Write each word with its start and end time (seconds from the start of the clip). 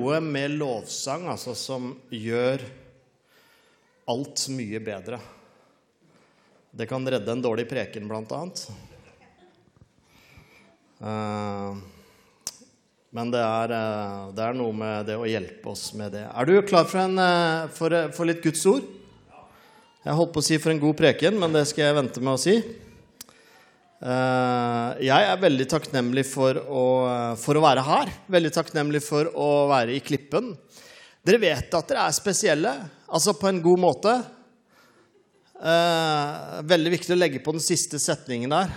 noe 0.00 0.20
med 0.24 0.56
lovsang 0.56 1.28
altså, 1.28 1.54
som 1.56 1.92
gjør 2.12 2.62
alt 4.10 4.46
mye 4.54 4.80
bedre. 4.82 5.20
Det 6.70 6.86
kan 6.88 7.06
redde 7.06 7.32
en 7.32 7.42
dårlig 7.42 7.66
preken, 7.68 8.06
blant 8.08 8.30
annet. 8.32 8.62
Eh, 11.00 11.80
men 13.10 13.32
det 13.34 13.42
er, 13.42 13.74
eh, 13.74 14.24
det 14.36 14.44
er, 14.46 14.56
noe 14.56 14.76
med 14.76 15.10
det 15.10 15.18
å 15.18 15.28
hjelpe 15.28 15.72
oss 15.72 15.90
med 15.98 16.14
det. 16.14 16.24
Er 16.30 16.46
du 16.46 16.60
klar 16.62 16.86
for, 16.86 17.02
en, 17.02 17.18
eh, 17.18 17.68
for, 17.74 17.96
for 18.14 18.30
litt 18.30 18.42
Guds 18.44 18.64
ord? 18.70 18.86
Jeg 20.00 20.16
holdt 20.16 20.32
på 20.32 20.40
å 20.40 20.46
si 20.46 20.56
for 20.62 20.72
en 20.72 20.80
god 20.80 20.96
preken, 20.96 21.36
men 21.36 21.52
det 21.52 21.66
skal 21.68 21.90
jeg 21.90 21.98
vente 21.98 22.22
med 22.24 22.38
å 22.38 22.40
si. 22.40 22.56
Jeg 24.00 25.24
er 25.28 25.40
veldig 25.42 25.66
takknemlig 25.68 26.22
for 26.24 26.56
å, 26.56 26.84
for 27.36 27.58
å 27.58 27.62
være 27.64 27.82
her. 27.84 28.12
Veldig 28.32 28.52
takknemlig 28.54 29.02
for 29.04 29.28
å 29.36 29.48
være 29.68 29.92
i 29.92 30.00
Klippen. 30.00 30.54
Dere 31.20 31.40
vet 31.42 31.76
at 31.76 31.90
dere 31.90 32.06
er 32.08 32.16
spesielle, 32.16 32.72
altså 33.12 33.34
på 33.36 33.50
en 33.50 33.60
god 33.60 33.82
måte. 33.82 34.14
Veldig 36.72 36.94
viktig 36.96 37.12
å 37.12 37.20
legge 37.20 37.42
på 37.44 37.52
den 37.52 37.60
siste 37.60 38.00
setningen 38.00 38.56
der. 38.56 38.72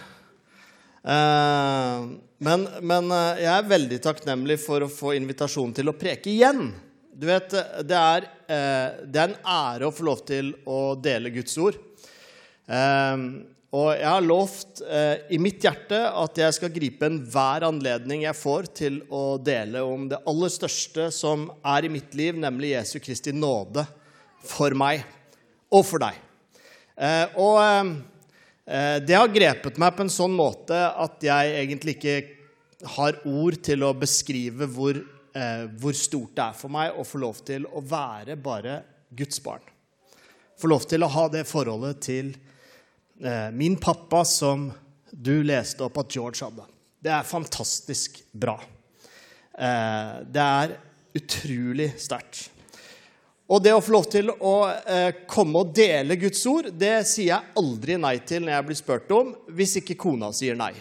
Eh, 1.03 2.03
men, 2.37 2.67
men, 2.79 3.11
eh, 3.11 3.41
jeg 3.43 3.51
er 3.51 3.67
veldig 3.67 3.99
takknemlig 4.05 4.55
for 4.63 4.85
å 4.85 4.91
få 4.91 5.11
invitasjon 5.17 5.73
til 5.75 5.91
å 5.91 5.97
preke 5.99 6.31
igjen. 6.31 6.69
Du 7.13 7.27
vet, 7.27 7.51
det 7.83 7.97
er, 7.97 8.29
eh, 8.47 9.03
det 9.03 9.19
er 9.19 9.33
en 9.33 9.41
ære 9.43 9.89
å 9.89 9.93
få 9.93 10.07
lov 10.07 10.23
til 10.27 10.53
å 10.65 10.95
dele 10.95 11.33
Guds 11.35 11.57
ord. 11.59 11.79
Og 13.73 13.89
jeg 13.97 14.05
har 14.05 14.21
lovt 14.21 14.83
i 15.33 15.39
mitt 15.41 15.63
hjerte 15.65 15.97
at 15.97 16.37
jeg 16.37 16.53
skal 16.53 16.69
gripe 16.75 17.07
enhver 17.09 17.65
anledning 17.65 18.21
jeg 18.21 18.37
får 18.37 18.67
til 18.77 18.99
å 19.09 19.39
dele 19.41 19.81
om 19.81 20.05
det 20.11 20.19
aller 20.29 20.53
største 20.53 21.07
som 21.09 21.47
er 21.65 21.87
i 21.87 21.89
mitt 21.89 22.13
liv, 22.13 22.37
nemlig 22.37 22.75
Jesu 22.75 22.99
Kristi 23.01 23.33
nåde 23.33 23.81
for 24.45 24.77
meg 24.77 25.01
og 25.73 25.87
for 25.89 26.05
deg. 26.05 26.21
Og 27.41 27.57
Eh, 28.65 28.99
det 29.03 29.15
har 29.17 29.27
grepet 29.27 29.77
meg 29.81 29.91
på 29.95 30.05
en 30.05 30.11
sånn 30.11 30.35
måte 30.35 30.77
at 30.77 31.23
jeg 31.23 31.55
egentlig 31.59 31.97
ikke 31.97 32.87
har 32.95 33.19
ord 33.27 33.57
til 33.63 33.83
å 33.83 33.91
beskrive 33.95 34.69
hvor, 34.71 34.95
eh, 35.35 35.65
hvor 35.79 35.95
stort 35.97 36.35
det 36.37 36.45
er 36.45 36.55
for 36.55 36.71
meg 36.71 36.95
å 36.95 37.03
få 37.03 37.19
lov 37.19 37.43
til 37.43 37.67
å 37.67 37.83
være 37.83 38.37
bare 38.39 38.79
Guds 39.11 39.43
barn. 39.43 39.63
Få 40.59 40.71
lov 40.71 40.87
til 40.87 41.03
å 41.03 41.11
ha 41.11 41.27
det 41.27 41.43
forholdet 41.49 41.99
til 42.07 42.31
eh, 42.31 42.52
min 43.53 43.75
pappa 43.79 44.23
som 44.25 44.65
du 45.11 45.43
leste 45.45 45.83
opp 45.85 45.99
at 46.01 46.15
George 46.15 46.41
hadde. 46.41 46.65
Det 47.03 47.11
er 47.13 47.27
fantastisk 47.27 48.17
bra. 48.31 48.55
det 49.53 50.43
er 50.43 50.73
utrolig 51.13 51.91
sterkt. 52.01 52.47
Og 53.51 53.59
det 53.61 53.73
å 53.75 53.81
få 53.83 53.93
lov 53.93 54.07
til 54.09 54.31
å 54.31 54.55
eh, 54.71 55.25
komme 55.29 55.65
og 55.65 55.73
dele 55.75 56.15
Guds 56.17 56.41
ord, 56.49 56.71
det 56.79 57.03
sier 57.09 57.33
jeg 57.33 57.53
aldri 57.59 57.99
nei 57.99 58.15
til 58.25 58.45
når 58.45 58.55
jeg 58.55 58.67
blir 58.69 58.79
spurt 58.79 59.13
om, 59.13 59.29
hvis 59.51 59.77
ikke 59.81 59.99
kona 59.99 60.31
sier 60.33 60.55
nei. 60.57 60.71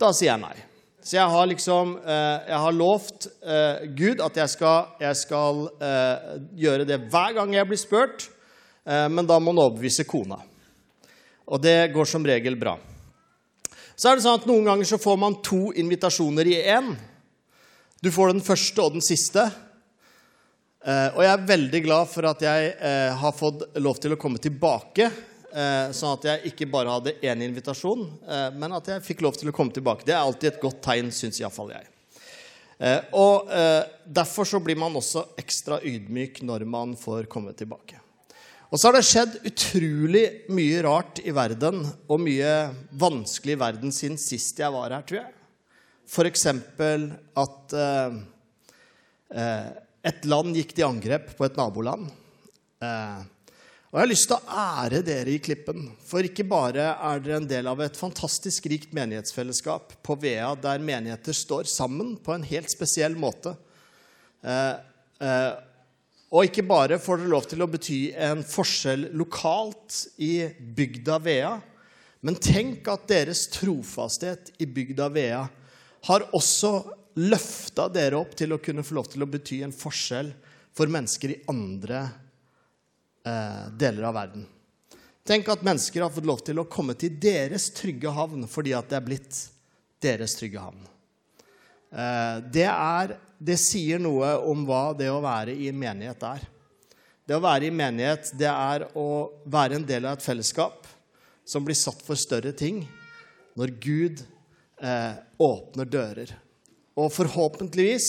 Da 0.00 0.10
sier 0.12 0.32
jeg 0.32 0.42
nei. 0.42 0.56
Så 1.02 1.16
jeg 1.16 1.30
har 1.34 1.48
liksom 1.50 1.96
eh, 1.98 2.44
Jeg 2.46 2.58
har 2.62 2.74
lovt 2.76 3.26
eh, 3.42 3.86
Gud 3.98 4.20
at 4.22 4.36
jeg 4.38 4.52
skal, 4.52 4.92
jeg 5.02 5.18
skal 5.18 5.64
eh, 5.82 6.28
gjøre 6.66 6.86
det 6.86 7.00
hver 7.10 7.38
gang 7.38 7.54
jeg 7.56 7.70
blir 7.70 7.80
spurt, 7.80 8.28
eh, 8.84 9.06
men 9.10 9.26
da 9.26 9.38
må 9.38 9.54
han 9.54 9.62
overbevise 9.64 10.06
kona. 10.06 10.42
Og 11.52 11.60
det 11.60 11.92
går 11.92 12.08
som 12.08 12.24
regel 12.24 12.56
bra. 12.56 12.78
Så 13.94 14.08
er 14.08 14.16
det 14.16 14.24
sånn 14.24 14.40
at 14.40 14.48
Noen 14.48 14.70
ganger 14.70 14.88
så 14.88 14.98
får 15.00 15.18
man 15.20 15.36
to 15.44 15.68
invitasjoner 15.76 16.48
i 16.48 16.56
én. 16.64 16.94
Du 18.02 18.08
får 18.10 18.32
den 18.32 18.44
første 18.44 18.82
og 18.82 18.96
den 18.96 19.04
siste. 19.04 19.44
Uh, 20.82 21.12
og 21.14 21.20
jeg 21.22 21.30
er 21.30 21.44
veldig 21.52 21.80
glad 21.84 22.08
for 22.10 22.26
at 22.26 22.40
jeg 22.42 22.72
uh, 22.80 23.12
har 23.20 23.36
fått 23.36 23.62
lov 23.78 24.00
til 24.02 24.16
å 24.16 24.18
komme 24.18 24.40
tilbake. 24.42 25.06
Uh, 25.52 25.92
sånn 25.94 26.16
at 26.16 26.26
jeg 26.26 26.54
ikke 26.54 26.70
bare 26.72 26.96
hadde 26.96 27.14
én 27.20 27.44
invitasjon, 27.44 28.08
men 28.56 28.74
at 28.74 28.88
jeg 28.88 29.04
fikk 29.04 29.22
lov 29.22 29.36
til 29.38 29.52
å 29.52 29.54
komme 29.54 29.74
tilbake. 29.76 30.08
Det 30.08 30.16
er 30.16 30.24
alltid 30.24 30.54
et 30.54 30.62
godt 30.62 30.80
tegn, 30.82 31.12
syns 31.14 31.38
iallfall 31.42 31.74
jeg. 31.76 31.90
og 33.14 33.52
Derfor 34.08 34.48
så 34.48 34.62
blir 34.64 34.80
man 34.80 34.96
også 34.98 35.28
ekstra 35.38 35.78
ydmyk 35.86 36.40
når 36.48 36.64
man 36.66 36.96
får 36.98 37.28
komme 37.30 37.52
tilbake. 37.54 38.01
Og 38.72 38.80
så 38.80 38.88
har 38.88 38.96
det 38.96 39.04
skjedd 39.04 39.34
utrolig 39.44 40.24
mye 40.48 40.80
rart 40.86 41.20
i 41.20 41.32
verden, 41.36 41.84
og 42.08 42.22
mye 42.24 42.52
vanskelig 42.96 43.58
i 43.58 43.60
verden 43.60 43.92
siden 43.92 44.16
sist 44.20 44.58
jeg 44.62 44.72
var 44.72 44.96
her, 44.96 45.04
tror 45.04 45.20
jeg. 45.20 45.34
F.eks. 46.08 46.46
at 47.44 47.74
et 50.02 50.24
land 50.26 50.56
gikk 50.56 50.74
til 50.74 50.88
angrep 50.88 51.30
på 51.38 51.46
et 51.46 51.58
naboland. 51.58 52.08
Eh, 52.82 53.20
og 53.92 53.98
Jeg 53.98 54.02
har 54.02 54.08
lyst 54.10 54.28
til 54.30 54.38
å 54.38 54.60
ære 54.62 55.02
dere 55.04 55.34
i 55.34 55.40
Klippen. 55.44 55.90
For 56.08 56.24
ikke 56.24 56.46
bare 56.48 56.94
er 56.96 57.20
dere 57.22 57.42
en 57.42 57.48
del 57.48 57.68
av 57.68 57.82
et 57.84 57.98
fantastisk 57.98 58.66
rikt 58.72 58.94
menighetsfellesskap 58.96 59.98
på 60.02 60.16
Vea, 60.22 60.54
der 60.56 60.82
menigheter 60.82 61.36
står 61.36 61.68
sammen 61.70 62.16
på 62.16 62.34
en 62.34 62.46
helt 62.48 62.72
spesiell 62.72 63.14
måte. 63.20 63.52
Eh, 64.42 64.74
eh, 65.22 65.52
og 66.32 66.48
ikke 66.48 66.64
bare 66.64 66.96
får 67.00 67.20
dere 67.20 67.32
lov 67.34 67.44
til 67.50 67.60
å 67.60 67.68
bety 67.68 67.98
en 68.16 68.40
forskjell 68.46 69.10
lokalt 69.20 69.98
i 70.24 70.46
bygda 70.48 71.18
Vea, 71.20 71.52
men 72.24 72.38
tenk 72.40 72.88
at 72.88 73.04
deres 73.10 73.44
trofasthet 73.52 74.54
i 74.62 74.68
bygda 74.70 75.10
Vea 75.12 75.42
har 76.08 76.24
også 76.32 76.72
løfta 77.20 77.88
dere 77.92 78.16
opp 78.16 78.32
til 78.38 78.54
å 78.54 78.60
kunne 78.62 78.84
få 78.86 78.96
lov 78.96 79.10
til 79.12 79.24
å 79.24 79.28
bety 79.28 79.60
en 79.66 79.74
forskjell 79.76 80.32
for 80.72 80.88
mennesker 80.88 81.34
i 81.34 81.40
andre 81.52 82.00
eh, 83.28 83.66
deler 83.76 84.08
av 84.08 84.16
verden. 84.16 84.46
Tenk 85.26 85.50
at 85.52 85.66
mennesker 85.66 86.02
har 86.02 86.14
fått 86.14 86.26
lov 86.26 86.40
til 86.46 86.58
å 86.58 86.68
komme 86.70 86.96
til 86.98 87.18
deres 87.20 87.68
trygge 87.76 88.10
havn 88.10 88.48
fordi 88.50 88.72
at 88.74 88.88
det 88.90 88.98
er 88.98 89.06
blitt 89.06 89.42
deres 90.02 90.34
trygge 90.38 90.62
havn. 90.64 90.88
Eh, 91.92 92.38
det, 92.54 92.66
er, 92.70 93.18
det 93.42 93.58
sier 93.58 93.98
noe 94.02 94.36
om 94.46 94.62
hva 94.68 94.92
det 94.94 95.08
å 95.10 95.22
være 95.22 95.54
i 95.58 95.68
en 95.70 95.78
menighet 95.78 96.26
er. 96.28 96.44
Det 97.26 97.34
å 97.36 97.42
være 97.42 97.68
i 97.68 97.74
menighet, 97.74 98.32
det 98.38 98.50
er 98.50 98.84
å 98.98 99.06
være 99.50 99.78
en 99.78 99.86
del 99.86 100.06
av 100.06 100.18
et 100.18 100.24
fellesskap 100.24 100.86
som 101.46 101.64
blir 101.66 101.78
satt 101.78 102.02
for 102.06 102.18
større 102.18 102.52
ting 102.54 102.84
når 103.58 103.74
Gud 103.82 104.22
eh, 104.82 105.18
åpner 105.42 105.90
dører. 105.90 106.32
Og 106.98 107.10
forhåpentligvis, 107.14 108.08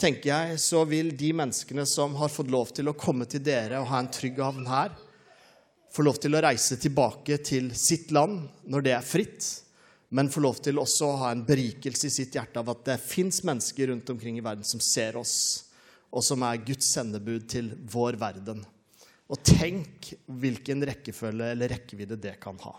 tenker 0.00 0.32
jeg, 0.32 0.60
så 0.60 0.84
vil 0.88 1.12
de 1.16 1.32
menneskene 1.36 1.86
som 1.88 2.16
har 2.20 2.32
fått 2.32 2.52
lov 2.52 2.72
til 2.76 2.90
å 2.90 2.96
komme 2.98 3.28
til 3.30 3.44
dere 3.44 3.80
og 3.80 3.88
ha 3.92 4.02
en 4.02 4.12
trygg 4.12 4.40
havn 4.42 4.68
her, 4.68 4.92
få 5.92 6.04
lov 6.04 6.18
til 6.20 6.36
å 6.36 6.42
reise 6.44 6.76
tilbake 6.80 7.38
til 7.46 7.70
sitt 7.78 8.10
land 8.12 8.42
når 8.68 8.84
det 8.84 8.96
er 8.98 9.06
fritt, 9.06 9.46
men 10.08 10.30
få 10.30 10.42
lov 10.44 10.60
til 10.62 10.78
også 10.78 11.08
å 11.08 11.18
ha 11.24 11.32
en 11.34 11.44
berikelse 11.46 12.06
i 12.08 12.14
sitt 12.14 12.36
hjerte 12.36 12.60
av 12.62 12.70
at 12.70 12.84
det 12.86 13.02
fins 13.02 13.42
mennesker 13.46 13.90
rundt 13.90 14.10
omkring 14.12 14.38
i 14.38 14.44
verden 14.44 14.66
som 14.66 14.82
ser 14.82 15.18
oss, 15.18 15.36
og 16.14 16.22
som 16.24 16.44
er 16.46 16.62
Guds 16.62 16.88
sendebud 16.94 17.48
til 17.50 17.72
vår 17.90 18.18
verden. 18.20 18.62
Og 19.26 19.40
tenk 19.42 20.12
hvilken 20.30 20.84
rekkefølge 20.86 21.50
eller 21.56 21.72
rekkevidde 21.74 22.18
det 22.22 22.36
kan 22.42 22.58
ha. 22.62 22.76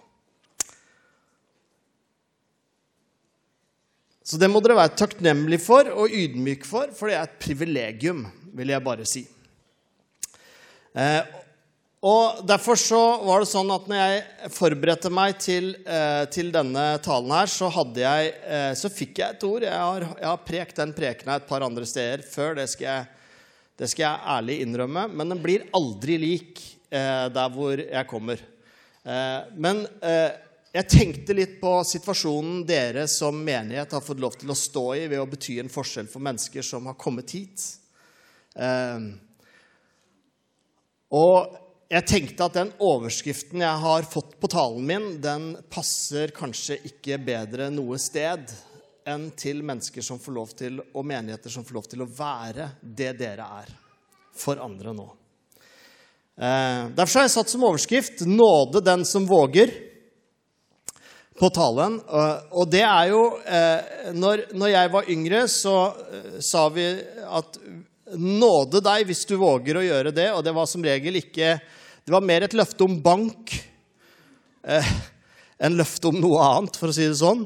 Så 4.27 4.39
det 4.39 4.49
må 4.51 4.59
dere 4.63 4.75
være 4.75 4.95
takknemlige 4.99 5.63
for 5.63 5.87
og 5.91 6.11
ydmyke 6.11 6.67
for, 6.67 6.91
for 6.95 7.07
det 7.07 7.15
er 7.15 7.27
et 7.27 7.37
privilegium, 7.43 8.25
vil 8.55 8.73
jeg 8.73 8.83
bare 8.83 9.05
si. 9.07 9.21
Eh, 10.97 11.21
og 12.05 12.43
Derfor 12.45 12.77
så 12.77 12.99
var 13.25 13.41
det 13.41 13.49
sånn 13.49 13.71
at 13.73 13.87
når 13.89 13.97
jeg 13.97 14.51
forberedte 14.53 15.09
meg 15.09 15.39
til, 15.41 15.71
eh, 15.81 16.25
til 16.29 16.51
denne 16.53 16.85
talen 17.01 17.33
her, 17.33 17.49
så, 17.49 17.71
jeg, 17.97 18.33
eh, 18.45 18.73
så, 18.77 18.91
fikk 18.93 19.17
jeg 19.17 19.33
et 19.33 19.45
ord. 19.47 19.65
Jeg 19.65 19.73
har, 19.73 20.05
jeg 20.13 20.27
har 20.29 20.43
prekt 20.45 20.77
den 20.77 20.93
prekena 20.93 21.39
et 21.39 21.47
par 21.49 21.65
andre 21.65 21.85
steder 21.89 22.21
før. 22.21 22.53
Det 22.61 22.67
skal 22.69 22.85
jeg, 22.85 23.07
det 23.81 23.89
skal 23.89 24.05
jeg 24.05 24.29
ærlig 24.37 24.59
innrømme. 24.61 25.07
Men 25.09 25.33
den 25.33 25.41
blir 25.41 25.65
aldri 25.73 26.19
lik 26.21 26.61
eh, 26.93 27.25
der 27.33 27.49
hvor 27.57 27.81
jeg 27.81 28.09
kommer. 28.13 28.45
Eh, 29.01 29.41
men 29.57 29.87
eh, 30.05 30.37
jeg 30.77 30.91
tenkte 30.93 31.33
litt 31.33 31.57
på 31.57 31.79
situasjonen 31.81 32.61
dere 32.67 33.07
som 33.09 33.41
menighet 33.41 33.97
har 33.97 34.05
fått 34.05 34.21
lov 34.21 34.37
til 34.37 34.53
å 34.53 34.57
stå 34.57 34.89
i 35.01 35.05
ved 35.09 35.17
å 35.17 35.29
bety 35.29 35.57
en 35.63 35.73
forskjell 35.73 36.09
for 36.11 36.21
mennesker 36.21 36.61
som 36.61 36.85
har 36.91 36.99
kommet 37.01 37.33
hit. 37.33 37.71
Eh, 38.53 39.07
og 41.17 41.63
jeg 41.87 42.03
tenkte 42.07 42.47
at 42.47 42.55
den 42.57 42.71
overskriften 42.83 43.61
jeg 43.63 43.81
har 43.83 44.07
fått 44.11 44.33
på 44.41 44.49
talen 44.51 44.83
min, 44.87 45.05
den 45.23 45.53
passer 45.71 46.33
kanskje 46.35 46.81
ikke 46.89 47.19
bedre 47.23 47.69
noe 47.71 47.99
sted 48.01 48.51
enn 49.07 49.29
til 49.39 49.61
mennesker 49.63 50.03
som 50.03 50.19
får 50.19 50.35
lov 50.35 50.51
til, 50.59 50.81
og 50.91 51.07
menigheter 51.07 51.53
som 51.53 51.63
får 51.63 51.77
lov 51.77 51.87
til 51.87 52.03
å 52.03 52.09
være 52.11 52.73
det 52.81 53.13
dere 53.21 53.47
er 53.61 53.71
for 54.35 54.59
andre 54.59 54.91
nå. 54.97 55.07
Eh, 56.37 56.91
derfor 56.97 57.21
har 57.21 57.29
jeg 57.29 57.37
satt 57.37 57.49
som 57.49 57.63
overskrift 57.63 58.21
'Nåde 58.21 58.83
den 58.83 59.05
som 59.05 59.27
våger'. 59.27 59.83
på 61.37 61.49
talen. 61.53 62.01
Og 62.51 62.65
det 62.69 62.81
er 62.81 63.09
jo 63.09 63.39
Når, 64.13 64.53
når 64.53 64.67
jeg 64.67 64.91
var 64.91 65.09
yngre, 65.09 65.47
så 65.47 65.93
sa 66.41 66.69
vi 66.69 66.99
at 67.29 67.59
nåde 68.15 68.81
deg 68.81 69.05
hvis 69.05 69.25
du 69.25 69.35
våger 69.35 69.77
å 69.77 69.83
gjøre 69.85 70.11
det. 70.11 70.31
Og 70.33 70.43
det 70.43 70.53
var 70.55 70.65
som 70.65 70.83
regel 70.83 71.15
ikke 71.15 71.59
Det 72.07 72.13
var 72.15 72.23
mer 72.23 72.45
et 72.45 72.53
løfte 72.55 72.85
om 72.85 72.93
bank 73.03 73.51
eh, 74.63 74.91
enn 75.59 75.73
løfte 75.75 76.07
om 76.07 76.15
noe 76.15 76.39
annet, 76.39 76.77
for 76.79 76.87
å 76.87 76.93
si 76.95 77.03
det 77.03 77.17
sånn. 77.19 77.41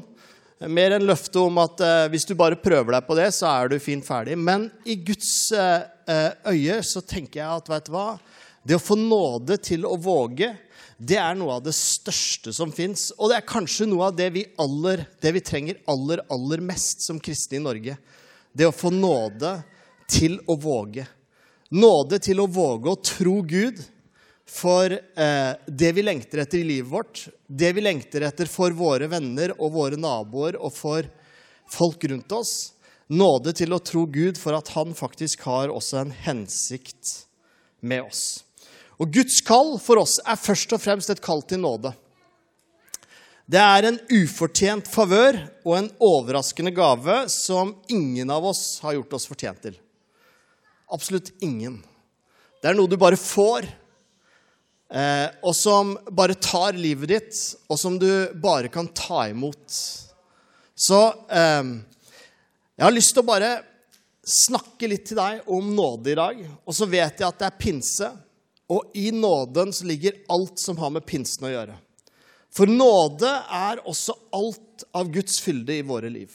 Mer 0.70 0.92
enn 0.94 1.06
løfte 1.08 1.40
om 1.42 1.56
at 1.58 1.80
eh, 1.82 2.02
hvis 2.12 2.28
du 2.28 2.36
bare 2.38 2.60
prøver 2.62 2.94
deg 2.94 3.08
på 3.08 3.16
det, 3.18 3.24
så 3.34 3.48
er 3.50 3.72
du 3.72 3.80
fint 3.82 4.06
ferdig. 4.06 4.36
Men 4.38 4.68
i 4.86 4.94
Guds 5.02 5.32
eh, 5.50 6.28
øye 6.46 6.76
så 6.86 7.02
tenker 7.02 7.40
jeg 7.40 7.48
at 7.50 7.70
vet 7.72 7.88
du 7.88 7.90
hva? 7.96 8.04
Det 8.62 8.76
å 8.78 8.84
få 8.84 8.94
nåde 9.00 9.56
til 9.66 9.82
å 9.82 9.96
våge, 9.98 10.52
det 10.94 11.18
er 11.18 11.34
noe 11.40 11.56
av 11.56 11.64
det 11.66 11.74
største 11.74 12.54
som 12.54 12.70
fins. 12.70 13.08
Og 13.18 13.32
det 13.32 13.40
er 13.40 13.48
kanskje 13.50 13.88
noe 13.90 14.12
av 14.12 14.20
det 14.20 14.28
vi, 14.36 14.44
aller, 14.62 15.02
det 15.18 15.32
vi 15.34 15.42
trenger 15.42 15.80
aller, 15.90 16.22
aller 16.30 16.62
mest 16.62 17.02
som 17.02 17.18
kristne 17.18 17.58
i 17.58 17.64
Norge. 17.64 17.96
Det 18.54 18.70
å 18.70 18.76
få 18.76 18.94
nåde 18.94 19.56
til 20.06 20.38
å 20.46 20.54
våge. 20.54 21.08
Nåde 21.74 22.22
til 22.22 22.44
å 22.44 22.46
våge 22.46 22.94
å 22.94 23.02
tro 23.02 23.40
Gud 23.42 23.82
for 24.52 24.92
eh, 24.92 25.52
det 25.66 25.92
vi 25.96 26.04
lengter 26.04 26.42
etter 26.42 26.60
i 26.60 26.66
livet 26.68 26.90
vårt, 26.92 27.24
det 27.46 27.72
vi 27.72 27.84
lengter 27.84 28.26
etter 28.26 28.50
for 28.50 28.74
våre 28.76 29.08
venner 29.08 29.54
og 29.56 29.72
våre 29.72 29.96
naboer 29.96 30.58
og 30.60 30.74
for 30.76 31.08
folk 31.72 32.04
rundt 32.10 32.32
oss. 32.36 32.54
Nåde 33.12 33.54
til 33.56 33.72
å 33.72 33.80
tro 33.80 34.04
Gud 34.06 34.38
for 34.40 34.56
at 34.56 34.68
han 34.76 34.92
faktisk 34.96 35.46
har 35.48 35.72
også 35.72 36.02
en 36.02 36.12
hensikt 36.26 37.14
med 37.80 38.04
oss. 38.04 38.44
Og 39.00 39.10
Guds 39.12 39.40
kall 39.44 39.78
for 39.82 40.02
oss 40.02 40.18
er 40.28 40.38
først 40.38 40.76
og 40.76 40.82
fremst 40.84 41.10
et 41.10 41.24
kall 41.24 41.42
til 41.48 41.62
nåde. 41.64 41.94
Det 43.48 43.60
er 43.60 43.88
en 43.88 43.98
ufortjent 44.12 44.86
favør 44.88 45.40
og 45.64 45.74
en 45.78 45.90
overraskende 46.00 46.70
gave 46.76 47.24
som 47.32 47.74
ingen 47.90 48.30
av 48.30 48.44
oss 48.52 48.78
har 48.84 48.94
gjort 48.96 49.16
oss 49.18 49.26
fortjent 49.28 49.64
til. 49.64 49.80
Absolutt 50.92 51.32
ingen. 51.42 51.80
Det 52.62 52.70
er 52.70 52.78
noe 52.78 52.88
du 52.88 52.94
bare 53.00 53.18
får, 53.18 53.66
og 54.92 55.54
som 55.56 55.94
bare 56.12 56.34
tar 56.36 56.76
livet 56.76 57.08
ditt, 57.08 57.36
og 57.72 57.78
som 57.80 57.94
du 57.96 58.28
bare 58.36 58.68
kan 58.68 58.90
ta 58.92 59.22
imot. 59.30 59.78
Så 60.76 60.98
eh, 61.32 61.70
jeg 62.76 62.84
har 62.84 62.92
lyst 62.92 63.14
til 63.16 63.22
å 63.22 63.30
bare 63.30 63.52
snakke 64.22 64.88
litt 64.90 65.06
til 65.08 65.18
deg 65.18 65.48
om 65.50 65.72
nåde 65.76 66.12
i 66.12 66.18
dag. 66.18 66.42
Og 66.66 66.76
så 66.76 66.88
vet 66.90 67.20
jeg 67.20 67.28
at 67.28 67.40
det 67.40 67.48
er 67.48 67.58
pinse, 67.60 68.10
og 68.72 68.94
i 68.96 69.10
nåden 69.14 69.72
så 69.74 69.88
ligger 69.88 70.20
alt 70.32 70.60
som 70.60 70.78
har 70.80 70.92
med 70.94 71.06
pinsen 71.08 71.48
å 71.48 71.52
gjøre. 71.52 71.76
For 72.52 72.68
nåde 72.68 73.28
er 73.48 73.80
også 73.88 74.14
alt 74.36 74.84
av 74.96 75.08
Guds 75.12 75.38
fylde 75.40 75.78
i 75.78 75.84
våre 75.86 76.10
liv. 76.12 76.32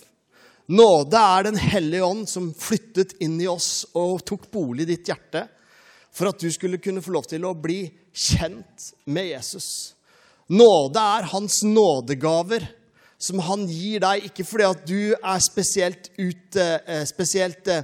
Nåde 0.67 1.19
er 1.19 1.45
Den 1.47 1.59
hellige 1.61 2.03
ånd 2.03 2.25
som 2.29 2.49
flyttet 2.57 3.13
inn 3.23 3.37
i 3.39 3.47
oss 3.47 3.85
og 3.95 4.25
tok 4.27 4.49
bolig 4.51 4.83
i 4.83 4.95
ditt 4.95 5.07
hjerte 5.07 5.45
for 6.17 6.31
at 6.31 6.41
du 6.41 6.49
skulle 6.53 6.81
kunne 6.81 7.03
få 7.05 7.13
lov 7.13 7.27
til 7.29 7.45
å 7.45 7.53
bli 7.53 7.83
kjent 8.09 8.89
med 9.05 9.29
Jesus. 9.29 9.93
Nåde 10.49 11.01
er 11.19 11.29
hans 11.33 11.61
nådegaver 11.67 12.65
som 13.21 13.41
han 13.45 13.65
gir 13.69 14.01
deg, 14.03 14.27
ikke 14.29 14.45
fordi 14.45 14.67
at 14.67 14.85
du 14.87 15.01
er 15.15 15.41
spesielt, 15.41 16.11
ut, 16.17 16.57
eh, 16.61 17.03
spesielt 17.09 17.67
eh, 17.67 17.83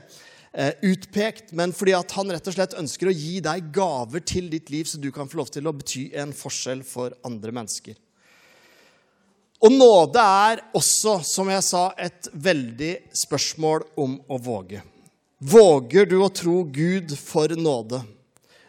utpekt, 0.86 1.52
men 1.58 1.74
fordi 1.74 1.96
at 1.98 2.14
han 2.18 2.32
rett 2.32 2.48
og 2.50 2.56
slett 2.56 2.78
ønsker 2.78 3.10
å 3.10 3.16
gi 3.18 3.40
deg 3.44 3.72
gaver 3.74 4.24
til 4.26 4.50
ditt 4.52 4.70
liv, 4.74 4.86
så 4.86 5.02
du 5.02 5.10
kan 5.12 5.30
få 5.30 5.42
lov 5.42 5.52
til 5.54 5.68
å 5.68 5.74
bety 5.76 6.12
en 6.22 6.34
forskjell 6.38 6.86
for 6.86 7.16
andre 7.26 7.54
mennesker. 7.54 7.98
Og 9.64 9.72
nåde 9.72 10.20
er 10.20 10.62
også, 10.76 11.22
som 11.24 11.50
jeg 11.50 11.64
sa, 11.64 11.86
et 11.98 12.28
veldig 12.34 12.94
spørsmål 13.16 13.86
om 14.04 14.18
å 14.28 14.40
våge. 14.44 14.82
Våger 15.40 16.08
du 16.08 16.18
å 16.24 16.32
tro 16.32 16.62
Gud 16.68 17.16
for 17.20 17.52
nåde? 17.56 18.02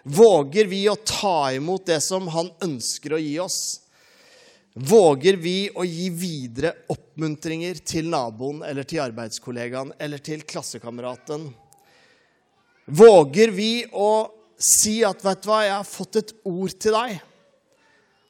Våger 0.05 0.69
vi 0.69 0.83
å 0.89 0.99
ta 1.01 1.53
imot 1.56 1.87
det 1.89 2.01
som 2.05 2.29
Han 2.29 2.51
ønsker 2.62 3.17
å 3.17 3.21
gi 3.23 3.39
oss? 3.41 3.81
Våger 4.75 5.39
vi 5.41 5.71
å 5.71 5.85
gi 5.87 6.09
videre 6.11 6.75
oppmuntringer 6.93 7.79
til 7.87 8.11
naboen 8.12 8.65
eller 8.67 8.87
til 8.89 9.01
arbeidskollegaen 9.05 9.95
eller 10.03 10.21
til 10.21 10.43
klassekameraten? 10.43 11.47
Våger 12.85 13.55
vi 13.55 13.87
å 13.93 14.29
si 14.59 15.01
at 15.05 15.25
'vet 15.25 15.43
du 15.43 15.49
hva, 15.49 15.62
jeg 15.62 15.77
har 15.79 15.89
fått 15.89 16.17
et 16.17 16.33
ord 16.45 16.75
til 16.79 16.93
deg'? 16.93 17.21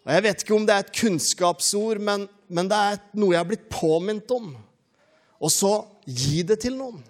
Og 0.04 0.12
Jeg 0.12 0.22
vet 0.22 0.42
ikke 0.42 0.54
om 0.54 0.66
det 0.66 0.74
er 0.74 0.84
et 0.84 0.96
kunnskapsord, 1.00 1.98
men 1.98 2.28
men 2.54 2.68
det 2.68 2.78
er 2.78 3.00
noe 3.18 3.34
jeg 3.34 3.40
har 3.40 3.48
blitt 3.48 3.66
påminnet 3.72 4.30
om. 4.34 4.52
Og 5.40 5.52
så 5.52 5.72
gi 6.04 6.42
det 6.46 6.60
til 6.64 6.76
noen. 6.78 7.00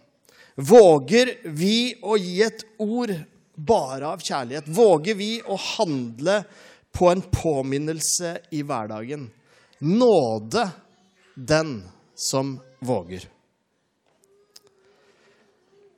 Våger 0.54 1.34
vi 1.50 1.96
å 2.02 2.16
gi 2.20 2.38
et 2.46 2.62
ord 2.78 3.12
bare 3.54 4.08
av 4.14 4.22
kjærlighet? 4.22 4.68
Våger 4.68 5.18
vi 5.18 5.38
å 5.42 5.58
handle 5.78 6.42
på 6.94 7.10
en 7.10 7.22
påminnelse 7.32 8.36
i 8.54 8.62
hverdagen? 8.66 9.28
Nåde 9.84 10.68
den 11.34 11.76
som 12.14 12.58
våger. 12.78 13.28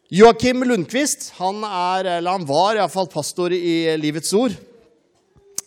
Joakim 0.08 0.62
Lundqvist 0.62 1.32
han, 1.41 1.64
er, 1.67 2.06
eller 2.19 2.37
han 2.37 2.47
var 2.47 2.79
iallfall 2.79 3.08
pastor 3.11 3.53
i 3.53 3.97
Livets 3.99 4.31
Ord. 4.38 4.55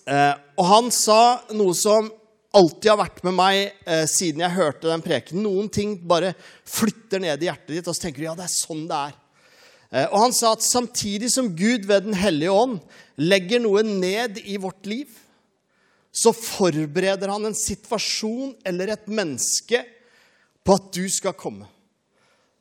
Eh, 0.08 0.32
og 0.56 0.66
han 0.66 0.88
sa 0.96 1.42
noe 1.52 1.76
som 1.76 2.08
alltid 2.56 2.90
har 2.90 3.02
vært 3.02 3.20
med 3.28 3.36
meg 3.36 3.58
eh, 3.84 4.06
siden 4.10 4.46
jeg 4.46 4.56
hørte 4.56 4.88
den 4.90 5.04
preken. 5.06 5.44
Noen 5.44 5.68
ting 5.74 5.98
bare 6.08 6.32
flytter 6.68 7.22
ned 7.22 7.44
i 7.44 7.50
hjertet 7.50 7.76
ditt, 7.76 7.90
og 7.90 7.98
så 7.98 8.08
tenker 8.08 8.24
du 8.24 8.30
ja, 8.30 8.38
det 8.38 8.48
er 8.48 8.54
sånn 8.54 8.88
det 8.90 9.02
er. 9.10 9.18
Eh, 9.90 10.06
og 10.06 10.28
han 10.28 10.36
sa 10.36 10.54
at 10.54 10.66
samtidig 10.66 11.32
som 11.34 11.50
Gud 11.58 11.88
ved 11.90 12.06
Den 12.06 12.18
hellige 12.18 12.54
ånd 12.54 12.78
legger 13.18 13.62
noe 13.64 13.84
ned 13.84 14.38
i 14.46 14.58
vårt 14.62 14.86
liv, 14.86 15.10
så 16.12 16.34
forbereder 16.34 17.30
han 17.30 17.46
en 17.50 17.58
situasjon 17.58 18.56
eller 18.66 18.94
et 18.94 19.10
menneske 19.10 19.84
på 20.66 20.78
at 20.78 20.90
du 20.94 21.06
skal 21.12 21.38
komme. 21.38 21.68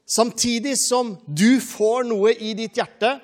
Samtidig 0.09 0.77
som 0.81 1.17
du 1.27 1.61
får 1.61 2.07
noe 2.09 2.33
i 2.33 2.55
ditt 2.57 2.79
hjerte, 2.81 3.19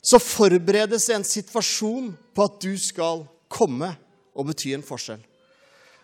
så 0.00 0.20
forberedes 0.22 1.08
en 1.12 1.24
situasjon 1.26 2.12
på 2.32 2.44
at 2.46 2.60
du 2.62 2.76
skal 2.80 3.26
komme 3.52 3.90
og 4.36 4.48
bety 4.48 4.72
en 4.76 4.84
forskjell. 4.86 5.20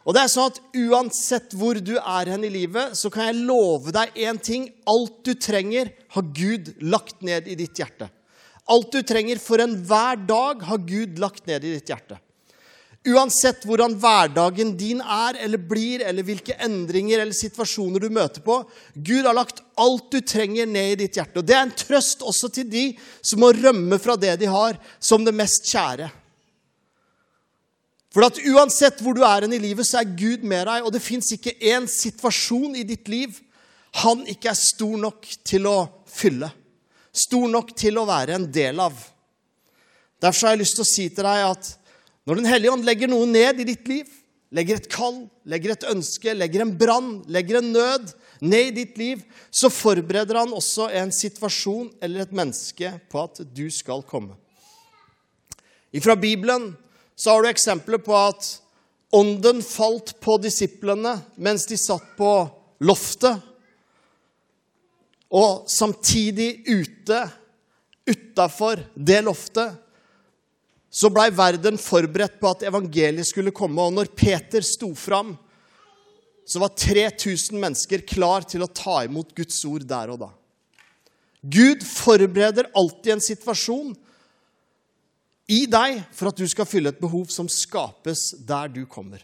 Og 0.02 0.16
det 0.16 0.24
er 0.24 0.32
sånn 0.32 0.50
at 0.50 0.58
Uansett 0.74 1.54
hvor 1.54 1.78
du 1.78 1.94
er 2.00 2.32
hen 2.32 2.46
i 2.46 2.50
livet, 2.50 2.96
så 2.98 3.10
kan 3.12 3.28
jeg 3.28 3.44
love 3.46 3.94
deg 3.94 4.16
én 4.18 4.40
ting. 4.42 4.66
Alt 4.90 5.22
du 5.26 5.34
trenger, 5.38 5.92
har 6.16 6.26
Gud 6.34 6.74
lagt 6.82 7.22
ned 7.22 7.46
i 7.46 7.56
ditt 7.58 7.78
hjerte. 7.78 8.10
Alt 8.70 8.92
du 8.94 9.00
trenger 9.06 9.38
for 9.42 9.62
enhver 9.62 10.18
dag, 10.26 10.62
har 10.66 10.84
Gud 10.86 11.22
lagt 11.22 11.46
ned 11.46 11.64
i 11.64 11.76
ditt 11.76 11.90
hjerte. 11.90 12.18
Uansett 13.02 13.64
hvordan 13.66 13.96
hverdagen 13.98 14.76
din 14.78 15.00
er 15.02 15.34
eller 15.42 15.58
blir, 15.58 16.04
eller 16.06 16.22
hvilke 16.22 16.54
endringer 16.62 17.18
eller 17.18 17.34
situasjoner 17.34 18.04
du 18.04 18.12
møter 18.14 18.44
på, 18.44 18.60
Gud 18.94 19.26
har 19.26 19.34
lagt 19.34 19.58
alt 19.82 20.06
du 20.14 20.20
trenger, 20.22 20.70
ned 20.70 20.94
i 20.94 21.00
ditt 21.00 21.18
hjerte. 21.18 21.42
Og 21.42 21.46
Det 21.46 21.56
er 21.56 21.64
en 21.66 21.74
trøst 21.74 22.22
også 22.22 22.52
til 22.54 22.68
de 22.70 22.84
som 23.18 23.42
må 23.42 23.50
rømme 23.56 23.98
fra 24.02 24.14
det 24.14 24.36
de 24.44 24.50
har, 24.50 24.78
som 25.02 25.26
det 25.26 25.34
mest 25.34 25.66
kjære. 25.66 26.12
For 28.12 28.26
at 28.26 28.40
uansett 28.44 29.00
hvor 29.00 29.16
du 29.16 29.22
er 29.24 29.46
i 29.48 29.60
livet, 29.60 29.88
så 29.88 30.02
er 30.02 30.16
Gud 30.18 30.44
med 30.44 30.66
deg, 30.68 30.84
og 30.84 30.92
det 30.92 31.00
fins 31.04 31.32
ikke 31.32 31.56
én 31.72 31.88
situasjon 31.88 32.76
i 32.76 32.84
ditt 32.84 33.08
liv 33.08 33.38
han 34.00 34.22
ikke 34.28 34.48
er 34.48 34.56
stor 34.56 34.94
nok 35.00 35.26
til 35.44 35.66
å 35.68 35.76
fylle. 36.08 36.48
Stor 37.12 37.44
nok 37.52 37.74
til 37.76 37.98
å 38.00 38.06
være 38.08 38.38
en 38.38 38.46
del 38.52 38.80
av. 38.80 38.94
Derfor 40.22 40.48
har 40.48 40.54
jeg 40.54 40.62
lyst 40.62 40.78
til 40.78 40.84
å 40.84 40.88
si 40.88 41.06
til 41.12 41.28
deg 41.28 41.44
at 41.50 41.72
når 42.22 42.38
Den 42.38 42.46
hellige 42.46 42.72
ånd 42.72 42.86
legger 42.86 43.10
noe 43.10 43.26
ned 43.26 43.60
i 43.60 43.66
ditt 43.66 43.88
liv, 43.90 44.06
legger 44.54 44.78
et 44.78 44.88
kall, 44.92 45.24
legger 45.48 45.74
et 45.74 45.86
ønske, 45.90 46.32
legger 46.36 46.62
en 46.62 46.74
brann, 46.78 47.16
legger 47.26 47.58
en 47.58 47.72
nød 47.74 48.12
ned 48.46 48.68
i 48.70 48.76
ditt 48.76 49.00
liv, 49.00 49.24
så 49.50 49.70
forbereder 49.72 50.38
han 50.38 50.54
også 50.54 50.86
en 51.00 51.10
situasjon 51.14 51.90
eller 52.02 52.22
et 52.22 52.36
menneske 52.36 52.92
på 53.10 53.24
at 53.26 53.42
du 53.50 53.66
skal 53.74 54.04
komme. 54.06 54.38
Ifra 55.92 56.14
Bibelen 56.16 56.70
så 57.16 57.34
har 57.34 57.42
du 57.42 57.50
eksempler 57.50 58.00
på 58.02 58.16
at 58.16 58.48
ånden 59.12 59.60
falt 59.64 60.14
på 60.24 60.38
disiplene 60.40 61.18
mens 61.36 61.66
de 61.68 61.78
satt 61.80 62.14
på 62.18 62.32
loftet. 62.82 63.38
Og 65.32 65.64
samtidig 65.70 66.64
ute, 66.68 67.20
utafor 68.08 68.82
det 68.94 69.22
loftet, 69.24 69.78
så 70.92 71.08
blei 71.08 71.30
verden 71.32 71.78
forberedt 71.80 72.36
på 72.40 72.50
at 72.52 72.66
evangeliet 72.68 73.24
skulle 73.24 73.54
komme. 73.54 73.80
Og 73.80 73.94
når 73.96 74.10
Peter 74.12 74.64
sto 74.64 74.90
fram, 74.98 75.32
så 76.44 76.60
var 76.60 76.74
3000 76.76 77.56
mennesker 77.56 78.04
klar 78.04 78.44
til 78.44 78.64
å 78.64 78.68
ta 78.68 78.98
imot 79.06 79.32
Guds 79.36 79.62
ord 79.64 79.86
der 79.88 80.12
og 80.12 80.20
da. 80.26 80.28
Gud 81.42 81.80
forbereder 81.86 82.68
alltid 82.76 83.16
en 83.16 83.24
situasjon 83.24 83.94
i 85.52 85.64
deg 85.70 86.00
for 86.14 86.30
at 86.30 86.38
du 86.40 86.46
skal 86.48 86.68
fylle 86.68 86.92
et 86.92 87.02
behov 87.02 87.28
som 87.32 87.50
skapes 87.50 88.30
der 88.48 88.72
du 88.72 88.84
kommer. 88.88 89.20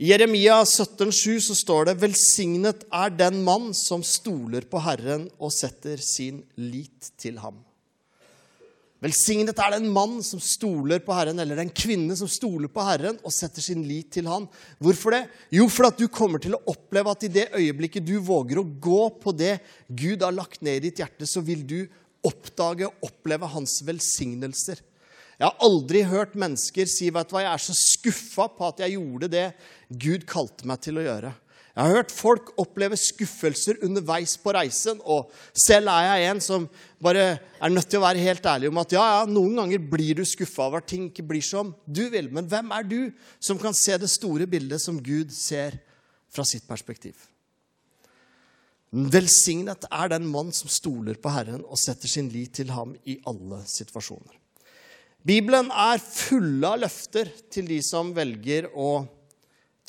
I 0.00 0.14
Jeremia 0.14 0.62
17,7 0.64 1.40
så 1.44 1.54
står 1.58 1.90
det:" 1.90 1.98
Velsignet 2.00 2.86
er 2.88 3.10
den 3.12 3.42
mann 3.44 3.74
som 3.76 4.04
stoler 4.06 4.64
på 4.64 4.80
Herren 4.80 5.26
og 5.38 5.52
setter 5.52 6.00
sin 6.00 6.40
lit 6.56 7.10
til 7.20 7.36
ham. 7.42 7.58
Velsignet 9.00 9.56
er 9.56 9.78
den 9.78 9.88
mann 9.88 10.18
som 10.24 10.40
stoler 10.44 11.00
på 11.00 11.14
Herren, 11.16 11.38
eller 11.40 11.56
den 11.56 11.70
kvinne 11.72 12.16
som 12.16 12.28
stoler 12.28 12.68
på 12.68 12.84
Herren 12.84 13.16
og 13.24 13.32
setter 13.32 13.64
sin 13.64 13.86
lit 13.88 14.10
til 14.12 14.28
Han. 14.28 14.44
Hvorfor 14.76 15.16
det? 15.16 15.22
Jo, 15.56 15.68
for 15.72 15.88
at 15.88 15.96
du 15.96 16.04
kommer 16.12 16.40
til 16.42 16.56
å 16.56 16.60
oppleve 16.68 17.08
at 17.08 17.24
i 17.24 17.32
det 17.32 17.46
øyeblikket 17.56 18.04
du 18.04 18.18
våger 18.20 18.60
å 18.60 18.68
gå 18.68 19.00
på 19.22 19.32
det 19.32 19.54
Gud 19.88 20.20
har 20.20 20.36
lagt 20.36 20.60
ned 20.60 20.82
i 20.82 20.90
ditt 20.90 21.00
hjerte, 21.00 21.24
så 21.24 21.40
vil 21.40 21.64
du 21.64 21.78
oppdage 22.26 22.88
og 22.88 23.10
oppleve 23.10 23.48
Hans 23.50 23.80
velsignelser. 23.86 24.80
Jeg 25.40 25.48
har 25.48 25.62
aldri 25.64 26.02
hørt 26.04 26.34
mennesker 26.36 26.88
si 26.90 27.08
vet 27.08 27.30
du 27.30 27.32
hva, 27.32 27.46
jeg 27.46 27.54
er 27.54 27.62
så 27.64 27.76
skuffa 27.76 28.50
på 28.52 28.66
at 28.66 28.82
jeg 28.84 28.98
gjorde 28.98 29.30
det 29.32 29.46
Gud 29.88 30.26
kalte 30.28 30.68
meg 30.68 30.82
til 30.84 31.00
å 31.00 31.06
gjøre. 31.06 31.30
Jeg 31.70 31.86
har 31.86 31.96
hørt 31.96 32.12
folk 32.12 32.50
oppleve 32.60 32.96
skuffelser 32.98 33.78
underveis 33.86 34.34
på 34.42 34.52
reisen, 34.52 34.98
og 35.00 35.30
selv 35.54 35.88
er 35.94 36.08
jeg 36.08 36.32
en 36.32 36.42
som 36.44 36.66
bare 37.00 37.24
er 37.38 37.72
nødt 37.72 37.88
til 37.88 38.02
å 38.02 38.04
være 38.04 38.24
helt 38.26 38.48
ærlig 38.52 38.68
om 38.68 38.80
at 38.82 38.92
ja, 38.92 39.04
ja, 39.14 39.22
noen 39.30 39.56
ganger 39.62 39.86
blir 39.92 40.18
du 40.18 40.24
skuffa 40.28 40.66
over 40.66 40.82
at 40.82 40.90
ting 40.90 41.06
ikke 41.08 41.24
blir 41.30 41.46
som 41.46 41.72
du 41.86 42.02
vil. 42.12 42.28
Men 42.34 42.50
hvem 42.50 42.74
er 42.76 42.88
du 42.90 42.98
som 43.38 43.60
kan 43.60 43.76
se 43.76 43.96
det 44.02 44.10
store 44.12 44.50
bildet 44.50 44.82
som 44.82 44.98
Gud 45.00 45.32
ser 45.32 45.78
fra 46.28 46.44
sitt 46.44 46.66
perspektiv? 46.68 47.14
Velsignet 48.90 49.84
er 49.86 50.10
den 50.10 50.26
mann 50.26 50.50
som 50.54 50.70
stoler 50.70 51.18
på 51.22 51.30
Herren 51.30 51.62
og 51.62 51.78
setter 51.78 52.10
sin 52.10 52.30
lit 52.32 52.56
til 52.58 52.72
ham 52.74 52.96
i 53.06 53.20
alle 53.30 53.62
situasjoner. 53.70 54.34
Bibelen 55.22 55.68
er 55.70 56.00
fulle 56.00 56.66
av 56.66 56.80
løfter 56.80 57.28
til 57.52 57.68
de 57.68 57.78
som 57.84 58.10
velger 58.16 58.70
å 58.72 59.04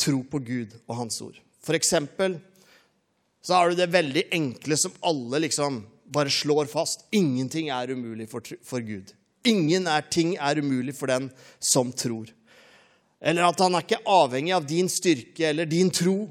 tro 0.01 0.21
på 0.27 0.41
Gud 0.43 0.75
og 0.85 0.95
Hans 0.99 1.21
ord. 1.23 1.39
For 1.63 1.77
eksempel 1.77 2.37
så 3.41 3.57
har 3.57 3.71
du 3.71 3.79
det 3.79 3.89
veldig 3.93 4.27
enkle 4.37 4.77
som 4.77 4.93
alle 5.07 5.41
liksom 5.47 5.81
bare 6.11 6.29
slår 6.29 6.67
fast. 6.69 7.07
Ingenting 7.15 7.71
er 7.73 7.93
umulig 7.95 8.27
for, 8.29 8.45
for 8.61 8.83
Gud. 8.85 9.15
Ingen 9.47 9.87
er, 9.89 10.05
ting 10.05 10.35
er 10.37 10.61
umulig 10.61 10.93
for 10.97 11.09
den 11.09 11.31
som 11.57 11.89
tror. 11.95 12.29
Eller 13.21 13.47
at 13.47 13.61
han 13.61 13.77
er 13.77 13.85
ikke 13.85 14.03
avhengig 14.09 14.53
av 14.53 14.67
din 14.69 14.89
styrke 14.91 15.47
eller 15.49 15.69
din 15.69 15.89
tro. 15.93 16.27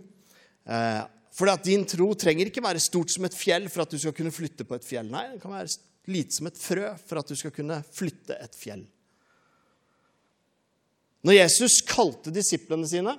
Eh, 0.66 1.02
for 1.30 1.50
din 1.64 1.84
tro 1.86 2.10
trenger 2.18 2.50
ikke 2.50 2.64
være 2.64 2.82
stort 2.82 3.12
som 3.12 3.24
et 3.26 3.36
fjell 3.36 3.68
for 3.70 3.84
at 3.84 3.92
du 3.92 3.98
skal 3.98 4.14
kunne 4.16 4.34
flytte 4.34 4.66
på 4.66 4.74
et 4.74 4.86
fjell. 4.86 5.10
Nei, 5.12 5.28
det 5.34 5.42
kan 5.42 5.54
være 5.54 5.70
lite 6.10 6.34
som 6.34 6.48
et 6.50 6.58
frø 6.58 6.88
for 7.06 7.20
at 7.20 7.28
du 7.30 7.38
skal 7.38 7.54
kunne 7.54 7.78
flytte 7.94 8.34
et 8.34 8.56
fjell. 8.58 8.82
Når 11.22 11.36
Jesus 11.36 11.82
kalte 11.84 12.32
disiplene 12.32 12.88
sine 12.88 13.14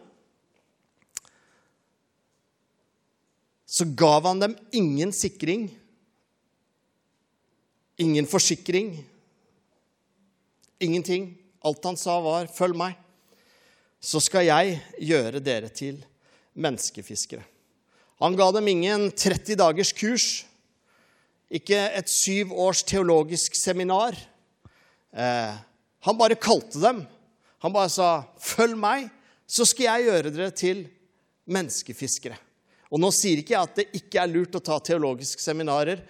så 3.72 3.86
gav 3.96 4.26
han 4.28 4.42
dem 4.42 4.58
ingen 4.76 5.14
sikring, 5.16 5.70
ingen 8.02 8.28
forsikring, 8.28 8.98
ingenting. 10.82 11.30
Alt 11.64 11.86
han 11.86 11.98
sa, 11.98 12.18
var 12.20 12.50
'følg 12.52 12.76
meg', 12.76 12.98
så 14.02 14.20
skal 14.20 14.46
jeg 14.46 14.82
gjøre 15.00 15.40
dere 15.40 15.70
til 15.70 16.04
menneskefiskere. 16.54 17.46
Han 18.22 18.36
ga 18.38 18.52
dem 18.54 18.68
ingen 18.70 19.08
30 19.18 19.58
dagers 19.58 19.90
kurs, 19.98 20.26
ikke 21.50 21.80
et 21.98 22.10
syv 22.12 22.52
års 22.54 22.84
teologisk 22.86 23.56
seminar. 23.58 24.14
Eh, 25.10 25.56
han 26.06 26.20
bare 26.20 26.38
kalte 26.38 26.78
dem. 26.84 27.02
Han 27.66 27.74
bare 27.74 27.90
sa, 27.90 28.26
'Følg 28.38 28.78
meg, 28.78 29.10
så 29.48 29.66
skal 29.66 29.86
jeg 29.86 30.06
gjøre 30.06 30.34
dere 30.34 30.52
til 30.52 30.88
menneskefiskere'. 31.50 32.38
Og 32.92 33.00
nå 33.00 33.10
sier 33.12 33.42
ikke 33.42 33.56
jeg 33.56 33.64
at 33.64 33.76
det 33.76 33.88
ikke 33.92 34.22
er 34.22 34.30
lurt 34.30 34.56
å 34.56 34.64
ta 34.64 34.78
teologiske 34.80 35.42
seminarer, 35.42 36.02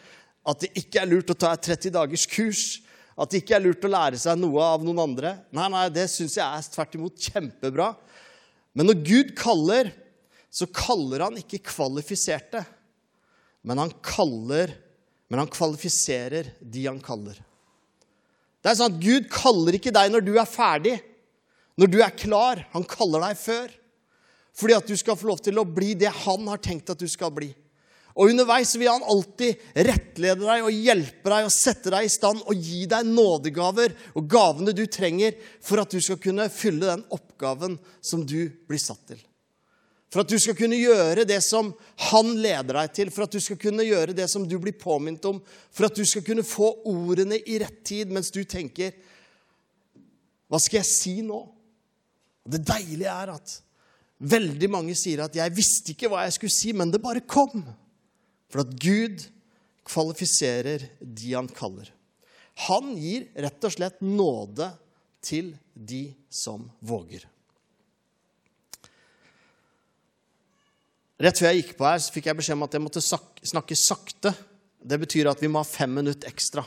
at 0.46 0.60
det 0.60 0.72
ikke 0.75 1.01
er 1.01 1.08
lurt 1.08 1.30
å 1.30 1.38
ta 1.38 1.53
et 1.53 1.63
30 1.63 1.91
dagers 1.91 2.25
kurs, 2.25 2.82
at 3.18 3.30
det 3.30 3.44
ikke 3.44 3.56
er 3.56 3.63
lurt 3.63 3.86
å 3.86 3.91
lære 3.91 4.20
seg 4.20 4.39
noe 4.39 4.60
av 4.60 4.84
noen 4.84 5.00
andre. 5.00 5.36
Nei, 5.51 5.68
nei, 5.70 5.88
det 5.89 6.10
syns 6.10 6.36
jeg 6.36 6.44
er 6.44 6.72
tvert 6.74 6.96
imot 6.96 7.15
kjempebra. 7.15 7.96
Men 8.74 8.88
når 8.89 9.03
Gud 9.06 9.36
kaller, 9.38 9.91
så 10.51 10.67
kaller 10.75 11.24
han 11.25 11.39
ikke 11.39 11.62
kvalifiserte, 11.72 12.65
men 13.63 13.79
han 13.79 13.93
kaller 14.03 14.74
men 15.31 15.39
han 15.39 15.48
kvalifiserer 15.48 16.50
de 16.60 16.81
han 16.89 16.98
kaller. 17.00 17.38
Det 18.60 18.67
er 18.67 18.75
sånn 18.75 18.91
at 18.91 19.00
Gud 19.00 19.29
kaller 19.31 19.77
ikke 19.77 19.93
deg 19.96 20.10
når 20.12 20.25
du 20.27 20.34
er 20.36 20.50
ferdig, 20.50 20.98
når 21.79 21.88
du 21.93 21.96
er 22.03 22.12
klar. 22.20 22.65
Han 22.74 22.84
kaller 22.84 23.24
deg 23.24 23.39
før. 23.39 23.72
Fordi 24.60 24.75
at 24.75 24.91
du 24.91 24.98
skal 25.00 25.15
få 25.15 25.29
lov 25.29 25.39
til 25.39 25.62
å 25.62 25.63
bli 25.63 25.93
det 25.96 26.12
han 26.25 26.51
har 26.51 26.60
tenkt 26.60 26.91
at 26.91 27.00
du 27.00 27.08
skal 27.08 27.31
bli. 27.31 27.48
Og 28.12 28.34
underveis 28.34 28.75
vil 28.75 28.91
han 28.91 29.08
alltid 29.08 29.63
rettlede 29.88 30.43
deg 30.43 30.67
og 30.67 30.84
hjelpe 30.89 31.31
deg 31.31 31.48
og 31.48 31.55
sette 31.55 31.96
deg 31.96 32.10
i 32.10 32.12
stand 32.12 32.43
og 32.43 32.67
gi 32.67 32.84
deg 32.91 33.08
nådegaver 33.08 33.96
og 34.12 34.27
gavene 34.36 34.75
du 34.75 34.84
trenger 34.91 35.39
for 35.63 35.79
at 35.79 35.96
du 35.96 36.03
skal 36.03 36.20
kunne 36.20 36.51
fylle 36.51 36.91
den 36.91 37.08
oppgaven 37.08 37.79
som 38.03 38.27
du 38.27 38.51
blir 38.67 38.84
satt 38.84 39.13
til. 39.13 39.24
For 40.12 40.25
at 40.25 40.32
du 40.32 40.36
skal 40.44 40.58
kunne 40.60 40.75
gjøre 40.75 41.24
det 41.27 41.39
som 41.46 41.70
han 42.12 42.34
leder 42.44 42.75
deg 42.82 42.94
til, 42.98 43.12
for 43.15 43.24
at 43.24 43.32
du 43.32 43.39
skal 43.39 43.60
kunne 43.62 43.86
gjøre 43.88 44.15
det 44.15 44.27
som 44.32 44.44
du 44.44 44.58
blir 44.60 44.75
påminnet 44.75 45.24
om, 45.30 45.39
for 45.72 45.88
at 45.88 45.96
du 45.96 46.03
skal 46.08 46.25
kunne 46.27 46.44
få 46.44 46.74
ordene 46.91 47.39
i 47.39 47.60
rett 47.63 47.80
tid 47.88 48.12
mens 48.12 48.32
du 48.34 48.44
tenker 48.44 48.91
Hva 50.51 50.60
skal 50.60 50.82
jeg 50.82 50.89
si 50.89 51.13
nå? 51.24 51.39
Det 52.44 52.60
deilige 52.68 53.13
er 53.13 53.32
at 53.38 53.60
Veldig 54.22 54.68
mange 54.70 54.94
sier 54.94 55.24
at 55.24 55.34
'jeg 55.34 55.56
visste 55.56 55.94
ikke 55.96 56.10
hva 56.12 56.27
jeg 56.27 56.34
skulle 56.36 56.53
si, 56.53 56.72
men 56.74 56.91
det 56.91 57.01
bare 57.01 57.25
kom'. 57.25 57.65
For 58.53 58.62
at 58.62 58.75
Gud 58.77 59.24
kvalifiserer 59.84 60.86
de 61.01 61.34
han 61.34 61.48
kaller. 61.48 61.89
Han 62.68 62.94
gir 62.98 63.25
rett 63.36 63.63
og 63.63 63.74
slett 63.74 64.01
nåde 64.01 64.68
til 65.24 65.58
de 65.74 66.13
som 66.30 66.70
våger. 66.82 67.25
Rett 71.22 71.38
før 71.38 71.51
jeg 71.51 71.62
gikk 71.62 71.75
på 71.78 71.86
her, 71.86 72.00
så 72.01 72.13
fikk 72.16 72.32
jeg 72.32 72.38
beskjed 72.40 72.58
om 72.58 72.66
at 72.66 72.75
jeg 72.75 72.82
måtte 72.82 73.01
snakke 73.04 73.78
sakte. 73.78 74.32
Det 74.82 74.98
betyr 75.04 75.30
at 75.30 75.42
vi 75.44 75.50
må 75.51 75.62
ha 75.62 75.68
fem 75.68 75.92
minutter 75.94 76.32
ekstra. 76.32 76.63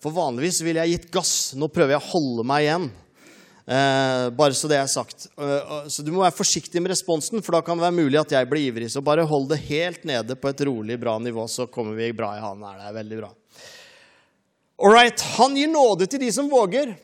For 0.00 0.14
vanligvis 0.16 0.62
ville 0.64 0.80
jeg 0.86 0.96
gitt 0.96 1.10
gass. 1.12 1.32
Nå 1.52 1.68
prøver 1.68 1.98
jeg 1.98 2.00
å 2.00 2.12
holde 2.14 2.46
meg 2.48 2.64
igjen. 2.64 2.86
Eh, 3.70 4.30
bare 4.32 4.56
så 4.56 4.70
det 4.70 4.78
er 4.80 4.88
sagt. 4.88 5.28
Uh, 5.36 5.84
så 5.92 6.02
du 6.02 6.08
må 6.14 6.22
være 6.24 6.34
forsiktig 6.34 6.80
med 6.80 6.94
responsen, 6.94 7.42
for 7.44 7.54
da 7.54 7.60
kan 7.66 7.76
det 7.76 7.84
være 7.84 7.98
mulig 7.98 8.18
at 8.22 8.32
jeg 8.32 8.48
blir 8.48 8.70
ivrig. 8.70 8.88
Så 8.90 9.02
bare 9.04 9.26
hold 9.28 9.50
det 9.52 9.60
helt 9.68 10.06
nede 10.08 10.38
på 10.40 10.48
et 10.48 10.62
rolig, 10.66 10.96
bra 11.02 11.18
nivå, 11.20 11.44
så 11.44 11.68
kommer 11.68 11.98
vi 11.98 12.08
bra 12.16 12.32
i 12.38 12.40
havn 12.40 12.64
her. 12.66 12.78
Det 12.80 12.88
er 12.88 12.96
veldig 12.96 13.20
bra. 13.20 13.30
All 14.80 14.96
right. 14.96 15.26
Han 15.36 15.58
gir 15.60 15.68
nåde 15.68 16.08
til 16.08 16.24
de 16.24 16.32
som 16.32 16.48
våger. 16.48 16.96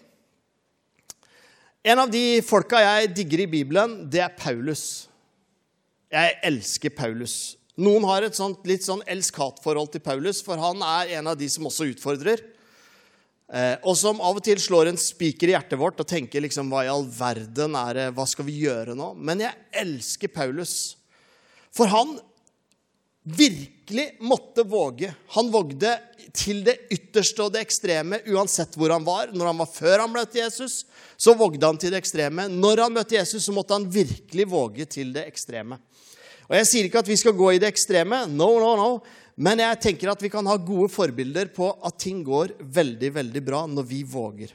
En 1.86 2.00
av 2.02 2.08
de 2.10 2.40
folka 2.42 2.80
jeg 2.82 3.12
digger 3.20 3.44
i 3.44 3.50
Bibelen, 3.52 4.00
det 4.10 4.24
er 4.24 4.32
Paulus. 4.34 5.04
Jeg 6.12 6.36
elsker 6.46 6.92
Paulus. 6.94 7.56
Noen 7.76 8.06
har 8.08 8.24
et 8.24 8.36
sånt, 8.36 8.62
litt 8.68 8.86
sånn 8.86 9.02
elsk-hat-forhold 9.10 9.90
til 9.92 10.04
Paulus, 10.04 10.40
for 10.44 10.60
han 10.60 10.80
er 10.80 11.18
en 11.18 11.32
av 11.32 11.36
de 11.38 11.48
som 11.52 11.66
også 11.68 11.90
utfordrer. 11.90 12.40
Eh, 13.46 13.74
og 13.86 13.94
som 13.98 14.22
av 14.24 14.38
og 14.38 14.44
til 14.46 14.58
slår 14.58 14.90
en 14.90 14.98
spiker 14.98 15.50
i 15.50 15.54
hjertet 15.54 15.78
vårt 15.78 16.00
og 16.02 16.08
tenker 16.08 16.42
liksom, 16.42 16.70
hva 16.72 16.86
i 16.86 16.90
all 16.90 17.04
verden 17.06 17.76
er 17.78 17.98
det, 17.98 18.06
hva 18.16 18.24
skal 18.26 18.46
vi 18.48 18.56
gjøre 18.64 18.96
nå? 18.98 19.12
Men 19.18 19.44
jeg 19.44 19.66
elsker 19.82 20.32
Paulus. 20.34 20.96
For 21.74 21.90
han 21.92 22.16
virkelig 23.26 24.16
måtte 24.24 24.62
våge. 24.62 25.12
Han 25.36 25.50
vågde 25.50 25.92
til 26.36 26.62
det 26.66 26.76
ytterste 26.94 27.44
og 27.44 27.54
det 27.54 27.64
ekstreme 27.66 28.20
uansett 28.30 28.76
hvor 28.78 28.94
han 28.94 29.06
var. 29.06 29.32
Når 29.34 29.50
han 29.50 29.60
var 29.62 29.70
før 29.70 30.04
han 30.04 30.14
møtte 30.14 30.40
Jesus, 30.40 30.84
så 31.16 31.34
vågde 31.38 31.66
han 31.66 31.78
til 31.80 31.94
det 31.94 32.00
ekstreme. 32.02 32.46
Når 32.52 32.84
han 32.86 32.94
møtte 32.94 33.18
Jesus, 33.18 33.44
så 33.46 33.54
måtte 33.54 33.74
han 33.74 33.88
virkelig 33.90 34.46
våge 34.50 34.86
til 34.96 35.12
det 35.16 35.26
ekstreme. 35.26 35.80
Og 36.46 36.56
Jeg 36.56 36.66
sier 36.70 36.86
ikke 36.86 37.02
at 37.02 37.10
vi 37.10 37.18
skal 37.18 37.34
gå 37.36 37.52
i 37.54 37.60
det 37.62 37.68
ekstreme. 37.72 38.24
No, 38.30 38.48
no, 38.62 38.74
no. 38.78 38.90
Men 39.36 39.60
jeg 39.60 39.80
tenker 39.82 40.12
at 40.12 40.22
vi 40.22 40.30
kan 40.32 40.46
ha 40.48 40.56
gode 40.56 40.88
forbilder 40.92 41.50
på 41.52 41.68
at 41.84 41.98
ting 42.00 42.22
går 42.24 42.54
veldig, 42.60 43.10
veldig 43.18 43.42
bra 43.44 43.66
når 43.68 43.88
vi 43.90 44.00
våger. 44.08 44.54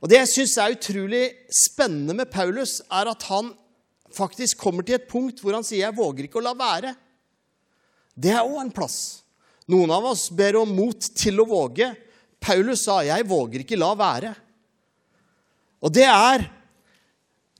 Og 0.00 0.08
Det 0.08 0.20
jeg 0.20 0.30
syns 0.30 0.56
er 0.62 0.76
utrolig 0.76 1.24
spennende 1.52 2.14
med 2.16 2.30
Paulus, 2.30 2.78
er 2.86 3.10
at 3.10 3.26
han 3.28 3.50
faktisk 4.14 4.60
kommer 4.62 4.86
til 4.86 4.96
et 4.96 5.08
punkt 5.10 5.42
hvor 5.42 5.52
han 5.52 5.66
sier 5.66 5.84
'jeg 5.84 5.96
våger 5.96 6.24
ikke 6.24 6.40
å 6.40 6.46
la 6.46 6.54
være'. 6.54 6.96
Det 8.16 8.30
er 8.30 8.46
òg 8.46 8.60
en 8.62 8.72
plass. 8.72 9.22
Noen 9.68 9.90
av 9.90 10.04
oss 10.04 10.30
ber 10.30 10.56
om 10.56 10.70
mot 10.74 10.98
til 10.98 11.40
å 11.40 11.48
våge. 11.48 11.96
Paulus 12.40 12.84
sa 12.84 13.02
'jeg 13.02 13.28
våger 13.28 13.60
ikke 13.60 13.78
la 13.78 13.94
være'. 13.94 14.36
Og 15.82 15.92
det 15.92 16.06
er, 16.06 16.50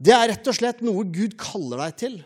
det 0.01 0.15
er 0.15 0.29
rett 0.29 0.47
og 0.47 0.55
slett 0.55 0.81
noe 0.81 1.05
Gud 1.05 1.37
kaller 1.37 1.85
deg 1.85 1.97
til. 1.97 2.25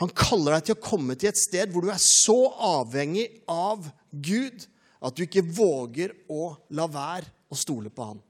Han 0.00 0.12
kaller 0.16 0.56
deg 0.56 0.66
til 0.66 0.78
å 0.78 0.82
komme 0.82 1.16
til 1.18 1.30
et 1.30 1.40
sted 1.40 1.72
hvor 1.72 1.84
du 1.84 1.90
er 1.92 2.00
så 2.00 2.38
avhengig 2.80 3.26
av 3.50 3.84
Gud 4.10 4.64
at 5.00 5.16
du 5.16 5.24
ikke 5.26 5.44
våger 5.44 6.14
å 6.32 6.54
la 6.76 6.86
være 6.90 7.28
å 7.52 7.58
stole 7.58 7.92
på 7.92 8.10
han. 8.10 8.20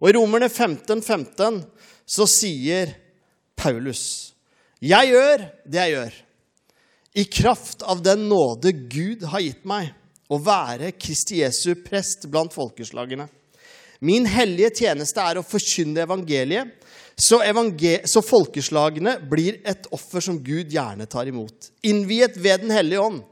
Og 0.00 0.10
I 0.10 0.14
Romerne 0.16 0.48
15, 0.48 1.00
15 1.00 1.60
så 2.04 2.26
sier 2.28 2.92
Paulus. 3.56 4.34
Jeg 4.84 5.12
gjør 5.12 5.44
det 5.64 5.80
jeg 5.80 5.94
gjør, 5.94 6.16
i 7.14 7.24
kraft 7.30 7.84
av 7.86 8.00
den 8.02 8.26
nåde 8.28 8.72
Gud 8.90 9.22
har 9.30 9.44
gitt 9.44 9.62
meg, 9.68 9.92
å 10.26 10.40
være 10.40 10.94
Kristi 10.98 11.42
Jesu 11.42 11.76
prest 11.84 12.26
blant 12.32 12.52
folkeslagene. 12.56 13.28
Min 14.04 14.26
hellige 14.28 14.72
tjeneste 14.82 15.22
er 15.22 15.38
å 15.38 15.46
forkynne 15.46 16.02
evangeliet, 16.04 16.72
så, 17.16 17.38
så 18.10 18.22
folkeslagene 18.24 19.18
blir 19.30 19.60
et 19.64 19.86
offer 19.94 20.24
som 20.24 20.40
Gud 20.42 20.72
gjerne 20.72 21.06
tar 21.06 21.30
imot. 21.30 21.70
Innviet 21.86 22.36
ved 22.36 22.64
Den 22.66 22.74
hellige 22.74 23.00
ånd. 23.00 23.22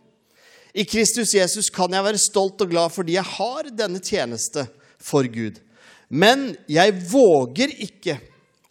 I 0.72 0.84
Kristus 0.88 1.34
Jesus 1.34 1.68
kan 1.70 1.92
jeg 1.92 2.04
være 2.04 2.20
stolt 2.20 2.62
og 2.64 2.70
glad 2.70 2.92
fordi 2.94 3.18
jeg 3.18 3.28
har 3.34 3.68
denne 3.76 4.00
tjeneste 4.00 4.64
for 5.02 5.26
Gud. 5.28 5.58
Men 6.08 6.52
jeg 6.70 6.94
våger 7.10 7.74
ikke 7.84 8.16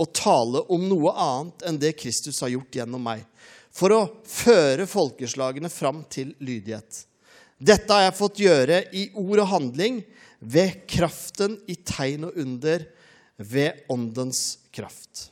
å 0.02 0.08
tale 0.10 0.64
om 0.74 0.88
noe 0.90 1.14
annet 1.14 1.68
enn 1.68 1.78
det 1.82 1.94
Kristus 2.00 2.42
har 2.42 2.54
gjort 2.54 2.80
gjennom 2.80 3.04
meg, 3.06 3.22
for 3.70 3.94
å 3.94 4.02
føre 4.26 4.88
folkeslagene 4.90 5.70
fram 5.70 6.02
til 6.10 6.34
lydighet. 6.42 7.04
Dette 7.62 7.94
har 7.94 8.08
jeg 8.08 8.18
fått 8.18 8.42
gjøre 8.42 8.80
i 8.98 9.08
ord 9.22 9.44
og 9.44 9.52
handling, 9.52 10.02
ved 10.42 10.88
kraften 10.90 11.60
i 11.70 11.76
tegn 11.86 12.26
og 12.32 12.38
under, 12.42 12.88
ved 13.38 13.84
åndens 13.94 14.61
kraft. 14.72 15.30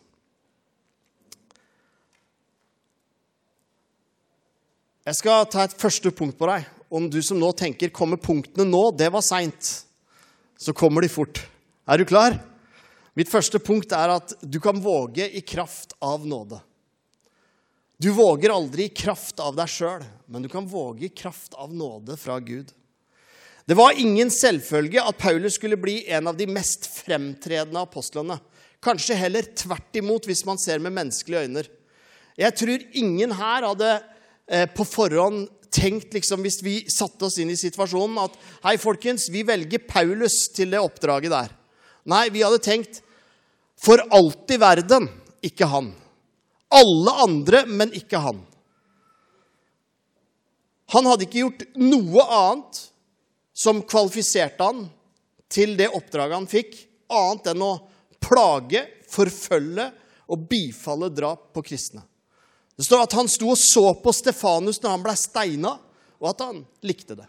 Jeg 5.09 5.17
skal 5.17 5.47
ta 5.49 5.63
et 5.65 5.77
første 5.79 6.11
punkt 6.13 6.37
på 6.37 6.49
deg. 6.51 6.67
Om 6.89 7.07
du 7.09 7.21
som 7.25 7.39
nå 7.39 7.51
tenker 7.57 7.89
'kommer 7.89 8.17
punktene 8.17 8.65
nå', 8.65 8.97
det 8.97 9.09
var 9.11 9.21
seint. 9.21 9.85
Så 10.57 10.73
kommer 10.73 11.01
de 11.01 11.09
fort. 11.09 11.41
Er 11.87 11.97
du 11.97 12.05
klar? 12.05 12.37
Mitt 13.15 13.29
første 13.29 13.59
punkt 13.59 13.91
er 13.91 14.09
at 14.09 14.33
du 14.41 14.59
kan 14.59 14.79
våge 14.79 15.25
i 15.35 15.41
kraft 15.41 15.93
av 16.01 16.27
nåde. 16.27 16.61
Du 17.97 18.11
våger 18.11 18.49
aldri 18.49 18.83
i 18.83 18.95
kraft 18.95 19.39
av 19.39 19.55
deg 19.55 19.67
sjøl, 19.67 20.03
men 20.27 20.41
du 20.41 20.47
kan 20.47 20.67
våge 20.67 21.05
i 21.05 21.09
kraft 21.09 21.53
av 21.53 21.73
nåde 21.73 22.15
fra 22.17 22.39
Gud. 22.39 22.71
Det 23.65 23.75
var 23.75 23.91
ingen 23.91 24.31
selvfølge 24.31 25.03
at 25.03 25.17
Paulus 25.17 25.59
skulle 25.59 25.77
bli 25.77 26.07
en 26.07 26.27
av 26.27 26.37
de 26.37 26.47
mest 26.47 26.87
fremtredende 26.87 27.81
apostlene. 27.81 28.39
Kanskje 28.83 29.17
heller 29.19 29.47
tvert 29.57 29.99
imot, 29.99 30.27
hvis 30.29 30.45
man 30.47 30.59
ser 30.61 30.79
med 30.79 30.95
menneskelige 30.95 31.47
øyne. 31.47 31.63
Jeg 32.39 32.55
tror 32.55 32.83
ingen 32.95 33.33
her 33.35 33.67
hadde 33.67 33.89
eh, 34.47 34.67
på 34.71 34.85
forhånd 34.87 35.49
tenkt, 35.69 36.13
liksom, 36.15 36.41
hvis 36.45 36.61
vi 36.63 36.75
satte 36.89 37.27
oss 37.27 37.37
inn 37.41 37.51
i 37.51 37.59
situasjonen, 37.59 38.17
at 38.23 38.37
hei, 38.63 38.77
folkens, 38.81 39.27
vi 39.33 39.43
velger 39.45 39.83
Paulus 39.87 40.47
til 40.55 40.71
det 40.73 40.81
oppdraget 40.81 41.33
der. 41.33 41.51
Nei, 42.09 42.29
vi 42.33 42.43
hadde 42.45 42.61
tenkt 42.63 43.01
for 43.79 44.01
alt 44.15 44.51
i 44.51 44.59
verden, 44.59 45.09
ikke 45.45 45.67
han. 45.69 45.91
Alle 46.73 47.15
andre, 47.25 47.65
men 47.67 47.93
ikke 47.97 48.21
han. 48.23 48.41
Han 50.93 51.05
hadde 51.05 51.27
ikke 51.27 51.43
gjort 51.43 51.67
noe 51.77 52.25
annet 52.25 52.81
som 53.53 53.83
kvalifiserte 53.85 54.65
han 54.65 54.87
til 55.51 55.75
det 55.77 55.89
oppdraget 55.93 56.37
han 56.37 56.49
fikk, 56.49 56.75
annet 57.09 57.51
enn 57.51 57.65
å 57.65 57.73
plage, 58.21 58.83
forfølge 59.09 59.89
og 60.29 60.45
bifalle 60.49 61.09
drap 61.13 61.49
på 61.55 61.63
kristne. 61.65 62.03
Det 62.79 62.85
står 62.85 63.03
at 63.03 63.15
han 63.17 63.27
sto 63.27 63.49
og 63.51 63.59
så 63.59 63.89
på 63.99 64.11
Stefanus 64.15 64.79
når 64.79 64.93
han 64.93 65.03
ble 65.03 65.15
steina, 65.19 65.73
og 66.19 66.29
at 66.31 66.43
han 66.45 66.61
likte 66.85 67.17
det. 67.17 67.25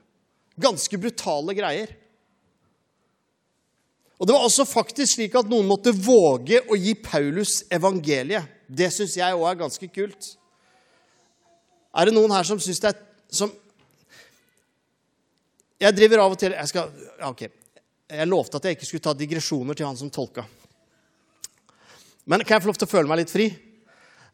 Ganske 0.61 0.99
brutale 1.01 1.57
greier. 1.59 1.95
Og 4.21 4.27
Det 4.29 4.35
var 4.37 4.45
også 4.45 4.67
faktisk 4.69 5.17
slik 5.17 5.35
at 5.39 5.49
noen 5.49 5.67
måtte 5.67 5.95
våge 5.97 6.61
å 6.69 6.77
gi 6.77 6.93
Paulus 7.01 7.63
evangeliet. 7.73 8.47
Det 8.69 8.91
syns 8.93 9.17
jeg 9.17 9.35
òg 9.35 9.47
er 9.49 9.63
ganske 9.63 9.89
kult. 9.91 10.35
Er 11.97 12.07
det 12.07 12.15
noen 12.15 12.31
her 12.35 12.47
som 12.47 12.61
syns 12.63 12.83
det 12.83 12.93
er 12.93 13.01
som 13.31 13.51
Jeg 15.81 15.97
driver 15.97 16.21
av 16.21 16.35
og 16.35 16.39
til 16.39 16.53
Jeg 16.53 16.69
skal 16.69 16.91
okay. 17.25 17.49
Jeg 18.11 18.29
lovte 18.29 18.59
at 18.59 18.67
jeg 18.67 18.77
ikke 18.77 18.87
skulle 18.87 19.07
ta 19.07 19.15
digresjoner 19.17 19.75
til 19.75 19.87
han 19.89 19.97
som 19.97 20.11
tolka. 20.13 20.45
Men 22.31 22.45
kan 22.47 22.57
jeg 22.57 22.63
få 22.63 22.71
lov 22.71 22.79
til 22.79 22.87
å 22.87 22.93
føle 22.93 23.11
meg 23.11 23.25
litt 23.25 23.33
fri? 23.33 23.49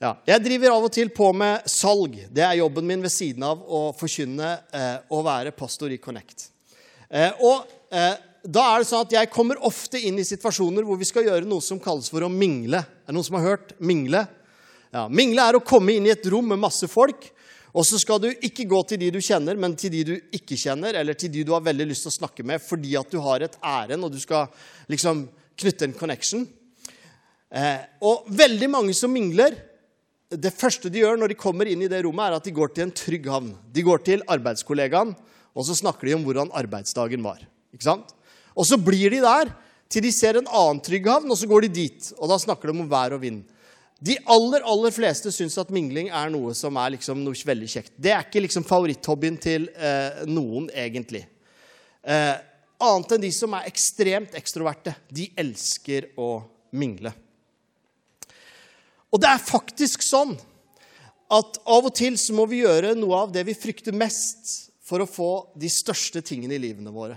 Ja. 0.03 0.11
Jeg 0.29 0.43
driver 0.45 0.75
av 0.75 0.85
og 0.85 0.93
til 0.93 1.09
på 1.17 1.31
med 1.33 1.65
salg. 1.73 2.19
Det 2.29 2.43
er 2.45 2.59
jobben 2.59 2.85
min 2.85 3.01
ved 3.01 3.13
siden 3.15 3.47
av 3.49 3.63
å 3.65 3.87
forkynne 3.97 4.51
eh, 4.69 5.21
være 5.25 5.55
pastor 5.57 5.95
i 5.95 5.97
Connect. 6.03 6.51
Eh, 7.09 7.33
og 7.41 7.65
eh, 7.89 8.19
da 8.45 8.65
er 8.75 8.83
det 8.83 8.89
sånn 8.91 9.07
at 9.07 9.15
jeg 9.17 9.31
kommer 9.33 9.63
ofte 9.65 10.03
inn 10.05 10.21
i 10.21 10.27
situasjoner 10.29 10.85
hvor 10.85 11.01
vi 11.01 11.09
skal 11.09 11.25
gjøre 11.25 11.49
noe 11.49 11.65
som 11.65 11.81
kalles 11.81 12.11
for 12.13 12.27
å 12.27 12.29
mingle. 12.29 12.83
Er 12.85 13.09
det 13.09 13.17
noen 13.17 13.29
som 13.31 13.39
har 13.39 13.47
hørt 13.55 13.73
mingle? 13.81 14.27
Ja, 14.93 15.07
Mingle 15.09 15.49
er 15.49 15.57
å 15.59 15.65
komme 15.65 15.97
inn 15.97 16.07
i 16.07 16.13
et 16.13 16.29
rom 16.31 16.53
med 16.53 16.61
masse 16.63 16.87
folk, 16.89 17.27
og 17.77 17.85
så 17.85 17.99
skal 18.01 18.21
du 18.23 18.29
ikke 18.31 18.69
gå 18.69 18.79
til 18.89 19.01
de 19.03 19.11
du 19.13 19.19
kjenner, 19.25 19.59
men 19.61 19.75
til 19.77 19.93
de 19.93 20.05
du 20.09 20.15
ikke 20.37 20.57
kjenner, 20.57 20.97
eller 20.97 21.17
til 21.19 21.33
de 21.33 21.43
du 21.45 21.51
har 21.53 21.65
veldig 21.65 21.89
lyst 21.91 22.07
til 22.07 22.13
å 22.13 22.19
snakke 22.21 22.47
med 22.47 22.63
fordi 22.65 22.95
at 22.97 23.11
du 23.13 23.19
har 23.25 23.45
et 23.45 23.59
ærend, 23.61 24.07
og 24.07 24.15
du 24.15 24.21
skal 24.23 24.47
liksom 24.93 25.27
knytte 25.59 25.89
en 25.89 25.97
connection. 25.99 26.47
Eh, 27.55 27.83
og 28.03 28.27
veldig 28.35 28.69
mange 28.73 28.95
som 28.97 29.13
mingler, 29.13 29.55
det 30.27 30.51
første 30.55 30.91
de 30.91 31.05
gjør 31.05 31.21
når 31.21 31.33
de 31.33 31.39
kommer 31.39 31.69
inn 31.71 31.85
i 31.87 31.91
det 31.91 32.03
rommet, 32.03 32.27
er 32.27 32.39
at 32.41 32.47
de 32.47 32.55
går 32.55 32.73
til 32.75 32.89
en 32.89 32.95
trygg 32.95 33.29
havn. 33.31 33.53
De 33.73 33.85
går 33.87 34.03
til 34.07 34.25
arbeidskollegaen, 34.27 35.15
og 35.57 35.67
så 35.69 35.77
snakker 35.79 36.09
de 36.09 36.17
om 36.17 36.25
hvordan 36.27 36.51
arbeidsdagen 36.57 37.23
var. 37.25 37.45
Ikke 37.75 37.87
sant? 37.87 38.11
Og 38.57 38.67
så 38.67 38.79
blir 38.81 39.13
de 39.13 39.23
der 39.23 39.53
til 39.93 40.03
de 40.03 40.11
ser 40.11 40.41
en 40.41 40.49
annen 40.51 40.81
trygg 40.83 41.07
havn, 41.07 41.31
og 41.31 41.39
så 41.39 41.47
går 41.49 41.67
de 41.67 41.77
dit. 41.79 42.09
Og 42.19 42.31
da 42.33 42.39
snakker 42.43 42.73
de 42.73 42.75
om 42.75 42.91
vær 42.91 43.15
og 43.15 43.23
vind. 43.23 43.45
De 44.03 44.17
aller 44.29 44.65
aller 44.69 44.93
fleste 44.93 45.31
syns 45.33 45.57
at 45.61 45.71
mingling 45.73 46.11
er 46.13 46.33
noe 46.33 46.53
som 46.59 46.77
er 46.77 46.93
liksom 46.99 47.23
noe 47.25 47.47
veldig 47.49 47.69
kjekt. 47.71 47.95
Det 47.97 48.13
er 48.13 48.27
ikke 48.27 48.43
liksom 48.45 48.67
favoritthobbyen 48.69 49.39
til 49.41 49.71
eh, 49.73 50.27
noen, 50.29 50.67
egentlig. 50.75 51.23
Eh, 52.05 52.35
annet 52.83 53.15
enn 53.17 53.25
de 53.25 53.31
som 53.33 53.55
er 53.57 53.71
ekstremt 53.71 54.37
ekstroverte. 54.37 54.93
De 55.09 55.31
elsker 55.39 56.11
å 56.21 56.43
mingle. 56.77 57.15
Og 59.17 59.23
det 59.23 59.31
er 59.33 59.41
faktisk 59.41 60.03
sånn 60.05 60.35
at 61.33 61.57
av 61.65 61.87
og 61.89 61.95
til 61.97 62.19
så 62.21 62.35
må 62.37 62.45
vi 62.51 62.61
gjøre 62.67 62.93
noe 62.99 63.23
av 63.25 63.31
det 63.33 63.47
vi 63.49 63.55
frykter 63.57 63.97
mest 63.97 64.69
for 64.85 65.01
å 65.01 65.09
få 65.09 65.31
de 65.57 65.71
største 65.73 66.21
tingene 66.23 66.59
i 66.59 66.61
livene 66.63 66.93
våre. 66.93 67.17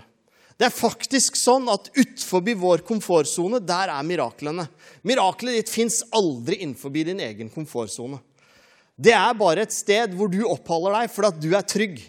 Det 0.56 0.66
er 0.66 0.72
faktisk 0.72 1.36
sånn 1.36 1.68
at 1.72 1.90
utenfor 1.92 2.42
vår 2.62 2.82
komfortsone, 2.88 3.60
der 3.60 3.92
er 3.92 4.04
miraklene. 4.04 4.64
Miraklet 5.04 5.60
ditt 5.60 5.72
fins 5.72 6.00
aldri 6.16 6.62
innenfor 6.64 6.92
din 6.92 7.20
egen 7.20 7.52
komfortsone. 7.52 8.18
Det 8.96 9.12
er 9.16 9.36
bare 9.36 9.64
et 9.64 9.76
sted 9.76 10.16
hvor 10.16 10.32
du 10.32 10.40
oppholder 10.48 10.98
deg 10.98 11.12
fordi 11.12 11.30
at 11.30 11.44
du 11.44 11.50
er 11.56 11.68
trygg. 11.68 12.00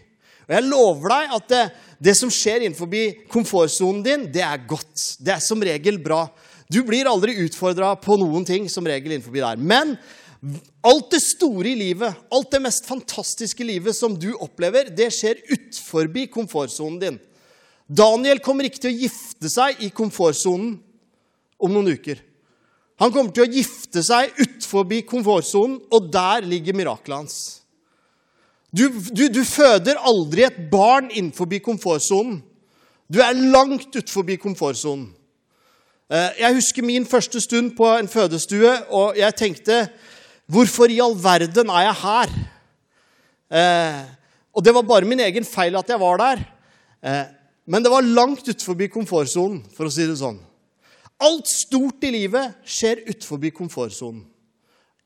Og 0.48 0.56
jeg 0.56 0.68
lover 0.68 1.14
deg 1.14 1.36
at 1.38 1.52
det, 1.52 1.62
det 2.08 2.16
som 2.20 2.32
skjer 2.32 2.66
innenfor 2.66 2.92
komfortsonen 3.32 4.02
din, 4.08 4.26
det 4.32 4.44
er 4.44 4.64
godt. 4.68 5.20
Det 5.20 5.36
er 5.36 5.44
som 5.44 5.64
regel 5.64 6.00
bra. 6.04 6.26
Du 6.72 6.82
blir 6.88 7.10
aldri 7.10 7.36
utfordra 7.44 7.94
på 8.00 8.16
noen 8.22 8.46
ting, 8.48 8.70
som 8.72 8.88
regel 8.88 9.18
innenfor 9.18 9.36
der. 9.36 9.60
Men 9.60 9.98
alt 10.88 11.12
det 11.12 11.20
store 11.22 11.74
i 11.74 11.78
livet, 11.78 12.16
alt 12.32 12.52
det 12.54 12.62
mest 12.64 12.88
fantastiske 12.90 13.66
livet 13.68 13.98
som 13.98 14.16
du 14.18 14.32
opplever, 14.34 14.90
det 14.90 15.12
skjer 15.14 15.42
utfor 15.52 16.08
komfortsonen 16.32 17.00
din. 17.02 17.20
Daniel 17.92 18.40
kommer 18.40 18.66
ikke 18.66 18.86
til 18.86 18.94
å 18.94 19.02
gifte 19.04 19.52
seg 19.52 19.84
i 19.84 19.92
komfortsonen 19.92 20.78
om 21.62 21.74
noen 21.74 21.92
uker. 21.92 22.22
Han 23.02 23.12
kommer 23.12 23.34
til 23.34 23.48
å 23.48 23.52
gifte 23.52 24.04
seg 24.06 24.32
utfor 24.40 24.88
komfortsonen, 25.10 25.80
og 25.92 26.12
der 26.14 26.46
ligger 26.46 26.78
miraklet 26.78 27.18
hans. 27.18 27.38
Du, 28.72 28.88
du, 29.12 29.28
du, 29.28 29.42
føder 29.44 30.00
aldri 30.00 30.46
et 30.48 30.60
barn 30.72 31.10
innenfor 31.12 31.50
komfortsonen. 31.60 32.40
Du 33.12 33.20
er 33.20 33.36
langt 33.36 33.92
utfor 34.00 34.24
komfortsonen. 34.40 35.10
Eh, 36.12 36.41
jeg 36.43 36.58
husker 36.58 36.84
min 36.84 37.06
første 37.08 37.39
stund 37.39 37.71
på 37.78 37.88
en 37.95 38.10
fødestue, 38.12 38.71
og 38.91 39.17
jeg 39.17 39.36
tenkte 39.36 39.86
Hvorfor 40.52 40.91
i 40.91 41.00
all 41.00 41.15
verden 41.15 41.69
er 41.71 41.86
jeg 41.86 41.95
her? 42.02 42.32
Eh, 43.52 44.02
og 44.52 44.65
det 44.65 44.74
var 44.76 44.84
bare 44.84 45.08
min 45.08 45.21
egen 45.24 45.45
feil 45.47 45.78
at 45.80 45.88
jeg 45.88 46.00
var 46.00 46.17
der. 46.19 46.41
Eh, 47.04 47.30
men 47.65 47.84
det 47.84 47.91
var 47.91 48.04
langt 48.04 48.43
utenfor 48.43 48.76
komfortsonen, 48.91 49.62
for 49.71 49.88
å 49.88 49.93
si 49.93 50.04
det 50.04 50.17
sånn. 50.19 50.41
Alt 51.24 51.47
stort 51.47 52.04
i 52.04 52.12
livet 52.12 52.58
skjer 52.67 53.06
utenfor 53.08 53.47
komfortsonen. 53.56 54.26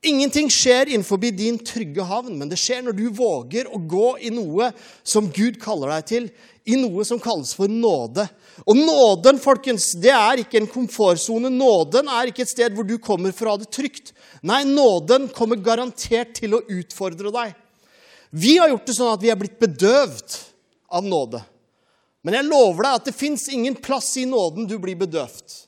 Ingenting 0.05 0.51
skjer 0.53 0.91
innenfor 0.91 1.17
din 1.17 1.57
trygge 1.65 2.03
havn, 2.05 2.35
men 2.37 2.49
det 2.49 2.59
skjer 2.61 2.83
når 2.85 2.93
du 2.93 3.05
våger 3.09 3.65
å 3.73 3.79
gå 3.81 4.09
i 4.21 4.29
noe 4.29 4.67
som 5.01 5.31
Gud 5.33 5.57
kaller 5.61 5.95
deg 5.95 6.09
til, 6.11 6.27
i 6.65 6.77
noe 6.77 7.05
som 7.05 7.17
kalles 7.21 7.55
for 7.57 7.71
nåde. 7.71 8.27
Og 8.69 8.77
nåden, 8.77 9.39
folkens, 9.41 9.91
det 10.01 10.13
er 10.13 10.43
ikke 10.43 10.59
en 10.61 10.69
komfortsone. 10.69 11.49
Nåden 11.49 12.09
er 12.09 12.29
ikke 12.29 12.45
et 12.45 12.51
sted 12.53 12.75
hvor 12.77 12.85
du 12.85 12.99
kommer 13.01 13.33
for 13.33 13.49
å 13.49 13.55
ha 13.55 13.61
det 13.61 13.71
trygt. 13.73 14.13
Nei, 14.45 14.61
nåden 14.69 15.27
kommer 15.33 15.57
garantert 15.57 16.35
til 16.37 16.53
å 16.53 16.63
utfordre 16.77 17.33
deg. 17.33 17.55
Vi 18.29 18.57
har 18.59 18.69
gjort 18.69 18.85
det 18.89 18.97
sånn 18.97 19.13
at 19.13 19.23
vi 19.23 19.31
er 19.33 19.39
blitt 19.39 19.57
bedøvd 19.61 20.37
av 20.93 21.05
nåde. 21.07 21.41
Men 22.25 22.39
jeg 22.39 22.49
lover 22.49 22.87
deg 22.87 22.99
at 22.99 23.09
det 23.09 23.17
fins 23.17 23.47
ingen 23.53 23.77
plass 23.77 24.15
i 24.21 24.25
nåden 24.29 24.69
du 24.69 24.77
blir 24.81 24.97
bedøvd. 25.01 25.59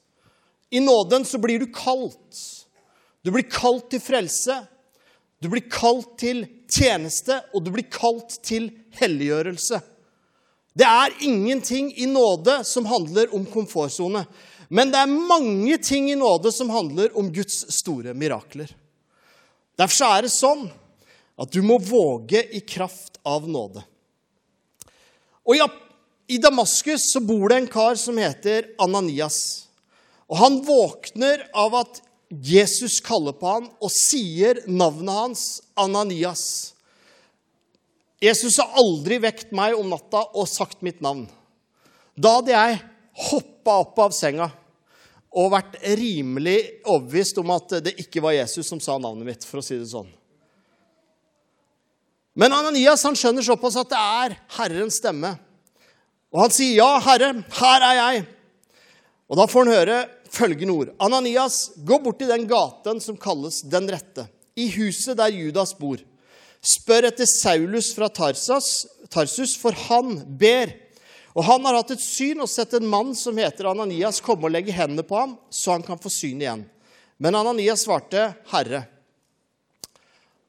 I 0.73 0.81
nåden 0.83 1.25
så 1.25 1.41
blir 1.41 1.61
du 1.61 1.69
kalt. 1.73 2.56
Du 3.27 3.33
blir 3.35 3.43
kalt 3.51 3.89
til 3.91 3.99
frelse. 3.99 4.61
Du 5.43 5.49
blir 5.51 5.65
kalt 5.67 6.13
til 6.21 6.45
tjeneste, 6.71 7.41
og 7.51 7.65
du 7.65 7.73
blir 7.75 7.89
kalt 7.91 8.37
til 8.47 8.69
helliggjørelse. 8.95 9.81
Det 10.77 10.87
er 10.87 11.17
ingenting 11.27 11.89
i 11.99 12.07
nåde 12.07 12.61
som 12.63 12.87
handler 12.87 13.33
om 13.35 13.43
komfortsone. 13.51 14.23
Men 14.71 14.93
det 14.93 15.01
er 15.03 15.11
mange 15.11 15.75
ting 15.83 16.07
i 16.07 16.15
nåde 16.15 16.53
som 16.55 16.71
handler 16.71 17.11
om 17.19 17.27
Guds 17.35 17.65
store 17.75 18.15
mirakler. 18.15 18.71
Derfor 19.75 20.15
er 20.15 20.23
det 20.23 20.33
sånn 20.33 20.63
at 21.35 21.51
du 21.51 21.59
må 21.67 21.81
våge 21.83 22.45
i 22.55 22.63
kraft 22.63 23.19
av 23.27 23.43
nåde. 23.43 23.83
Og 25.43 25.59
i 26.31 26.39
Damaskus 26.39 27.11
så 27.11 27.19
bor 27.27 27.51
det 27.51 27.59
en 27.59 27.71
kar 27.75 27.99
som 27.99 28.23
heter 28.23 28.71
Ananias. 28.79 29.67
Og 30.31 30.39
han 30.39 30.61
våkner 30.63 31.49
av 31.55 31.75
at 31.83 32.01
Jesus 32.29 32.99
kaller 33.03 33.35
på 33.37 33.47
han 33.47 33.69
og 33.79 33.91
sier 33.93 34.59
navnet 34.67 35.15
hans, 35.15 35.43
Ananias. 35.79 36.73
Jesus 38.23 38.57
har 38.59 38.75
aldri 38.81 39.19
vekt 39.23 39.53
meg 39.55 39.77
om 39.77 39.89
natta 39.91 40.25
og 40.33 40.49
sagt 40.49 40.81
mitt 40.85 40.99
navn. 41.05 41.27
Da 42.17 42.39
hadde 42.39 42.55
jeg 42.55 42.79
hoppa 43.29 43.79
opp 43.83 43.99
av 44.07 44.15
senga 44.15 44.49
og 45.37 45.51
vært 45.53 45.77
rimelig 45.97 46.57
overbevist 46.87 47.37
om 47.41 47.51
at 47.53 47.77
det 47.85 47.93
ikke 48.01 48.23
var 48.25 48.35
Jesus 48.39 48.67
som 48.69 48.81
sa 48.81 48.97
navnet 48.97 49.27
mitt, 49.27 49.45
for 49.45 49.61
å 49.61 49.65
si 49.65 49.77
det 49.77 49.89
sånn. 49.91 50.09
Men 52.37 52.53
Ananias 52.53 53.05
han 53.05 53.17
skjønner 53.17 53.45
såpass 53.45 53.77
at 53.81 53.91
det 53.91 53.99
er 54.01 54.35
Herrens 54.57 54.97
stemme. 55.01 55.35
Og 56.33 56.41
han 56.43 56.51
sier, 56.53 56.75
'Ja, 56.77 56.99
Herre, 56.99 57.43
her 57.49 57.81
er 57.81 57.95
jeg.' 57.95 58.27
Og 59.29 59.37
da 59.37 59.45
får 59.47 59.65
han 59.65 59.73
høre 59.73 59.97
følgende 60.33 60.73
ord. 60.73 60.93
Ananias, 61.03 61.71
gå 61.77 61.99
bort 62.03 62.19
til 62.21 62.31
den 62.31 62.47
gaten 62.49 63.01
som 63.03 63.17
kalles 63.19 63.61
Den 63.67 63.89
rette, 63.91 64.27
i 64.57 64.69
huset 64.73 65.17
der 65.19 65.33
Judas 65.33 65.73
bor. 65.77 66.01
Spør 66.61 67.07
etter 67.11 67.29
Saulus 67.29 67.91
fra 67.95 68.09
Tarsas, 68.09 68.87
Tarsus, 69.13 69.55
for 69.59 69.75
han 69.87 70.23
ber. 70.39 70.73
Og 71.37 71.45
han 71.45 71.65
har 71.67 71.77
hatt 71.77 71.93
et 71.93 72.01
syn 72.01 72.41
og 72.41 72.49
sett 72.49 72.73
en 72.73 72.89
mann 72.89 73.13
som 73.15 73.37
heter 73.37 73.69
Ananias, 73.69 74.23
komme 74.25 74.49
og 74.49 74.55
legge 74.55 74.73
hendene 74.73 75.05
på 75.05 75.19
ham, 75.19 75.37
så 75.53 75.75
han 75.75 75.85
kan 75.85 76.01
få 76.01 76.09
syn 76.09 76.41
igjen. 76.41 76.65
Men 77.21 77.37
Ananias 77.37 77.85
svarte, 77.85 78.33
'Herre'. 78.49 78.87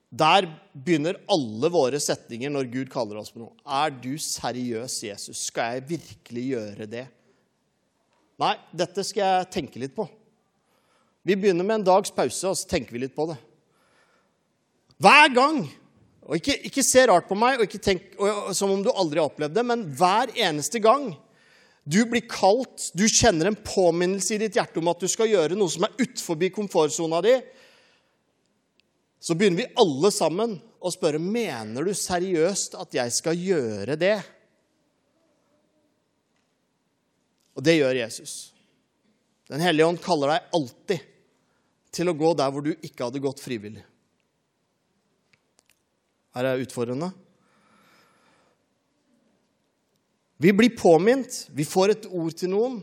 Der 0.08 0.46
begynner 0.72 1.18
alle 1.28 1.68
våre 1.68 2.00
setninger 2.00 2.48
når 2.48 2.70
Gud 2.72 2.88
kaller 2.88 3.20
oss 3.20 3.30
på 3.34 3.42
noe. 3.42 3.52
Er 3.66 3.92
du 3.92 4.16
seriøs, 4.16 5.02
Jesus? 5.04 5.50
Skal 5.50 5.76
jeg 5.76 5.88
virkelig 5.90 6.44
gjøre 6.54 6.86
det? 6.88 7.06
Nei, 8.38 8.54
dette 8.70 9.02
skal 9.06 9.24
jeg 9.24 9.50
tenke 9.56 9.80
litt 9.82 9.96
på. 9.96 10.06
Vi 11.26 11.36
begynner 11.36 11.66
med 11.66 11.80
en 11.80 11.88
dags 11.90 12.12
pause, 12.14 12.48
og 12.48 12.56
så 12.56 12.68
tenker 12.70 12.94
vi 12.94 13.02
litt 13.02 13.16
på 13.16 13.26
det. 13.30 13.36
Hver 15.02 15.30
gang 15.34 15.62
og 16.28 16.36
ikke, 16.36 16.58
ikke 16.68 16.84
se 16.84 17.06
rart 17.08 17.28
på 17.28 17.36
meg 17.38 17.58
og 17.58 17.64
ikke 17.64 17.80
tenk 17.82 18.18
og, 18.20 18.50
som 18.56 18.72
om 18.74 18.82
du 18.84 18.90
aldri 18.92 19.20
har 19.20 19.30
opplevd 19.30 19.54
det, 19.56 19.64
men 19.64 19.84
hver 19.96 20.32
eneste 20.36 20.80
gang 20.84 21.10
du 21.88 22.02
blir 22.10 22.26
kalt, 22.28 22.90
du 22.92 23.06
kjenner 23.08 23.48
en 23.48 23.56
påminnelse 23.64 24.34
i 24.36 24.40
ditt 24.42 24.58
hjerte 24.58 24.82
om 24.82 24.90
at 24.92 25.00
du 25.00 25.08
skal 25.08 25.30
gjøre 25.30 25.56
noe 25.56 25.72
som 25.72 25.86
er 25.86 25.94
utenfor 25.96 26.42
komfortsona 26.52 27.22
di, 27.24 27.36
så 29.24 29.34
begynner 29.34 29.64
vi 29.64 29.78
alle 29.80 30.10
sammen 30.14 30.58
å 30.78 30.92
spørre 30.92 31.18
mener 31.22 31.88
du 31.88 31.94
seriøst 31.96 32.76
at 32.78 32.92
jeg 32.94 33.14
skal 33.16 33.40
gjøre 33.40 33.96
det. 33.98 34.18
Og 37.58 37.64
det 37.66 37.74
gjør 37.80 37.98
Jesus. 37.98 38.34
Den 39.50 39.62
hellige 39.64 39.88
ånd 39.90 39.98
kaller 40.02 40.36
deg 40.36 40.52
alltid 40.54 41.06
til 41.98 42.10
å 42.10 42.14
gå 42.14 42.34
der 42.38 42.52
hvor 42.54 42.62
du 42.62 42.70
ikke 42.76 43.08
hadde 43.08 43.22
gått 43.24 43.42
frivillig. 43.42 43.82
Her 46.36 46.46
Er 46.46 46.54
det 46.54 46.68
utfordrende? 46.68 47.10
Vi 50.38 50.52
blir 50.54 50.76
påminnet, 50.78 51.48
vi 51.50 51.66
får 51.66 51.96
et 51.96 52.06
ord 52.14 52.36
til 52.38 52.52
noen, 52.52 52.76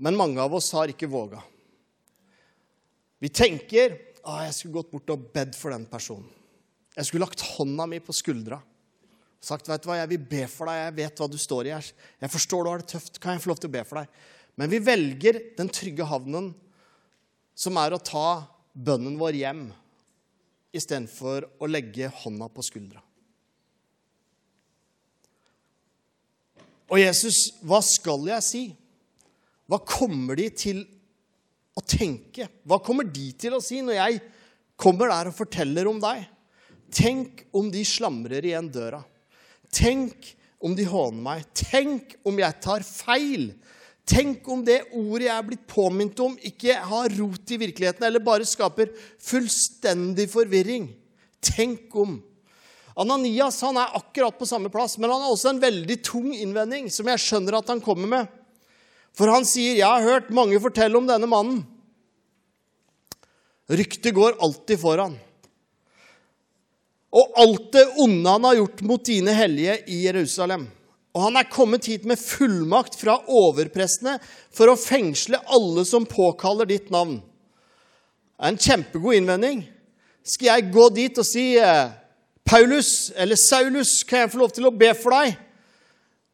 men 0.00 0.16
mange 0.16 0.40
av 0.40 0.54
oss 0.56 0.70
har 0.72 0.88
ikke 0.88 1.10
våga. 1.12 1.42
Vi 3.20 3.28
tenker 3.28 3.98
ah, 4.22 4.46
jeg 4.46 4.54
skulle 4.54 4.78
gått 4.78 4.94
bort 4.94 5.12
og 5.12 5.28
bedt 5.34 5.58
for 5.58 5.74
den 5.74 5.84
personen. 5.90 6.30
Jeg 6.96 7.04
skulle 7.04 7.26
lagt 7.26 7.44
hånda 7.58 7.84
mi 7.90 8.00
på 8.00 8.16
skuldra 8.16 8.62
sagt 9.40 9.68
vet 9.70 9.82
du 9.82 9.88
hva, 9.90 10.00
jeg 10.00 10.10
vil 10.12 10.24
be 10.30 10.44
for 10.50 10.70
deg, 10.70 10.80
jeg 10.82 10.96
vet 10.98 11.20
hva 11.20 11.28
du 11.30 11.38
står 11.40 11.70
i. 11.70 11.74
Jeg 11.76 12.32
forstår 12.32 12.64
du 12.64 12.70
har 12.72 12.82
det 12.82 12.90
tøft, 12.90 13.20
kan 13.22 13.36
jeg 13.36 13.44
få 13.44 13.52
lov 13.52 13.60
til 13.62 13.70
å 13.70 13.76
be 13.76 13.84
for 13.86 14.00
deg? 14.00 14.22
Men 14.58 14.72
vi 14.72 14.80
velger 14.82 15.38
den 15.58 15.70
trygge 15.70 16.06
havnen, 16.10 16.50
som 17.58 17.78
er 17.78 17.94
å 17.94 18.02
ta 18.02 18.28
bønnen 18.74 19.18
vår 19.18 19.38
hjem 19.38 19.68
istedenfor 20.74 21.46
å 21.58 21.68
legge 21.70 22.10
hånda 22.22 22.50
på 22.52 22.64
skuldra. 22.66 23.02
Og 26.88 27.00
Jesus, 27.00 27.58
hva 27.60 27.80
skal 27.84 28.30
jeg 28.30 28.44
si? 28.46 28.62
Hva 29.68 29.80
kommer 29.84 30.38
de 30.38 30.48
til 30.56 30.82
å 31.76 31.82
tenke? 31.84 32.48
Hva 32.64 32.80
kommer 32.84 33.04
de 33.04 33.28
til 33.36 33.56
å 33.56 33.62
si 33.62 33.82
når 33.84 33.98
jeg 33.98 34.20
kommer 34.78 35.12
der 35.12 35.30
og 35.30 35.36
forteller 35.36 35.90
om 35.90 36.00
deg? 36.00 36.24
Tenk 36.88 37.44
om 37.52 37.68
de 37.72 37.84
slamrer 37.84 38.46
igjen 38.48 38.70
døra. 38.72 39.02
Tenk 39.74 40.34
om 40.64 40.74
de 40.76 40.86
håner 40.88 41.22
meg. 41.22 41.48
Tenk 41.56 42.16
om 42.26 42.38
jeg 42.40 42.60
tar 42.64 42.84
feil. 42.86 43.50
Tenk 44.08 44.46
om 44.48 44.62
det 44.64 44.86
ordet 44.96 45.26
jeg 45.26 45.34
er 45.34 45.44
blitt 45.50 45.66
påminnet 45.68 46.20
om, 46.24 46.38
ikke 46.40 46.78
har 46.90 47.12
rot 47.18 47.52
i 47.52 47.58
virkeligheten, 47.60 48.06
eller 48.08 48.24
bare 48.24 48.46
skaper 48.48 48.88
fullstendig 49.20 50.30
forvirring. 50.32 50.88
Tenk 51.44 51.92
om. 51.98 52.16
Ananias 52.98 53.60
han 53.62 53.76
er 53.78 53.94
akkurat 53.98 54.38
på 54.38 54.48
samme 54.48 54.72
plass, 54.72 54.96
men 54.98 55.12
han 55.12 55.22
har 55.22 55.34
også 55.34 55.52
en 55.52 55.62
veldig 55.62 55.98
tung 56.06 56.32
innvending, 56.32 56.88
som 56.90 57.06
jeg 57.12 57.22
skjønner 57.22 57.60
at 57.60 57.68
han 57.70 57.84
kommer 57.84 58.10
med. 58.10 58.32
For 59.14 59.30
han 59.30 59.44
sier, 59.44 59.76
'Jeg 59.76 59.86
har 59.86 60.02
hørt 60.02 60.30
mange 60.30 60.58
fortelle 60.60 60.96
om 60.96 61.06
denne 61.06 61.26
mannen'. 61.26 61.66
Ryktet 63.68 64.14
går 64.14 64.38
alltid 64.40 64.80
foran. 64.80 65.18
Og 67.14 67.38
alt 67.40 67.70
det 67.72 67.86
onde 68.02 68.34
han 68.34 68.44
har 68.44 68.58
gjort 68.58 68.82
mot 68.84 69.04
dine 69.04 69.32
hellige 69.32 69.78
i 69.88 70.02
Jerusalem. 70.04 70.66
Og 71.16 71.24
han 71.24 71.38
er 71.40 71.48
kommet 71.50 71.88
hit 71.88 72.04
med 72.06 72.20
fullmakt 72.20 72.98
fra 73.00 73.16
overprestene 73.32 74.18
for 74.54 74.70
å 74.70 74.78
fengsle 74.78 75.40
alle 75.48 75.84
som 75.88 76.06
påkaller 76.06 76.68
ditt 76.68 76.92
navn. 76.94 77.16
Det 78.38 78.44
er 78.44 78.52
en 78.52 78.60
kjempegod 78.60 79.16
innvending. 79.18 79.64
Skal 80.22 80.52
jeg 80.52 80.72
gå 80.74 80.84
dit 80.94 81.18
og 81.18 81.26
si 81.26 81.46
eh, 81.58 81.88
Paulus 82.46 83.10
eller 83.16 83.40
Saulus, 83.40 84.02
kan 84.06 84.22
jeg 84.26 84.34
få 84.34 84.42
lov 84.44 84.52
til 84.54 84.68
å 84.68 84.74
be 84.74 84.92
for 84.94 85.16
deg? 85.16 85.38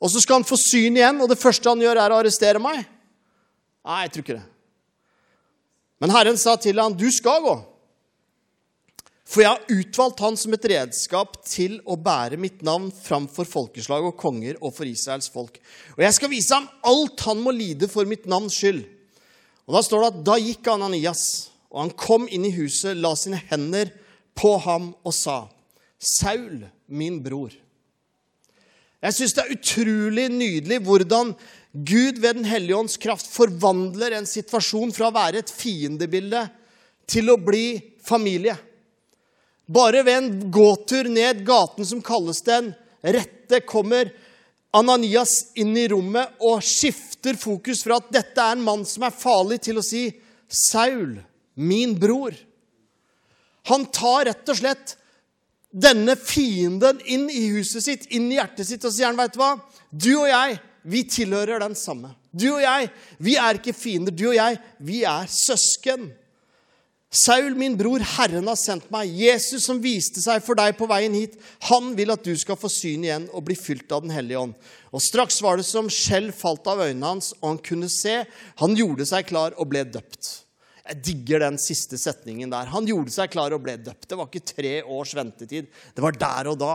Og 0.05 0.11
så 0.13 0.21
skal 0.21 0.41
han 0.41 0.49
få 0.49 0.59
syn 0.61 0.99
igjen, 0.99 1.23
og 1.23 1.31
det 1.31 1.41
første 1.41 1.71
han 1.71 1.81
gjør, 1.81 2.03
er 2.03 2.13
å 2.13 2.19
arrestere 2.21 2.61
meg? 2.61 2.83
Nei, 3.87 4.03
jeg 4.05 4.13
tror 4.13 4.27
ikke 4.27 4.37
det. 4.37 4.49
Men 6.03 6.13
Herren 6.13 6.37
sa 6.41 6.59
til 6.61 6.77
ham, 6.83 6.93
du 6.99 7.07
skal 7.15 7.41
gå. 7.45 7.55
For 9.25 9.41
jeg 9.41 9.55
har 9.55 9.73
utvalgt 9.73 10.21
han 10.21 10.37
som 10.37 10.53
et 10.53 10.67
redskap 10.69 11.39
til 11.49 11.79
å 11.89 11.97
bære 11.97 12.37
mitt 12.41 12.61
navn 12.67 12.91
framfor 12.93 13.49
folkeslag 13.49 14.05
og 14.05 14.19
konger 14.21 14.59
og 14.61 14.75
for 14.77 14.89
Israels 14.89 15.31
folk. 15.33 15.57
Og 15.97 16.05
jeg 16.05 16.17
skal 16.19 16.33
vise 16.33 16.53
ham 16.53 16.69
alt 16.85 17.25
han 17.25 17.41
må 17.41 17.55
lide 17.57 17.89
for 17.91 18.09
mitt 18.09 18.29
navns 18.31 18.59
skyld. 18.61 18.85
Og 19.65 19.79
Da 19.79 19.83
står 19.83 20.03
det 20.03 20.11
at 20.13 20.23
da 20.29 20.37
gikk 20.37 20.69
Ananias, 20.69 21.25
og 21.73 21.87
han 21.87 21.95
kom 21.97 22.29
inn 22.29 22.45
i 22.45 22.53
huset, 22.53 22.99
la 23.01 23.15
sine 23.17 23.41
hender 23.49 23.91
på 24.37 24.59
ham 24.61 24.93
og 25.03 25.15
sa, 25.17 25.47
Saul, 25.99 26.67
min 26.93 27.23
bror. 27.25 27.55
Jeg 29.05 29.17
syns 29.17 29.35
det 29.37 29.43
er 29.45 29.55
utrolig 29.57 30.29
nydelig 30.33 30.79
hvordan 30.85 31.33
Gud 31.75 32.21
ved 32.23 32.39
Den 32.39 32.47
hellige 32.49 32.77
ånds 32.77 32.97
kraft 33.01 33.27
forvandler 33.33 34.15
en 34.15 34.29
situasjon 34.29 34.93
fra 34.95 35.09
å 35.09 35.17
være 35.17 35.43
et 35.43 35.51
fiendebilde 35.51 36.45
til 37.11 37.33
å 37.33 37.41
bli 37.41 37.81
familie. 38.05 38.55
Bare 39.67 40.03
ved 40.05 40.17
en 40.19 40.51
gåtur 40.53 41.09
ned 41.09 41.45
gaten 41.47 41.87
som 41.87 42.03
kalles 42.05 42.43
Den 42.45 42.73
rette, 43.01 43.61
kommer 43.61 44.11
Ananias 44.75 45.53
inn 45.61 45.77
i 45.79 45.87
rommet 45.89 46.41
og 46.43 46.65
skifter 46.65 47.37
fokus 47.39 47.85
fra 47.87 48.01
at 48.01 48.11
dette 48.13 48.43
er 48.43 48.57
en 48.57 48.65
mann 48.65 48.83
som 48.89 49.07
er 49.07 49.15
farlig, 49.15 49.61
til 49.63 49.79
å 49.79 49.85
si 49.85 50.09
Saul, 50.49 51.21
min 51.55 51.95
bror. 52.01 52.35
Han 53.71 53.87
tar 53.95 54.27
rett 54.29 54.51
og 54.51 54.59
slett 54.59 54.97
denne 55.75 56.17
fienden 56.19 57.01
inn 57.11 57.29
i 57.31 57.47
huset 57.55 57.87
sitt, 57.87 58.09
inn 58.15 58.29
i 58.33 58.39
hjertet 58.39 58.69
sitt, 58.69 58.85
og 58.85 58.93
sier 58.95 59.09
han, 59.11 59.19
vet 59.19 59.35
du 59.35 59.41
hva? 59.41 59.55
Du 59.91 60.13
og 60.17 60.29
jeg, 60.29 60.59
vi 60.85 61.05
tilhører 61.09 61.63
den 61.63 61.79
samme. 61.79 62.13
Du 62.35 62.49
og 62.57 62.63
jeg, 62.63 62.91
vi 63.23 63.39
er 63.41 63.59
ikke 63.59 63.75
fiender. 63.77 64.15
Du 64.15 64.27
og 64.29 64.37
jeg, 64.37 64.59
vi 64.83 65.03
er 65.09 65.31
søsken. 65.31 66.11
Saul, 67.15 67.55
min 67.55 67.77
bror, 67.79 68.03
Herren 68.17 68.49
har 68.51 68.57
sendt 68.59 68.89
meg. 68.91 69.13
Jesus 69.15 69.69
som 69.69 69.79
viste 69.79 70.19
seg 70.19 70.41
for 70.43 70.59
deg 70.59 70.75
på 70.75 70.89
veien 70.91 71.15
hit. 71.15 71.37
Han 71.69 71.93
vil 71.95 72.11
at 72.11 72.25
du 72.27 72.33
skal 72.39 72.59
få 72.59 72.67
syn 72.73 73.05
igjen 73.07 73.29
og 73.31 73.45
bli 73.47 73.55
fylt 73.55 73.93
av 73.95 74.03
Den 74.03 74.11
hellige 74.11 74.41
ånd. 74.41 74.57
Og 74.91 75.03
straks 75.03 75.39
var 75.45 75.61
det 75.61 75.67
som 75.69 75.87
skjell 75.93 76.33
falt 76.35 76.67
av 76.71 76.83
øynene 76.83 77.13
hans, 77.13 77.31
og 77.39 77.53
han 77.53 77.61
kunne 77.63 77.91
se. 77.93 78.17
Han 78.59 78.75
gjorde 78.75 79.07
seg 79.07 79.29
klar 79.29 79.55
og 79.55 79.71
ble 79.71 79.85
døpt. 79.87 80.33
Jeg 80.85 81.01
digger 81.07 81.45
den 81.47 81.61
siste 81.63 82.01
setningen 82.03 82.51
der. 82.51 82.73
Han 82.75 82.89
gjorde 82.91 83.15
seg 83.15 83.31
klar 83.33 83.55
og 83.55 83.63
ble 83.63 83.77
døpt. 83.79 84.09
Det 84.11 84.19
var 84.19 84.27
ikke 84.29 84.51
tre 84.51 84.75
års 84.83 85.15
ventetid. 85.17 85.71
Det 85.95 86.03
var 86.03 86.19
der 86.19 86.51
og 86.51 86.59
da. 86.61 86.75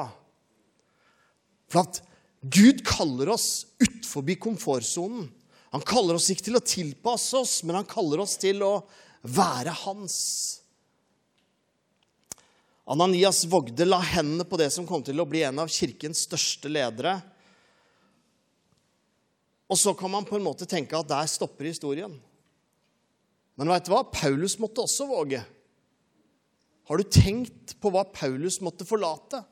For 1.69 1.83
at 1.83 1.99
Gud 2.47 2.79
kaller 2.87 3.35
oss 3.35 3.67
utforbi 3.83 4.39
komfortsonen. 4.39 5.27
Han 5.75 5.83
kaller 5.85 6.17
oss 6.17 6.31
ikke 6.31 6.47
til 6.47 6.57
å 6.57 6.65
tilpasse 6.65 7.37
oss, 7.37 7.59
men 7.67 7.77
han 7.77 7.91
kaller 7.91 8.23
oss 8.23 8.39
til 8.41 8.63
å 8.65 8.73
være 9.21 9.73
hans. 9.85 10.17
Ananias 12.89 13.43
Vogde 13.45 13.85
la 13.85 13.99
hendene 14.01 14.45
på 14.49 14.57
det 14.57 14.71
som 14.73 14.87
kom 14.89 15.03
til 15.05 15.19
å 15.21 15.27
bli 15.29 15.43
en 15.45 15.61
av 15.61 15.69
kirkens 15.69 16.23
største 16.25 16.71
ledere. 16.71 17.19
Og 19.69 19.77
så 19.77 19.93
kan 19.93 20.09
man 20.09 20.25
på 20.25 20.39
en 20.39 20.45
måte 20.47 20.65
tenke 20.65 20.97
at 20.97 21.09
der 21.11 21.29
stopper 21.29 21.69
historien. 21.69 22.15
Men 23.59 23.69
vet 23.69 23.85
du 23.85 23.93
hva? 23.93 24.01
Paulus 24.07 24.57
måtte 24.57 24.81
også 24.81 25.05
våge. 25.05 25.43
Har 26.89 26.97
du 26.97 27.05
tenkt 27.05 27.75
på 27.77 27.91
hva 27.93 28.01
Paulus 28.09 28.57
måtte 28.65 28.87
forlate? 28.87 29.43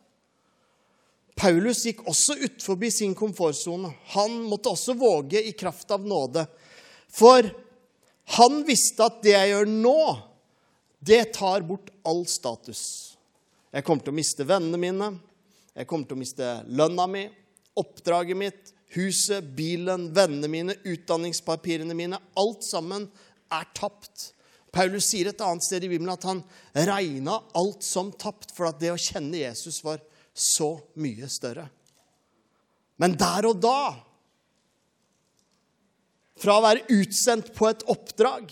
Paulus 1.37 1.83
gikk 1.85 2.01
også 2.09 2.39
utforbi 2.47 2.89
sin 2.89 3.13
komfortsone. 3.13 3.91
Han 4.15 4.39
måtte 4.49 4.71
også 4.73 4.95
våge 4.97 5.43
i 5.45 5.53
kraft 5.53 5.91
av 5.93 6.07
nåde. 6.07 6.47
For 7.13 7.45
han 8.35 8.61
visste 8.67 9.05
at 9.05 9.21
det 9.23 9.35
jeg 9.35 9.53
gjør 9.53 9.69
nå, 9.71 9.99
det 10.99 11.21
tar 11.37 11.63
bort 11.67 11.91
all 12.07 12.25
status. 12.27 12.81
Jeg 13.71 13.85
kommer 13.87 14.03
til 14.03 14.15
å 14.15 14.17
miste 14.17 14.47
vennene 14.47 14.79
mine, 14.81 15.11
jeg 15.77 15.87
kommer 15.87 16.09
til 16.09 16.17
å 16.17 16.23
miste 16.23 16.49
lønna 16.67 17.05
mi, 17.11 17.27
oppdraget 17.77 18.39
mitt, 18.39 18.73
huset, 18.95 19.45
bilen, 19.55 20.09
vennene 20.15 20.49
mine, 20.49 20.75
utdanningspapirene 20.87 21.95
mine. 21.95 22.19
Alt 22.39 22.65
sammen 22.65 23.05
er 23.53 23.67
tapt. 23.77 24.31
Paulus 24.73 25.07
sier 25.11 25.29
et 25.29 25.43
annet 25.43 25.65
sted 25.65 25.85
i 25.85 25.91
Bibelen 25.91 26.13
at 26.13 26.25
han 26.27 26.41
regna 26.87 27.39
alt 27.57 27.85
som 27.85 28.11
tapt, 28.11 28.51
for 28.55 28.69
at 28.69 28.79
det 28.81 28.91
å 28.93 28.99
kjenne 28.99 29.39
Jesus 29.39 29.79
var 29.85 30.01
så 30.37 30.75
mye 31.01 31.29
større. 31.31 31.67
Men 32.97 33.15
der 33.17 33.47
og 33.49 33.61
da, 33.61 33.93
fra 36.37 36.57
å 36.57 36.63
være 36.65 36.85
utsendt 36.93 37.53
på 37.55 37.69
et 37.69 37.83
oppdrag 37.89 38.51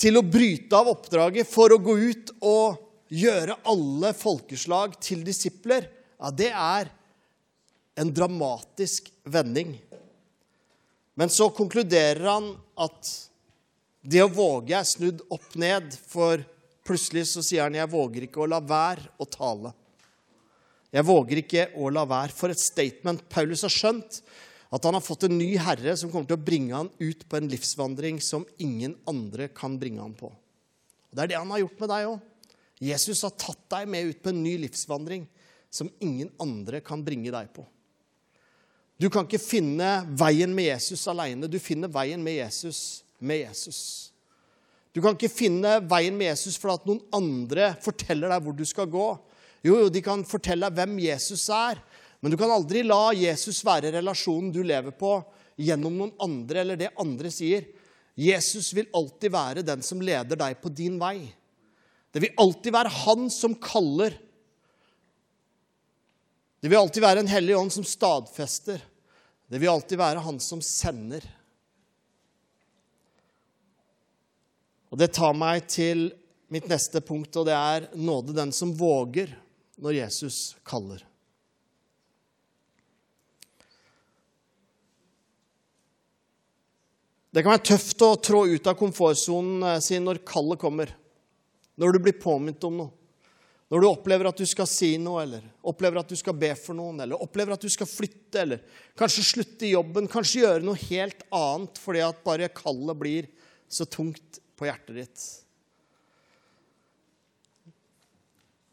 til 0.00 0.16
å 0.16 0.24
bryte 0.24 0.76
av 0.76 0.88
oppdraget 0.94 1.48
for 1.48 1.74
å 1.74 1.80
gå 1.82 1.96
ut 2.00 2.32
og 2.40 2.80
gjøre 3.12 3.58
alle 3.68 4.12
folkeslag 4.16 4.94
til 5.02 5.24
disipler, 5.26 5.88
ja, 6.20 6.30
det 6.30 6.50
er 6.54 6.90
en 8.00 8.12
dramatisk 8.14 9.10
vending. 9.28 9.74
Men 11.18 11.32
så 11.32 11.50
konkluderer 11.52 12.22
han 12.24 12.52
at 12.80 13.10
det 14.00 14.22
å 14.24 14.32
våge 14.32 14.78
er 14.78 14.88
snudd 14.88 15.20
opp 15.28 15.56
ned, 15.60 15.90
for 16.08 16.40
plutselig 16.86 17.26
så 17.28 17.44
sier 17.44 17.66
han 17.66 17.74
'jeg 17.74 17.92
våger 17.92 18.24
ikke 18.24 18.40
å 18.40 18.48
la 18.48 18.60
være 18.60 19.10
å 19.20 19.26
tale'. 19.28 19.74
Jeg 20.90 21.06
våger 21.06 21.42
ikke 21.42 21.66
å 21.76 21.90
la 21.92 22.04
være. 22.04 22.32
For 22.34 22.50
et 22.50 22.58
statement. 22.58 23.28
Paulus 23.28 23.62
har 23.62 23.70
skjønt 23.70 24.22
at 24.70 24.84
han 24.86 24.94
har 24.94 25.02
fått 25.02 25.26
en 25.26 25.38
ny 25.38 25.56
herre 25.58 25.96
som 25.98 26.12
kommer 26.12 26.28
til 26.30 26.38
å 26.38 26.46
bringe 26.46 26.76
han 26.76 26.90
ut 27.00 27.24
på 27.26 27.38
en 27.38 27.48
livsvandring 27.50 28.20
som 28.22 28.46
ingen 28.62 28.94
andre 29.10 29.48
kan 29.50 29.74
bringe 29.80 30.02
han 30.02 30.14
på. 30.14 30.30
Og 30.30 31.16
Det 31.16 31.24
er 31.24 31.32
det 31.32 31.40
han 31.40 31.50
har 31.50 31.64
gjort 31.64 31.82
med 31.82 31.90
deg 31.90 32.10
òg. 32.12 32.20
Jesus 32.80 33.24
har 33.26 33.34
tatt 33.34 33.64
deg 33.74 33.90
med 33.90 34.12
ut 34.12 34.22
på 34.22 34.30
en 34.30 34.42
ny 34.44 34.54
livsvandring 34.62 35.26
som 35.70 35.90
ingen 36.00 36.30
andre 36.40 36.80
kan 36.86 37.02
bringe 37.04 37.32
deg 37.34 37.50
på. 37.54 37.66
Du 39.00 39.08
kan 39.10 39.26
ikke 39.26 39.40
finne 39.42 39.90
veien 40.20 40.52
med 40.54 40.70
Jesus 40.70 41.02
alene. 41.08 41.48
Du 41.48 41.58
finner 41.62 41.90
veien 41.90 42.22
med 42.22 42.38
Jesus 42.38 43.02
med 43.18 43.42
Jesus. 43.42 43.80
Du 44.92 45.00
kan 45.02 45.14
ikke 45.14 45.30
finne 45.32 45.78
veien 45.88 46.16
med 46.18 46.30
Jesus 46.30 46.58
fordi 46.60 46.78
at 46.78 46.88
noen 46.88 47.02
andre 47.14 47.70
forteller 47.82 48.32
deg 48.32 48.44
hvor 48.44 48.56
du 48.56 48.64
skal 48.68 48.90
gå. 48.90 49.08
Jo, 49.66 49.76
de 49.92 50.02
kan 50.04 50.24
fortelle 50.28 50.68
deg 50.68 50.78
hvem 50.78 50.98
Jesus 51.04 51.44
er, 51.52 51.80
men 52.20 52.32
du 52.32 52.36
kan 52.36 52.52
aldri 52.52 52.82
la 52.84 53.10
Jesus 53.16 53.62
være 53.64 53.94
relasjonen 53.96 54.52
du 54.52 54.60
lever 54.66 54.92
på, 54.96 55.18
gjennom 55.60 55.96
noen 55.96 56.12
andre 56.20 56.62
eller 56.62 56.80
det 56.80 56.92
andre 57.00 57.32
sier. 57.32 57.66
Jesus 58.20 58.72
vil 58.76 58.90
alltid 58.96 59.32
være 59.32 59.64
den 59.64 59.84
som 59.84 60.02
leder 60.04 60.38
deg 60.40 60.58
på 60.60 60.72
din 60.72 60.98
vei. 61.00 61.30
Det 62.12 62.22
vil 62.24 62.36
alltid 62.42 62.74
være 62.74 62.92
han 63.06 63.28
som 63.32 63.54
kaller. 63.56 64.16
Det 66.60 66.68
vil 66.68 66.80
alltid 66.80 67.04
være 67.04 67.24
en 67.24 67.30
hellig 67.30 67.56
ånd 67.56 67.72
som 67.72 67.86
stadfester. 67.86 68.80
Det 69.48 69.60
vil 69.60 69.72
alltid 69.72 70.00
være 70.00 70.24
han 70.24 70.40
som 70.42 70.60
sender. 70.64 71.24
Og 74.90 74.98
Det 74.98 75.12
tar 75.14 75.36
meg 75.38 75.68
til 75.70 76.08
mitt 76.50 76.66
neste 76.68 77.00
punkt, 77.00 77.36
og 77.38 77.46
det 77.46 77.54
er 77.54 77.86
nåde 77.94 78.34
den 78.34 78.50
som 78.52 78.74
våger 78.74 79.30
når 79.80 80.02
Jesus 80.02 80.56
kaller. 80.66 81.04
Det 87.30 87.44
kan 87.44 87.54
være 87.54 87.68
tøft 87.70 88.02
å 88.02 88.14
trå 88.18 88.42
ut 88.50 88.66
av 88.66 88.78
komfortsonen 88.78 89.62
eh, 89.62 89.82
sin 89.84 90.02
når 90.06 90.24
kallet 90.26 90.58
kommer. 90.58 90.90
Når 91.78 91.94
du 91.94 91.98
blir 92.02 92.18
påminnet 92.18 92.64
om 92.66 92.80
noe. 92.82 92.94
Når 93.70 93.84
du 93.84 93.86
opplever 93.86 94.26
at 94.26 94.40
du 94.40 94.48
skal 94.50 94.66
si 94.66 94.96
noe, 94.98 95.22
eller 95.22 95.44
opplever 95.70 96.00
at 96.00 96.10
du 96.10 96.16
skal 96.18 96.34
be 96.34 96.50
for 96.58 96.74
noen, 96.74 96.98
eller 97.04 97.20
opplever 97.22 97.54
at 97.54 97.62
du 97.62 97.70
skal 97.70 97.86
flytte, 97.86 98.40
eller 98.42 98.64
kanskje 98.98 99.22
slutte 99.28 99.68
i 99.68 99.76
jobben, 99.76 100.10
kanskje 100.10 100.42
gjøre 100.42 100.66
noe 100.66 100.80
helt 100.88 101.22
annet 101.30 101.78
fordi 101.78 102.02
at 102.02 102.24
bare 102.26 102.50
kallet 102.50 102.98
blir 102.98 103.28
så 103.70 103.86
tungt 103.86 104.40
på 104.58 104.66
hjertet 104.66 104.98
ditt. 104.98 105.28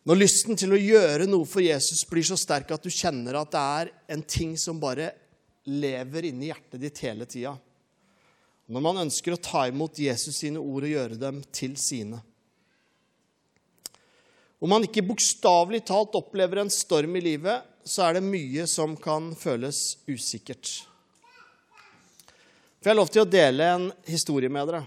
Når 0.10 0.18
lysten 0.18 0.58
til 0.58 0.74
å 0.74 0.82
gjøre 0.82 1.30
noe 1.30 1.46
for 1.46 1.62
Jesus 1.62 2.02
blir 2.10 2.26
så 2.26 2.40
sterk 2.40 2.74
at 2.74 2.82
du 2.82 2.90
kjenner 2.90 3.38
at 3.38 3.54
det 3.54 3.64
er 3.78 3.94
en 4.18 4.26
ting 4.26 4.58
som 4.58 4.82
bare 4.82 5.12
lever 5.70 6.32
inni 6.32 6.50
hjertet 6.50 6.82
ditt 6.82 7.06
hele 7.06 7.30
tida. 7.30 7.54
Når 8.68 8.84
man 8.84 9.00
ønsker 9.06 9.32
å 9.32 9.40
ta 9.40 9.64
imot 9.70 10.00
Jesus 10.00 10.42
sine 10.42 10.60
ord 10.60 10.84
og 10.84 10.92
gjøre 10.92 11.20
dem 11.20 11.40
til 11.56 11.78
sine. 11.80 12.20
Om 14.60 14.74
man 14.74 14.84
ikke 14.84 15.06
bokstavelig 15.06 15.86
talt 15.88 16.18
opplever 16.18 16.64
en 16.64 16.72
storm 16.74 17.16
i 17.16 17.24
livet, 17.24 17.64
så 17.88 18.08
er 18.08 18.18
det 18.18 18.26
mye 18.26 18.66
som 18.68 18.98
kan 19.00 19.30
føles 19.40 20.00
usikkert. 20.10 20.72
For 22.82 22.90
jeg 22.90 22.92
har 22.92 23.00
lov 23.00 23.12
til 23.14 23.24
å 23.24 23.30
dele 23.30 23.72
en 23.72 23.88
historie 24.10 24.52
med 24.52 24.68
dere. 24.68 24.84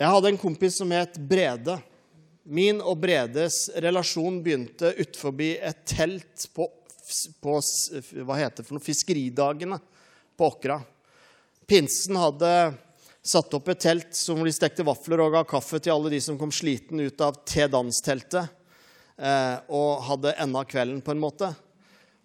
Jeg 0.00 0.10
hadde 0.10 0.32
en 0.32 0.40
kompis 0.40 0.80
som 0.80 0.90
het 0.90 1.20
Brede. 1.22 1.78
Min 2.44 2.82
og 2.82 2.98
Bredes 3.04 3.68
relasjon 3.80 4.42
begynte 4.42 4.90
utforbi 5.04 5.54
et 5.62 5.84
telt 5.86 6.48
på, 6.56 6.66
på 7.40 7.58
hva 8.26 8.40
heter 8.40 8.64
det 8.64 8.66
for 8.66 8.74
noe, 8.74 8.84
fiskeridagene 8.84 9.78
på 10.36 10.48
Åkra. 10.50 10.80
Pinsen 11.66 12.18
hadde 12.20 12.52
satt 13.24 13.54
opp 13.56 13.70
et 13.72 13.80
telt 13.80 14.16
som 14.16 14.42
de 14.44 14.52
stekte 14.52 14.84
vafler 14.84 15.22
og 15.24 15.32
ga 15.36 15.44
kaffe 15.48 15.80
til 15.80 15.94
alle 15.94 16.12
de 16.12 16.20
som 16.20 16.36
kom 16.40 16.52
sliten 16.52 17.00
ut 17.00 17.24
av 17.24 17.38
T-dans-teltet, 17.48 18.50
og 19.72 20.02
hadde 20.10 20.34
enda 20.42 20.64
kvelden, 20.68 21.00
på 21.00 21.14
en 21.14 21.22
måte. 21.22 21.48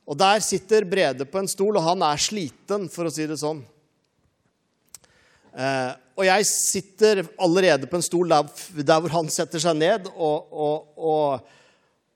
Og 0.09 0.17
der 0.17 0.41
sitter 0.41 0.87
Brede 0.89 1.27
på 1.29 1.37
en 1.39 1.47
stol, 1.47 1.77
og 1.77 1.85
han 1.85 2.01
er 2.03 2.19
sliten, 2.19 2.89
for 2.89 3.07
å 3.07 3.13
si 3.13 3.27
det 3.29 3.37
sånn. 3.39 3.61
Eh, 5.53 5.91
og 6.19 6.25
jeg 6.27 6.47
sitter 6.49 7.21
allerede 7.41 7.87
på 7.89 7.97
en 7.99 8.05
stol 8.05 8.29
der, 8.31 8.49
der 8.85 9.01
hvor 9.01 9.13
han 9.13 9.29
setter 9.33 9.61
seg 9.61 9.77
ned, 9.79 10.09
og, 10.15 10.49
og, 10.49 10.89
og, 10.97 11.51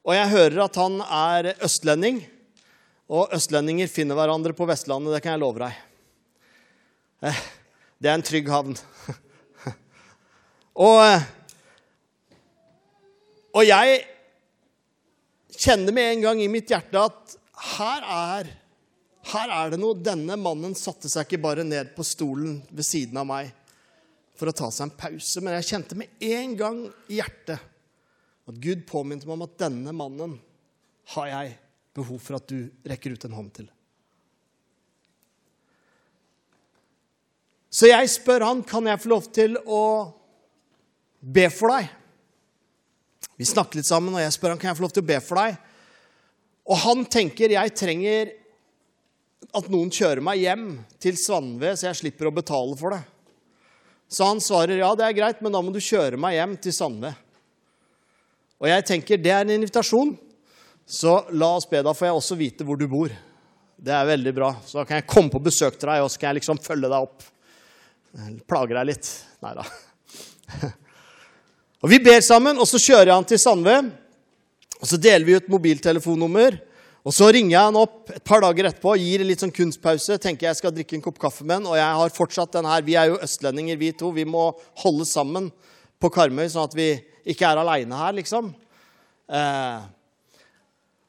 og, 0.03 0.13
jeg 0.15 0.31
hører 0.33 0.63
at 0.65 0.79
han 0.81 0.99
er 1.05 1.53
østlending. 1.63 2.21
Og 3.13 3.33
østlendinger 3.35 3.91
finner 3.91 4.17
hverandre 4.17 4.55
på 4.57 4.65
Vestlandet, 4.65 5.13
det 5.13 5.21
kan 5.21 5.35
jeg 5.35 5.43
love 5.43 5.61
deg. 5.61 5.75
Eh, 7.29 7.41
det 8.01 8.09
er 8.09 8.17
en 8.17 8.25
trygg 8.25 8.49
havn. 8.49 8.73
og, 10.87 11.01
og 13.53 13.63
jeg 13.67 14.01
kjenner 15.53 15.93
med 15.95 16.09
en 16.09 16.25
gang 16.25 16.41
i 16.41 16.49
mitt 16.51 16.73
hjerte 16.73 17.05
at 17.05 17.35
her 17.77 18.07
er, 18.15 18.49
her 19.29 19.53
er 19.59 19.73
det 19.75 19.79
noe. 19.79 19.99
Denne 20.01 20.39
mannen 20.41 20.73
satte 20.77 21.11
seg 21.11 21.27
ikke 21.27 21.43
bare 21.45 21.67
ned 21.67 21.93
på 21.93 22.05
stolen 22.07 22.63
ved 22.73 22.87
siden 22.87 23.21
av 23.21 23.29
meg 23.29 23.53
for 24.33 24.49
å 24.49 24.55
ta 24.57 24.71
seg 24.73 24.89
en 24.89 24.97
pause, 24.97 25.43
men 25.45 25.53
jeg 25.59 25.69
kjente 25.69 25.97
med 25.99 26.25
en 26.33 26.55
gang 26.57 26.79
i 27.13 27.19
hjertet 27.21 27.61
at 28.49 28.57
Gud 28.59 28.87
påminte 28.89 29.29
meg 29.29 29.37
om 29.37 29.45
at 29.45 29.59
denne 29.61 29.93
mannen 29.95 30.39
har 31.13 31.29
jeg 31.29 31.53
behov 31.93 32.19
for 32.21 32.39
at 32.39 32.49
du 32.49 32.67
rekker 32.89 33.13
ut 33.13 33.25
en 33.27 33.37
hånd 33.37 33.51
til. 33.59 33.69
Så 37.73 37.89
jeg 37.89 38.09
spør 38.13 38.45
han 38.45 38.61
kan 38.65 38.85
jeg 38.85 39.01
få 39.01 39.11
lov 39.13 39.27
til 39.33 39.57
å 39.65 39.83
be 41.19 41.47
for 41.53 41.73
deg. 41.73 41.89
Vi 43.39 43.47
snakker 43.49 43.79
litt 43.79 43.89
sammen, 43.89 44.13
og 44.13 44.21
jeg 44.21 44.35
spør 44.35 44.53
han 44.53 44.61
kan 44.61 44.71
jeg 44.71 44.77
få 44.77 44.85
lov 44.85 44.93
til 44.93 45.05
å 45.05 45.09
be 45.09 45.17
for 45.25 45.41
deg. 45.41 45.55
Og 46.69 46.79
han 46.83 47.01
tenker 47.11 47.55
jeg 47.55 47.73
trenger 47.75 48.35
at 49.53 49.65
noen 49.73 49.89
kjører 49.93 50.21
meg 50.23 50.43
hjem 50.43 50.67
til 51.01 51.17
Svanve, 51.19 51.73
så 51.75 51.89
jeg 51.89 51.99
slipper 52.03 52.29
å 52.29 52.35
betale 52.35 52.77
for 52.79 52.95
det. 52.95 53.01
Så 54.13 54.27
han 54.27 54.41
svarer 54.43 54.77
ja, 54.77 54.91
det 54.95 55.07
er 55.07 55.17
greit, 55.17 55.41
men 55.41 55.53
da 55.53 55.61
må 55.65 55.73
du 55.73 55.81
kjøre 55.81 56.19
meg 56.21 56.37
hjem 56.37 56.53
til 56.61 56.75
Sandve. 56.75 57.13
Og 58.61 58.69
jeg 58.69 58.85
tenker 58.87 59.19
det 59.19 59.33
er 59.33 59.41
en 59.41 59.55
invitasjon, 59.55 60.13
så 60.85 61.21
la 61.31 61.53
oss 61.57 61.69
be. 61.69 61.81
Da 61.85 61.93
får 61.95 62.09
jeg 62.09 62.17
også 62.19 62.37
vite 62.39 62.67
hvor 62.67 62.79
du 62.79 62.87
bor. 62.91 63.13
Det 63.83 63.93
er 63.93 64.07
veldig 64.07 64.33
bra. 64.35 64.51
Så 64.65 64.79
da 64.79 64.85
kan 64.87 64.99
jeg 64.99 65.09
komme 65.09 65.31
på 65.33 65.41
besøk 65.43 65.79
til 65.79 65.89
deg 65.89 66.03
og 66.03 66.11
så 66.11 66.21
kan 66.21 66.31
jeg 66.31 66.41
liksom 66.41 66.61
følge 66.63 66.91
deg 66.91 67.07
opp. 67.07 67.25
Plager 68.47 68.79
deg 68.79 68.91
litt. 68.93 69.09
Nei 69.43 69.55
da. 69.57 69.67
Og 71.83 71.89
Vi 71.91 71.97
ber 71.99 72.21
sammen, 72.23 72.55
og 72.55 72.67
så 72.69 72.79
kjører 72.79 73.09
jeg 73.09 73.17
han 73.17 73.25
til 73.27 73.39
Sandve. 73.41 73.73
Og 74.79 74.87
Så 74.87 74.99
deler 75.01 75.25
vi 75.27 75.35
ut 75.35 75.49
mobiltelefonnummer. 75.51 76.55
Og 77.03 77.11
Så 77.11 77.27
ringer 77.35 77.57
jeg 77.57 77.67
han 77.67 77.79
opp 77.79 78.13
et 78.15 78.23
par 78.23 78.39
dager 78.45 78.69
etterpå, 78.69 78.93
gir 78.95 79.25
litt 79.27 79.43
sånn 79.43 79.51
kunstpause. 79.51 80.15
tenker 80.17 80.47
jeg 80.47 80.61
skal 80.61 80.71
drikke 80.71 80.95
en 80.95 81.03
kopp 81.03 81.19
kaffe 81.19 81.43
med 81.43 81.59
han, 81.59 81.67
Og 81.67 81.75
jeg 81.75 81.97
har 81.99 82.15
fortsatt 82.15 82.53
den 82.53 82.65
her. 82.65 82.81
Vi 82.81 82.95
er 82.95 83.11
jo 83.11 83.19
østlendinger, 83.19 83.77
vi 83.77 83.91
to. 83.91 84.11
Vi 84.11 84.23
må 84.23 84.53
holde 84.79 85.05
sammen 85.05 85.51
på 85.99 86.09
Karmøy, 86.09 86.47
sånn 86.47 86.63
at 86.63 86.75
vi 86.75 87.03
ikke 87.25 87.51
er 87.51 87.59
aleine 87.59 87.95
her, 87.95 88.13
liksom. 88.13 88.53
Eh, 89.27 89.83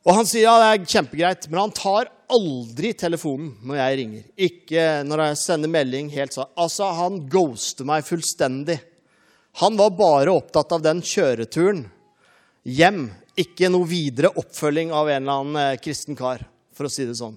og 0.04 0.18
han 0.18 0.26
sier 0.28 0.44
ja, 0.44 0.54
det 0.60 0.68
er 0.68 0.90
kjempegreit, 0.96 1.46
men 1.48 1.62
han 1.62 1.74
tar 1.76 2.10
aldri 2.34 2.92
telefonen 2.96 3.54
når 3.64 3.78
jeg 3.78 3.98
ringer. 4.00 4.24
Ikke 4.46 4.86
når 5.06 5.22
jeg 5.28 5.38
sender 5.40 5.72
melding. 5.72 6.10
helt 6.12 6.34
sånn. 6.36 6.50
Altså, 6.60 6.90
Han 6.92 7.22
ghoster 7.28 7.88
meg 7.88 8.04
fullstendig. 8.04 8.78
Han 9.62 9.78
var 9.78 9.94
bare 9.96 10.34
opptatt 10.34 10.72
av 10.76 10.82
den 10.82 11.00
kjøreturen 11.00 11.86
hjem. 12.64 13.06
Ikke 13.38 13.70
noe 13.70 13.88
videre 13.88 14.32
oppfølging 14.34 14.92
av 14.92 15.08
en 15.08 15.22
eller 15.22 15.40
annen 15.40 15.56
eh, 15.62 15.80
kristen 15.82 16.16
kar, 16.18 16.44
for 16.74 16.86
å 16.86 16.92
si 16.92 17.06
det 17.06 17.16
sånn. 17.18 17.34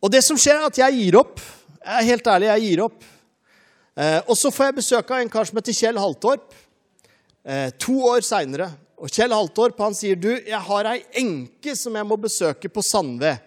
Og 0.00 0.12
det 0.12 0.22
som 0.24 0.38
skjer, 0.40 0.58
er 0.58 0.68
at 0.68 0.80
jeg 0.80 0.96
gir 0.96 1.18
opp. 1.20 1.40
Jeg 1.80 1.96
er 1.96 2.08
helt 2.08 2.28
ærlig, 2.32 2.50
jeg 2.50 2.66
gir 2.66 2.82
opp. 2.84 3.04
Eh, 4.00 4.18
og 4.26 4.36
så 4.36 4.52
får 4.52 4.70
jeg 4.70 4.78
besøk 4.80 5.12
av 5.12 5.22
en 5.22 5.32
kar 5.32 5.48
som 5.48 5.60
heter 5.60 5.76
Kjell 5.76 6.00
Haltorp. 6.00 6.54
Eh, 7.44 7.68
to 7.80 7.96
år 8.10 8.24
seinere. 8.24 8.70
Og 9.00 9.08
Kjell 9.08 9.32
Haltorp 9.32 9.78
han 9.80 9.96
sier 9.96 10.18
du, 10.20 10.28
jeg 10.44 10.60
har 10.66 10.88
ei 10.90 10.98
enke 11.22 11.72
som 11.78 11.94
jeg 11.96 12.06
må 12.06 12.18
besøke 12.20 12.68
på 12.68 12.84
Sandve. 12.84 13.38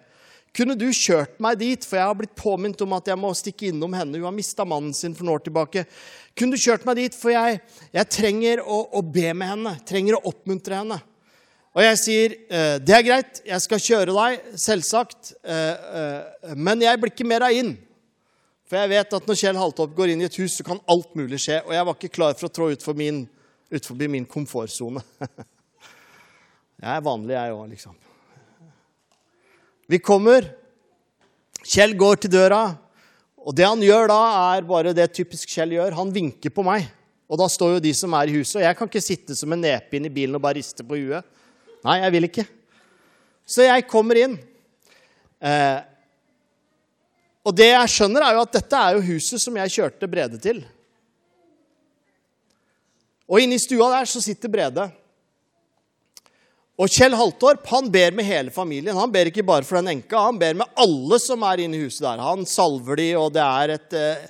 Kunne 0.53 0.75
du 0.77 0.85
kjørt 0.93 1.39
meg 1.41 1.57
dit, 1.61 1.85
for 1.85 1.97
jeg 1.97 2.05
har 2.09 2.17
blitt 2.17 2.35
påminnet 2.37 2.81
om 2.85 2.91
at 2.93 3.07
jeg 3.09 3.17
må 3.17 3.31
stikke 3.37 3.71
innom 3.71 3.93
henne. 3.97 4.19
Hun 4.19 4.27
har 4.27 4.35
mista 4.35 4.65
mannen 4.65 4.93
sin 4.93 5.15
for 5.17 5.25
noen 5.25 5.39
år 5.39 5.45
tilbake. 5.47 5.85
Kunne 6.37 6.53
du 6.53 6.61
kjørt 6.61 6.85
meg 6.85 6.99
dit, 7.01 7.17
for 7.17 7.33
jeg, 7.33 7.57
jeg 7.93 8.09
trenger 8.13 8.61
å, 8.61 8.83
å, 8.93 9.01
be 9.01 9.31
med 9.33 9.49
henne. 9.49 9.73
Trenger 9.89 10.17
å 10.17 10.23
oppmuntre 10.29 10.77
henne. 10.81 10.99
Og 11.73 11.81
jeg 11.81 12.01
sier 12.01 12.35
eh, 12.53 12.75
det 12.85 12.93
er 12.93 13.05
greit, 13.05 13.41
jeg 13.49 13.65
skal 13.65 13.81
kjøre 13.81 14.13
deg, 14.13 14.51
selvsagt. 14.61 15.33
Eh, 15.41 15.89
eh, 16.01 16.53
men 16.53 16.85
jeg 16.85 17.01
blir 17.01 17.13
ikke 17.13 17.29
med 17.29 17.41
deg 17.45 17.61
inn. 17.63 17.73
For 18.69 18.77
jeg 18.77 18.93
vet 18.93 19.17
at 19.17 19.29
når 19.29 19.41
Kjell 19.41 19.61
Haltorp 19.61 19.97
går 19.97 20.13
inn 20.13 20.21
i 20.21 20.29
et 20.29 20.37
hus, 20.41 20.59
så 20.59 20.65
kan 20.65 20.81
alt 20.89 21.17
mulig 21.17 21.41
skje. 21.41 21.63
Og 21.65 21.73
jeg 21.73 21.89
var 21.89 21.97
ikke 21.97 22.13
klar 22.13 22.37
for 22.37 22.49
å 22.49 22.53
trå 22.53 22.69
utfor 22.73 22.97
min 22.97 23.25
utenfor 23.73 24.09
min 24.11 24.25
komfortsone. 24.29 25.01
jeg 26.83 26.89
er 26.93 27.05
vanlig, 27.05 27.35
jeg 27.35 27.55
òg, 27.55 27.67
liksom. 27.73 27.95
Vi 29.89 29.99
kommer. 29.99 30.47
Kjell 31.63 31.95
går 31.97 32.23
til 32.23 32.33
døra, 32.33 32.63
og 33.43 33.55
det 33.55 33.65
han 33.67 33.81
gjør 33.83 34.09
da, 34.11 34.19
er 34.55 34.67
bare 34.67 34.91
det 34.95 35.09
typisk 35.15 35.51
Kjell 35.51 35.75
gjør. 35.77 35.95
Han 35.99 36.11
vinker 36.15 36.51
på 36.53 36.63
meg. 36.65 36.89
Og 37.31 37.39
da 37.39 37.47
står 37.49 37.77
jo 37.77 37.83
de 37.83 37.93
som 37.95 38.13
er 38.17 38.29
i 38.29 38.35
huset, 38.35 38.59
og 38.59 38.65
jeg 38.65 38.77
kan 38.77 38.89
ikke 38.89 39.03
sitte 39.03 39.35
som 39.37 39.55
en 39.55 39.63
nepe 39.63 39.97
inn 39.97 40.05
i 40.05 40.11
bilen 40.13 40.35
og 40.37 40.43
bare 40.43 40.59
riste 40.59 40.85
på 40.85 40.99
huet. 40.99 41.25
Nei, 41.83 41.97
jeg 42.03 42.13
vil 42.15 42.27
ikke. 42.27 42.45
Så 43.47 43.65
jeg 43.65 43.87
kommer 43.89 44.19
inn. 44.19 44.35
Eh, 45.43 45.79
og 47.43 47.55
det 47.57 47.71
jeg 47.71 47.91
skjønner, 47.91 48.23
er 48.23 48.37
jo 48.37 48.43
at 48.45 48.55
dette 48.55 48.79
er 48.79 48.95
jo 48.95 49.07
huset 49.09 49.41
som 49.43 49.57
jeg 49.59 49.73
kjørte 49.73 50.07
Brede 50.11 50.39
til. 50.39 50.61
Og 53.29 53.39
inne 53.43 53.57
i 53.57 53.61
stua 53.61 53.89
der 53.93 54.09
så 54.09 54.21
sitter 54.23 54.51
Brede. 54.51 54.89
Og 56.73 56.89
Kjell 56.89 57.13
Haltorp 57.13 57.67
han 57.69 57.89
ber 57.93 58.15
med 58.17 58.25
hele 58.25 58.51
familien. 58.53 58.97
Han 58.97 59.11
ber 59.13 59.29
ikke 59.29 59.45
bare 59.45 59.65
for 59.67 59.77
den 59.77 59.91
enka, 59.93 60.17
han 60.25 60.39
ber 60.41 60.57
med 60.57 60.79
alle 60.79 61.19
som 61.21 61.45
er 61.45 61.61
inne 61.63 61.77
i 61.77 61.83
huset 61.85 62.01
der. 62.05 62.23
Han 62.23 62.47
salver 62.49 62.97
de, 62.97 63.11
og 63.19 63.29
det 63.35 63.43
er 63.45 63.75
et 63.75 63.97
eh, 63.99 64.23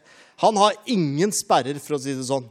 Han 0.43 0.57
har 0.59 0.75
ingen 0.91 1.31
sperrer, 1.31 1.77
for 1.79 1.95
å 1.95 2.01
si 2.03 2.11
det 2.17 2.25
sånn. 2.27 2.43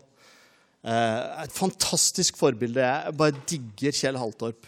Eh, 0.83 1.43
et 1.45 1.53
fantastisk 1.53 2.39
forbilde. 2.41 2.81
Jeg 2.81 3.17
bare 3.19 3.43
digger 3.51 3.99
Kjell 3.99 4.17
Haltorp. 4.17 4.65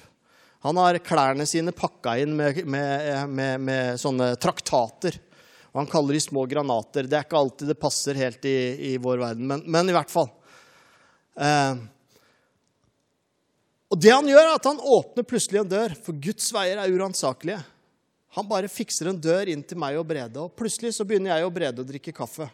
Han 0.65 0.77
har 0.81 1.01
klærne 1.05 1.47
sine 1.49 1.73
pakka 1.77 2.19
inn 2.21 2.37
med, 2.37 2.61
med, 2.69 3.25
med, 3.29 3.65
med 3.65 4.01
sånne 4.01 4.35
traktater. 4.41 5.17
Og 5.73 5.81
han 5.83 5.91
kaller 5.91 6.17
de 6.17 6.21
små 6.23 6.45
granater. 6.49 7.09
Det 7.09 7.17
er 7.17 7.27
ikke 7.27 7.41
alltid 7.41 7.73
det 7.73 7.81
passer 7.81 8.21
helt 8.21 8.45
i, 8.49 8.57
i 8.93 8.97
vår 9.01 9.25
verden, 9.25 9.49
men, 9.51 9.65
men 9.67 9.89
i 9.89 9.97
hvert 9.97 10.13
fall. 10.13 10.29
Eh, 11.35 11.83
og 13.95 14.01
det 14.01 14.11
han 14.11 14.27
gjør, 14.27 14.43
er 14.43 14.57
at 14.57 14.67
han 14.67 14.81
åpner 14.81 15.27
plutselig 15.29 15.61
en 15.63 15.71
dør, 15.71 15.95
for 16.03 16.19
Guds 16.19 16.49
veier 16.55 16.81
er 16.83 16.95
uransakelige. 16.95 17.61
Han 18.35 18.49
bare 18.51 18.71
fikser 18.73 19.11
en 19.11 19.21
dør 19.23 19.53
inn 19.53 19.63
til 19.63 19.79
meg 19.79 19.99
og 20.01 20.09
Brede, 20.09 20.43
og 20.43 20.55
plutselig 20.59 20.97
så 20.97 21.07
begynner 21.07 21.37
jeg 21.37 21.47
og 21.47 21.55
Brede 21.55 21.85
å 21.85 21.87
drikke 21.87 22.15
kaffe. 22.17 22.49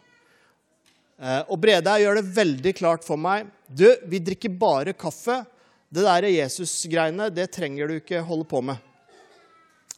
Eh, 1.20 1.40
og 1.48 1.56
Brede 1.60 1.96
gjør 2.02 2.20
det 2.20 2.34
veldig 2.36 2.74
klart 2.76 3.06
for 3.06 3.20
meg. 3.20 3.48
Du, 3.68 3.88
vi 4.08 4.20
drikker 4.24 4.52
bare 4.60 4.96
kaffe. 4.96 5.42
Det 5.90 6.04
der 6.04 6.28
Jesus-greiene, 6.30 7.30
det 7.34 7.48
trenger 7.56 7.88
du 7.88 7.96
ikke 7.98 8.22
holde 8.22 8.46
på 8.48 8.60
med 8.62 8.78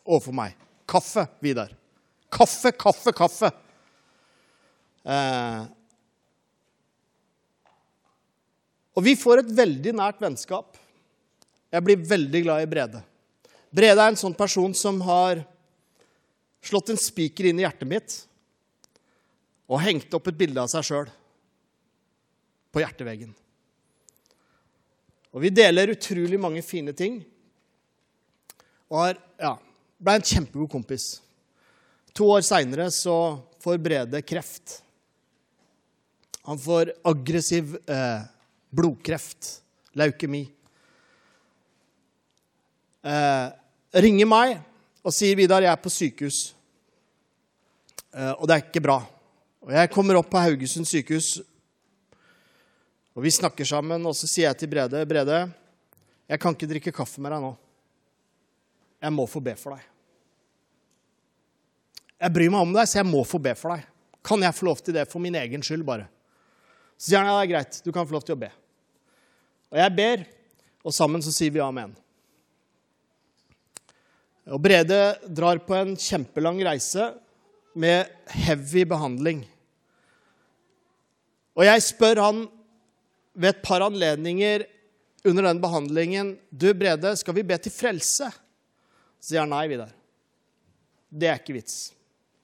overfor 0.07 0.35
meg. 0.35 0.55
Kaffe, 0.89 1.27
Vidar. 1.43 1.75
Kaffe, 2.33 2.73
kaffe, 2.73 3.13
kaffe. 3.15 3.51
Eh, 5.03 5.63
Og 8.93 9.05
vi 9.07 9.15
får 9.17 9.43
et 9.43 9.55
veldig 9.57 9.95
nært 9.97 10.21
vennskap. 10.21 10.77
Jeg 11.73 11.85
blir 11.87 12.05
veldig 12.05 12.43
glad 12.45 12.65
i 12.65 12.69
Brede. 12.69 13.01
Brede 13.73 14.05
er 14.05 14.13
en 14.13 14.21
sånn 14.21 14.37
person 14.37 14.75
som 14.77 15.01
har 15.07 15.41
slått 16.63 16.93
en 16.93 17.01
spiker 17.01 17.49
inn 17.49 17.61
i 17.61 17.65
hjertet 17.65 17.89
mitt 17.89 18.19
og 19.73 19.81
hengt 19.81 20.13
opp 20.15 20.29
et 20.29 20.37
bilde 20.37 20.61
av 20.61 20.69
seg 20.69 20.85
sjøl 20.85 21.09
på 22.73 22.83
hjerteveggen. 22.83 23.33
Og 25.33 25.41
vi 25.41 25.53
deler 25.53 25.95
utrolig 25.95 26.37
mange 26.41 26.61
fine 26.65 26.93
ting. 26.97 27.23
Og 28.93 28.99
har, 29.01 29.21
ja, 29.41 29.55
ble 29.97 30.19
en 30.19 30.27
kjempegod 30.29 30.69
kompis. 30.73 31.07
To 32.13 32.29
år 32.35 32.45
seinere 32.45 32.91
så 32.93 33.41
får 33.65 33.81
Brede 33.81 34.21
kreft. 34.29 34.83
Han 36.45 36.61
får 36.61 36.93
aggressiv 37.09 37.79
eh, 37.87 38.25
blodkreft, 38.73 39.61
leukemi. 39.99 40.43
Eh, 43.03 43.47
ringer 43.93 44.29
meg 44.29 44.61
og 45.03 45.13
sier 45.13 45.37
'Vidar, 45.37 45.63
jeg 45.63 45.73
er 45.73 45.83
på 45.83 45.91
sykehus', 45.91 46.55
eh, 48.15 48.33
og 48.39 48.47
det 48.47 48.55
er 48.55 48.63
ikke 48.63 48.83
bra. 48.83 49.03
Og 49.63 49.71
Jeg 49.73 49.91
kommer 49.91 50.17
opp 50.17 50.31
på 50.31 50.39
Haugesund 50.39 50.87
sykehus, 50.87 51.41
og 53.15 53.23
vi 53.23 53.31
snakker 53.31 53.65
sammen. 53.65 54.07
Og 54.07 54.15
så 54.15 54.27
sier 54.27 54.49
jeg 54.49 54.59
til 54.59 54.69
Brede 54.69 55.07
'Brede, 55.07 55.53
jeg 56.29 56.41
kan 56.41 56.55
ikke 56.55 56.69
drikke 56.69 56.93
kaffe 56.93 57.21
med 57.21 57.33
deg 57.33 57.41
nå. 57.41 57.57
Jeg 59.03 59.13
må 59.13 59.27
få 59.27 59.41
be 59.41 59.55
for 59.55 59.77
deg.' 59.77 59.89
Jeg 62.23 62.33
bryr 62.33 62.51
meg 62.51 62.61
om 62.61 62.73
deg, 62.73 62.87
så 62.87 62.99
jeg 63.03 63.07
må 63.07 63.25
få 63.27 63.39
be 63.43 63.55
for 63.55 63.75
deg. 63.75 63.85
Kan 64.23 64.43
jeg 64.43 64.55
få 64.55 64.67
lov 64.67 64.77
til 64.77 64.95
det 64.95 65.09
for 65.11 65.19
min 65.19 65.35
egen 65.35 65.63
skyld, 65.63 65.83
bare? 65.85 66.07
Så 66.97 67.11
sier 67.11 67.19
han 67.19 67.27
ja, 67.27 67.41
det 67.41 67.49
er 67.49 67.53
greit, 67.53 67.83
du 67.83 67.91
kan 67.91 68.07
få 68.07 68.15
lov 68.15 68.23
til 68.23 68.37
å 68.37 68.39
be. 68.39 68.51
Og 69.73 69.81
jeg 69.81 69.97
ber, 69.97 70.25
og 70.85 70.95
sammen 70.95 71.23
så 71.25 71.33
sier 71.33 71.53
vi 71.55 71.63
amen. 71.65 71.95
Og 74.53 74.61
Brede 74.61 75.01
drar 75.31 75.63
på 75.65 75.77
en 75.79 75.95
kjempelang 75.97 76.59
reise 76.67 77.13
med 77.79 78.11
heavy 78.35 78.85
behandling. 78.89 79.45
Og 81.57 81.65
jeg 81.65 81.85
spør 81.87 82.21
han 82.21 82.45
ved 83.33 83.55
et 83.55 83.65
par 83.65 83.85
anledninger 83.87 84.67
under 85.25 85.47
den 85.47 85.61
behandlingen 85.63 86.35
Du, 86.51 86.73
Brede, 86.75 87.15
skal 87.17 87.37
vi 87.37 87.47
be 87.47 87.57
til 87.63 87.73
frelse? 87.73 88.29
Så 89.23 89.33
sier 89.33 89.45
han 89.45 89.53
nei, 89.55 89.65
Vidar. 89.71 89.93
Det 91.09 91.29
er 91.31 91.39
ikke 91.41 91.57
vits. 91.57 91.93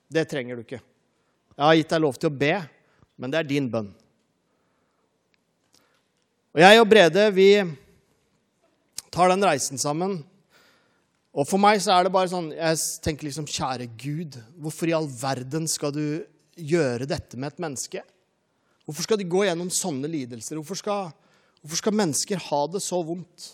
Det 0.08 0.24
trenger 0.30 0.56
du 0.56 0.64
ikke. 0.64 0.80
Jeg 1.58 1.64
har 1.66 1.78
gitt 1.80 1.92
deg 1.92 2.04
lov 2.04 2.16
til 2.16 2.30
å 2.30 2.38
be, 2.38 2.54
men 3.18 3.32
det 3.32 3.40
er 3.40 3.48
din 3.48 3.66
bønn. 3.72 3.90
Og 6.56 6.62
jeg 6.62 6.80
og 6.80 6.88
Brede, 6.88 7.24
vi 7.36 7.50
tar 9.12 9.28
den 9.32 9.44
reisen 9.44 9.80
sammen. 9.80 10.20
Og 11.36 11.44
for 11.46 11.60
meg 11.60 11.80
så 11.84 11.92
er 11.94 12.06
det 12.06 12.12
bare 12.14 12.30
sånn 12.30 12.48
Jeg 12.56 12.78
tenker 13.04 13.28
liksom 13.28 13.46
Kjære 13.46 13.86
Gud, 14.00 14.38
hvorfor 14.56 14.88
i 14.88 14.94
all 14.96 15.08
verden 15.12 15.68
skal 15.70 15.92
du 15.94 16.24
gjøre 16.58 17.06
dette 17.06 17.38
med 17.38 17.52
et 17.52 17.62
menneske? 17.62 18.02
Hvorfor 18.88 19.04
skal 19.04 19.20
de 19.20 19.28
gå 19.28 19.44
gjennom 19.44 19.68
sånne 19.70 20.08
lidelser? 20.08 20.56
Hvorfor 20.56 20.80
skal, 20.80 21.10
hvorfor 21.60 21.82
skal 21.82 21.96
mennesker 22.00 22.40
ha 22.48 22.60
det 22.72 22.80
så 22.82 23.02
vondt? 23.04 23.50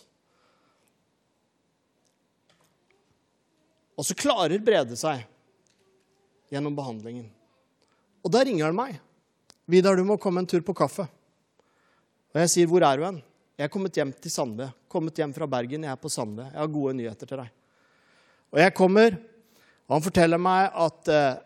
Og 3.99 4.07
så 4.07 4.17
klarer 4.19 4.63
Brede 4.63 4.97
seg 4.99 5.27
gjennom 6.55 6.79
behandlingen. 6.79 7.27
Og 8.25 8.33
da 8.33 8.47
ringer 8.47 8.71
han 8.71 8.79
meg. 8.79 9.03
'Vidar, 9.65 9.97
du 9.97 10.05
må 10.05 10.19
komme 10.21 10.43
en 10.43 10.49
tur 10.49 10.61
på 10.61 10.75
kaffe.' 10.77 11.09
Og 12.35 12.43
jeg 12.43 12.51
sier, 12.51 12.67
'Hvor 12.67 12.83
er 12.83 12.97
du 12.99 13.05
hen?' 13.05 13.23
'Jeg 13.57 13.65
er 13.65 13.71
kommet 13.71 13.95
hjem 13.95 14.13
til 14.13 14.31
Sande. 14.31 14.73
Kommet 14.89 15.15
hjem 15.15 15.33
fra 15.33 15.47
Bergen. 15.47 15.85
Jeg 15.85 15.93
er 15.93 15.97
på 15.97 16.11
Sande. 16.11 16.51
Jeg 16.51 16.59
har 16.59 16.67
gode 16.67 16.95
nyheter 16.95 17.27
til 17.27 17.39
deg.' 17.39 17.51
Og 18.53 18.59
jeg 18.59 18.75
kommer, 18.75 19.19
og 19.89 19.95
han 19.95 20.03
forteller 20.03 20.39
meg 20.39 20.71
at 20.75 21.09
eh, 21.09 21.37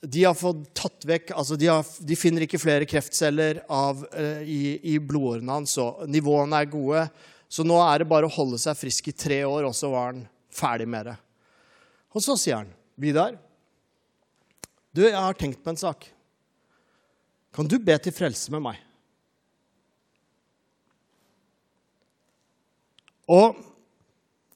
de 0.00 0.24
har 0.24 0.34
fått 0.34 0.74
tatt 0.74 1.04
vekk 1.08 1.32
altså 1.34 1.56
de, 1.56 1.66
har, 1.66 1.82
de 1.82 2.16
finner 2.16 2.44
ikke 2.44 2.60
flere 2.60 2.86
kreftceller 2.86 3.62
av, 3.68 4.04
eh, 4.12 4.42
i, 4.44 4.94
i 4.94 4.98
blodårene 4.98 5.52
hans, 5.52 5.76
og 5.78 6.04
nivåene 6.08 6.60
er 6.60 6.70
gode. 6.70 7.08
Så 7.48 7.64
nå 7.64 7.78
er 7.80 7.98
det 7.98 8.08
bare 8.08 8.28
å 8.28 8.32
holde 8.32 8.60
seg 8.60 8.76
frisk 8.76 9.08
i 9.08 9.16
tre 9.16 9.42
år, 9.48 9.64
og 9.64 9.74
så 9.76 9.90
var 9.92 10.12
han 10.12 10.26
ferdig 10.52 10.88
med 10.88 11.08
det. 11.10 11.16
Og 12.14 12.24
så 12.24 12.36
sier 12.36 12.62
han, 12.62 12.72
'Vidar, 12.96 13.38
du, 14.92 15.04
jeg 15.04 15.14
har 15.14 15.34
tenkt 15.34 15.62
på 15.62 15.70
en 15.70 15.80
sak. 15.80 16.08
Kan 17.54 17.68
du 17.68 17.78
be 17.78 17.96
til 17.98 18.12
frelse 18.12 18.52
med 18.52 18.64
meg?' 18.64 18.87
Og 23.28 23.58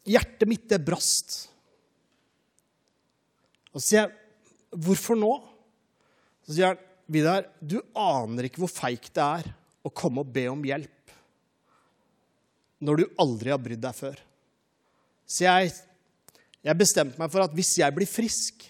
hjertet 0.08 0.48
mitt, 0.48 0.64
det 0.70 0.80
brast. 0.84 1.36
Og 3.72 3.80
så 3.80 3.86
sier 3.86 4.00
jeg, 4.02 4.12
'Hvorfor 4.72 5.16
nå?' 5.16 5.48
Så 6.46 6.54
sier 6.54 6.66
han, 6.72 6.78
'Vidar, 7.08 7.46
du 7.60 7.80
aner 7.94 8.48
ikke 8.48 8.64
hvor 8.64 8.72
feigt 8.72 9.12
det 9.12 9.22
er 9.22 9.54
å 9.84 9.92
komme 9.92 10.20
og 10.20 10.32
be 10.32 10.46
om 10.48 10.62
hjelp 10.62 10.88
når 12.82 12.96
du 12.96 13.14
aldri 13.18 13.50
har 13.50 13.58
brydd 13.58 13.80
deg 13.80 13.94
før.' 13.94 14.20
Så 15.26 15.44
jeg, 15.44 15.72
jeg 16.64 16.78
bestemte 16.78 17.18
meg 17.18 17.30
for 17.30 17.44
at 17.44 17.52
hvis 17.52 17.78
jeg 17.78 17.94
blir 17.94 18.06
frisk, 18.08 18.64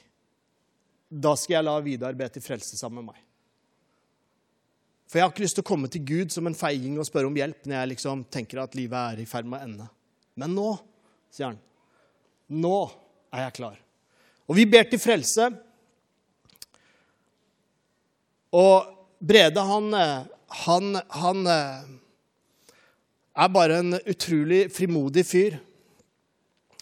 da 1.10 1.34
skal 1.34 1.58
jeg 1.58 1.64
la 1.64 1.80
Vidar 1.80 2.14
be 2.14 2.28
til 2.28 2.42
frelse 2.42 2.76
sammen 2.76 3.04
med 3.04 3.14
meg. 3.14 3.22
For 5.12 5.20
jeg 5.20 5.26
har 5.26 5.32
ikke 5.34 5.42
lyst 5.44 5.58
til 5.58 5.64
å 5.66 5.68
komme 5.68 5.88
til 5.92 6.00
Gud 6.08 6.30
som 6.32 6.46
en 6.48 6.54
feiging 6.56 6.94
og 6.96 7.04
spørre 7.04 7.28
om 7.28 7.34
hjelp 7.36 7.66
når 7.66 7.74
jeg 7.76 7.88
liksom 7.90 8.22
tenker 8.32 8.62
at 8.62 8.72
livet 8.78 8.96
er 8.96 9.18
i 9.20 9.26
ferd 9.28 9.44
med 9.44 9.58
å 9.58 9.66
ende. 9.66 9.88
Men 10.40 10.54
nå, 10.56 10.70
sier 11.28 11.50
han, 11.50 11.58
nå 12.48 12.78
er 13.28 13.42
jeg 13.44 13.54
klar. 13.58 13.74
Og 14.48 14.56
vi 14.56 14.64
ber 14.72 14.88
til 14.88 15.02
frelse. 15.02 15.50
Og 18.56 18.88
Brede, 19.20 19.60
han, 19.68 19.92
han, 20.64 20.96
han 21.20 21.44
er 23.36 23.52
bare 23.52 23.82
en 23.82 23.98
utrolig 24.00 24.62
frimodig 24.72 25.26
fyr. 25.28 25.58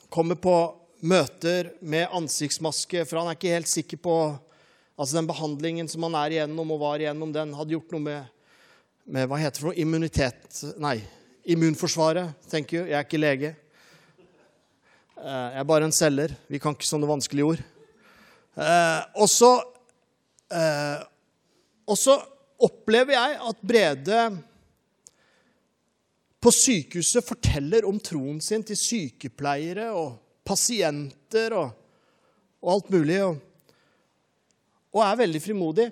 Kommer 0.06 0.38
på 0.38 0.54
møter 1.02 1.74
med 1.82 2.14
ansiktsmaske, 2.14 3.02
for 3.10 3.18
han 3.18 3.32
er 3.32 3.40
ikke 3.40 3.58
helt 3.58 3.74
sikker 3.74 4.00
på 4.06 4.16
Altså 5.00 5.16
den 5.16 5.28
behandlingen 5.30 5.88
som 5.88 6.04
han 6.04 6.16
er 6.20 6.34
igjennom 6.34 6.74
og 6.74 6.82
var 6.82 7.00
igjennom, 7.00 7.30
den 7.32 7.54
hadde 7.56 7.72
gjort 7.72 7.94
noe 7.94 8.04
med, 8.04 8.26
med 9.08 9.30
hva 9.30 9.38
heter 9.40 9.56
det 9.56 9.62
for 9.62 9.70
noe, 9.70 9.80
immunitet 9.80 10.58
Nei, 10.76 10.98
immunforsvaret. 11.48 12.34
tenker 12.52 12.82
jeg. 12.82 12.90
Jeg 12.90 12.98
er 12.98 13.06
ikke 13.06 13.20
lege. 13.22 13.54
Eh, 15.16 15.46
jeg 15.54 15.62
er 15.62 15.70
bare 15.72 15.88
en 15.88 15.96
selger. 15.96 16.36
Vi 16.52 16.60
kan 16.60 16.76
ikke 16.76 16.90
sånne 16.90 17.08
vanskelige 17.08 17.48
ord. 17.48 17.64
Eh, 18.60 19.00
og 19.16 19.32
så 19.32 19.50
eh, 20.52 21.00
Og 21.88 21.96
så 21.96 22.20
opplever 22.60 23.16
jeg 23.16 23.40
at 23.48 23.62
Brede 23.64 24.22
på 26.44 26.52
sykehuset 26.52 27.24
forteller 27.24 27.88
om 27.88 27.96
troen 28.04 28.36
sin 28.44 28.62
til 28.68 28.76
sykepleiere 28.76 29.94
og 29.96 30.18
pasienter 30.44 31.56
og, 31.56 31.72
og 32.60 32.74
alt 32.76 32.92
mulig. 32.92 33.24
Og, 33.24 33.40
og 34.90 35.02
er 35.04 35.18
veldig 35.22 35.42
frimodig. 35.42 35.88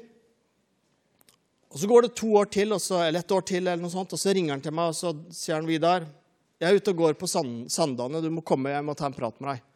Og 1.69 1.79
Så 1.79 1.89
går 1.91 2.07
det 2.07 2.17
to 2.17 2.33
år 2.41 2.49
til, 2.51 2.73
så, 2.81 3.03
eller 3.05 3.21
et 3.21 3.35
år 3.35 3.45
til, 3.45 3.67
eller 3.67 3.83
noe 3.83 3.93
sånt, 3.93 4.13
og 4.13 4.21
så 4.21 4.33
ringer 4.33 4.57
han 4.57 4.65
til 4.65 4.75
meg 4.75 4.91
og 4.91 4.97
så 4.97 5.13
sier 5.35 5.59
han, 5.59 5.69
Vidar, 5.69 6.07
jeg 6.59 6.69
er 6.73 6.81
ute 6.81 6.95
og 6.95 7.03
går 7.05 7.19
på 7.21 7.29
sand, 7.31 7.69
Sandane. 7.71 8.23
Du 8.25 8.31
må 8.35 8.43
komme, 8.43 8.73
jeg 8.73 8.85
må 8.87 8.97
ta 8.99 9.07
en 9.07 9.15
prat 9.15 9.37
med 9.39 9.53
deg. 9.53 9.67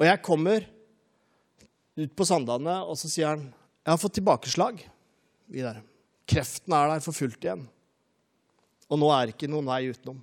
Og 0.00 0.06
jeg 0.08 0.22
kommer 0.26 0.64
ut 2.00 2.16
på 2.16 2.26
Sandane, 2.26 2.80
og 2.88 2.98
så 2.98 3.10
sier 3.12 3.34
han 3.34 3.44
jeg 3.80 3.92
har 3.94 4.00
fått 4.00 4.18
tilbakeslag. 4.18 4.80
Vidar. 5.50 5.78
Kreften 6.28 6.74
er 6.76 6.90
der 6.92 7.04
for 7.04 7.16
fullt 7.16 7.44
igjen. 7.44 7.62
Og 8.90 8.98
nå 9.00 9.08
er 9.14 9.28
det 9.28 9.36
ikke 9.36 9.48
noen 9.50 9.70
vei 9.70 9.86
utenom. 9.90 10.18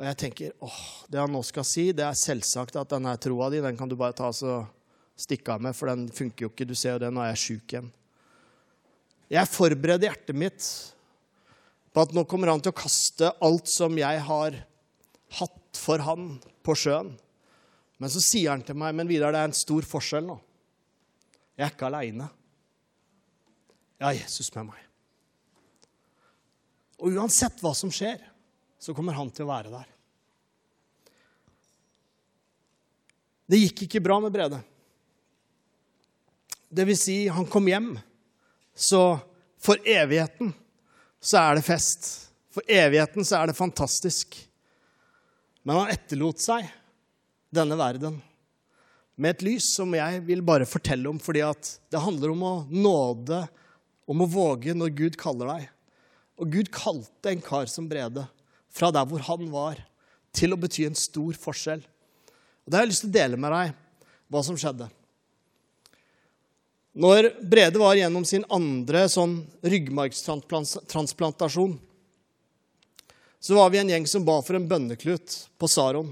Og 0.00 0.06
jeg 0.08 0.18
tenker 0.20 0.52
åh, 0.64 0.82
det 1.12 1.20
han 1.20 1.32
nå 1.32 1.40
skal 1.44 1.66
si, 1.66 1.90
det 1.96 2.04
er 2.06 2.18
selvsagt 2.18 2.78
at 2.80 2.92
denne 2.92 3.12
troa 3.20 3.50
di 3.52 3.60
den 3.62 3.78
kan 3.78 3.90
du 3.90 3.96
bare 4.00 4.16
ta 4.16 4.30
og 4.30 4.68
stikke 5.20 5.54
av 5.54 5.64
med, 5.64 5.76
for 5.76 5.90
den 5.90 6.08
funker 6.14 6.46
jo 6.46 6.52
ikke. 6.52 6.68
Du 6.68 6.74
ser 6.78 6.96
jo 6.96 7.02
det, 7.04 7.10
nå 7.12 7.22
er 7.24 7.32
jeg 7.34 7.42
sjuk 7.44 7.74
igjen. 7.74 7.90
Jeg 9.30 9.46
forbereder 9.52 10.08
hjertet 10.08 10.36
mitt 10.36 10.66
på 11.94 12.02
at 12.02 12.14
nå 12.14 12.24
kommer 12.26 12.50
han 12.50 12.62
til 12.62 12.72
å 12.72 12.80
kaste 12.80 13.30
alt 13.42 13.70
som 13.70 13.94
jeg 13.98 14.22
har 14.26 14.58
hatt 15.38 15.78
for 15.78 16.02
han, 16.02 16.32
på 16.66 16.74
sjøen. 16.76 17.12
Men 18.00 18.12
så 18.12 18.22
sier 18.24 18.50
han 18.52 18.64
til 18.64 18.78
meg, 18.80 18.94
men 18.96 19.08
Vidar, 19.10 19.34
det 19.34 19.42
er 19.42 19.50
en 19.50 19.56
stor 19.56 19.86
forskjell 19.86 20.26
nå. 20.26 20.36
Jeg 21.58 21.66
er 21.66 21.74
ikke 21.74 21.90
aleine. 21.90 22.30
Jeg 24.00 24.06
har 24.06 24.16
Jesus 24.16 24.48
med 24.56 24.70
meg. 24.70 24.86
Og 27.00 27.16
uansett 27.16 27.60
hva 27.64 27.72
som 27.76 27.92
skjer, 27.92 28.20
så 28.80 28.94
kommer 28.96 29.16
han 29.16 29.30
til 29.32 29.44
å 29.44 29.50
være 29.50 29.72
der. 29.72 29.88
Det 33.50 33.58
gikk 33.58 33.84
ikke 33.86 34.02
bra 34.04 34.16
med 34.22 34.32
Brede. 34.32 34.60
Det 36.70 36.86
vil 36.86 36.98
si, 36.98 37.16
han 37.28 37.48
kom 37.50 37.66
hjem 37.66 37.92
så 38.80 39.18
for 39.60 39.80
evigheten 39.84 40.54
så 41.20 41.40
er 41.42 41.58
det 41.58 41.66
fest. 41.66 42.08
For 42.50 42.64
evigheten 42.70 43.26
så 43.26 43.40
er 43.40 43.50
det 43.50 43.58
fantastisk. 43.58 44.38
Men 45.62 45.82
han 45.82 45.92
etterlot 45.92 46.40
seg 46.40 46.68
denne 47.52 47.76
verden 47.78 48.20
med 49.20 49.34
et 49.34 49.42
lys 49.44 49.66
som 49.74 49.92
jeg 49.92 50.22
vil 50.24 50.40
bare 50.46 50.68
fortelle 50.68 51.10
om, 51.10 51.18
fordi 51.20 51.42
at 51.44 51.74
det 51.92 52.00
handler 52.00 52.32
om 52.32 52.44
å 52.46 52.52
nåde, 52.72 53.42
om 54.08 54.24
å 54.24 54.28
våge 54.30 54.72
når 54.72 54.94
Gud 54.96 55.18
kaller 55.20 55.50
deg. 55.52 55.66
Og 56.40 56.54
Gud 56.54 56.70
kalte 56.72 57.34
en 57.34 57.42
kar 57.44 57.68
som 57.68 57.88
Brede 57.90 58.24
fra 58.72 58.88
der 58.94 59.04
hvor 59.10 59.20
han 59.26 59.50
var, 59.52 59.82
til 60.32 60.54
å 60.54 60.60
bety 60.62 60.86
en 60.86 60.96
stor 60.96 61.36
forskjell. 61.36 61.82
Og 62.64 62.72
Da 62.72 62.78
har 62.78 62.86
jeg 62.86 62.94
lyst 62.94 63.04
til 63.04 63.12
å 63.12 63.18
dele 63.18 63.36
med 63.40 63.52
deg 63.52 63.76
hva 64.30 64.42
som 64.46 64.56
skjedde. 64.56 64.88
Når 66.92 67.46
Brede 67.46 67.78
var 67.78 67.94
gjennom 67.94 68.24
sin 68.26 68.44
andre 68.50 69.04
sånn 69.08 69.46
ryggmargstransplantasjon, 69.62 71.76
så 73.40 73.56
var 73.56 73.70
vi 73.70 73.78
en 73.80 73.92
gjeng 73.92 74.06
som 74.10 74.24
ba 74.26 74.40
for 74.42 74.58
en 74.58 74.66
bønneklut 74.68 75.36
på 75.58 75.68
Saron. 75.70 76.10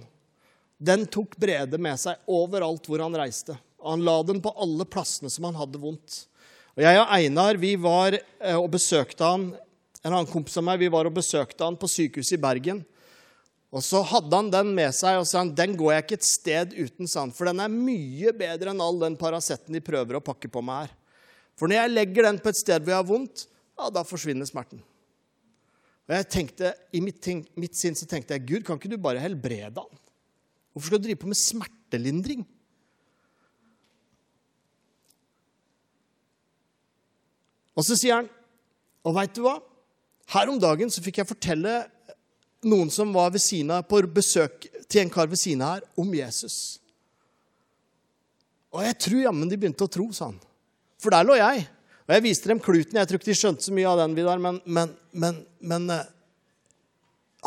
Den 0.78 1.06
tok 1.10 1.34
Brede 1.36 1.78
med 1.82 1.98
seg 2.00 2.22
overalt 2.30 2.86
hvor 2.86 3.02
han 3.02 3.16
reiste. 3.18 3.58
Han 3.82 4.04
la 4.06 4.22
den 4.22 4.40
på 4.42 4.54
alle 4.54 4.86
plassene 4.86 5.30
som 5.30 5.44
han 5.48 5.58
hadde 5.58 5.80
vondt. 5.82 6.28
Og 6.78 6.84
Jeg 6.86 7.00
og 7.00 7.10
Einar 7.10 7.58
vi 7.58 7.74
var 7.74 8.14
eh, 8.14 8.54
og 8.54 8.70
besøkte 8.70 9.26
han, 9.26 9.50
en 10.04 10.12
annen 10.12 10.30
kompis 10.30 10.56
av 10.60 10.64
meg, 10.68 10.78
vi 10.78 10.94
var 10.94 11.10
og 11.10 11.18
besøkte 11.18 11.66
han 11.66 11.78
på 11.78 11.90
sykehuset 11.90 12.38
i 12.38 12.42
Bergen. 12.42 12.84
Og 13.68 13.84
så 13.84 14.00
hadde 14.06 14.32
han 14.32 14.48
den 14.52 14.70
med 14.76 14.94
seg 14.96 15.18
og 15.20 15.26
sa 15.28 15.42
han, 15.42 15.52
den 15.52 15.74
går 15.76 15.92
jeg 15.92 16.04
ikke 16.06 16.16
et 16.16 16.26
sted 16.26 16.72
uten, 16.78 17.08
sa 17.10 17.26
for 17.36 17.50
den 17.50 17.60
er 17.60 17.72
mye 17.72 18.32
bedre 18.36 18.72
enn 18.72 18.80
all 18.80 18.96
den 19.02 19.18
Paraceten 19.20 19.76
de 19.76 19.84
prøver 19.84 20.16
å 20.16 20.24
pakke 20.24 20.48
på 20.48 20.62
meg 20.64 20.86
her. 20.86 20.94
For 21.58 21.68
når 21.68 21.82
jeg 21.82 21.92
legger 21.92 22.28
den 22.28 22.38
på 22.40 22.52
et 22.52 22.60
sted 22.60 22.80
hvor 22.80 22.94
jeg 22.94 23.02
har 23.02 23.08
vondt, 23.08 23.44
ja, 23.78 23.90
da 23.92 24.04
forsvinner 24.06 24.48
smerten. 24.48 24.80
Og 26.08 26.14
jeg 26.16 26.28
tenkte, 26.32 26.72
I 26.96 27.02
mitt, 27.04 27.26
mitt 27.60 27.76
sinn 27.76 27.98
så 27.98 28.08
tenkte 28.08 28.38
jeg 28.38 28.46
Gud, 28.48 28.64
kan 28.64 28.80
ikke 28.80 28.90
du 28.94 28.96
bare 28.96 29.20
helbrede 29.20 29.82
han? 29.82 30.00
Hvorfor 30.72 30.88
skal 30.88 31.02
du 31.02 31.08
drive 31.08 31.20
på 31.20 31.28
med 31.28 31.40
smertelindring? 31.40 32.46
Og 37.76 37.84
så 37.86 37.98
sier 37.98 38.22
han, 38.22 38.32
og 39.04 39.14
veit 39.14 39.36
du 39.36 39.44
hva? 39.44 39.58
Her 40.32 40.50
om 40.50 40.58
dagen 40.60 40.90
så 40.92 41.04
fikk 41.04 41.20
jeg 41.20 41.28
fortelle 41.28 41.76
noen 42.66 42.90
som 42.90 43.12
var 43.14 43.30
ved 43.34 43.42
siden 43.42 43.72
på 43.86 44.00
besøk 44.10 44.66
til 44.88 45.04
en 45.04 45.12
kar 45.12 45.28
ved 45.30 45.38
siden 45.38 45.64
her, 45.66 45.82
om 45.98 46.12
Jesus. 46.14 46.78
Og 48.74 48.84
jeg 48.84 48.98
tror 49.04 49.24
jammen 49.28 49.50
de 49.50 49.58
begynte 49.58 49.86
å 49.86 49.90
tro, 49.90 50.08
sa 50.12 50.30
han. 50.30 50.38
For 50.98 51.14
der 51.14 51.26
lå 51.26 51.38
jeg. 51.38 51.66
Og 52.08 52.14
jeg 52.16 52.24
viste 52.24 52.50
dem 52.50 52.60
kluten. 52.62 52.98
Jeg 52.98 53.08
tror 53.08 53.20
ikke 53.20 53.30
de 53.30 53.36
skjønte 53.36 53.64
så 53.64 53.74
mye 53.76 53.88
av 53.88 54.00
den, 54.00 54.16
Vidar, 54.16 54.40
men, 54.42 54.60
men, 54.64 54.94
men, 55.12 55.42
men 55.60 55.90
uh, 55.92 56.06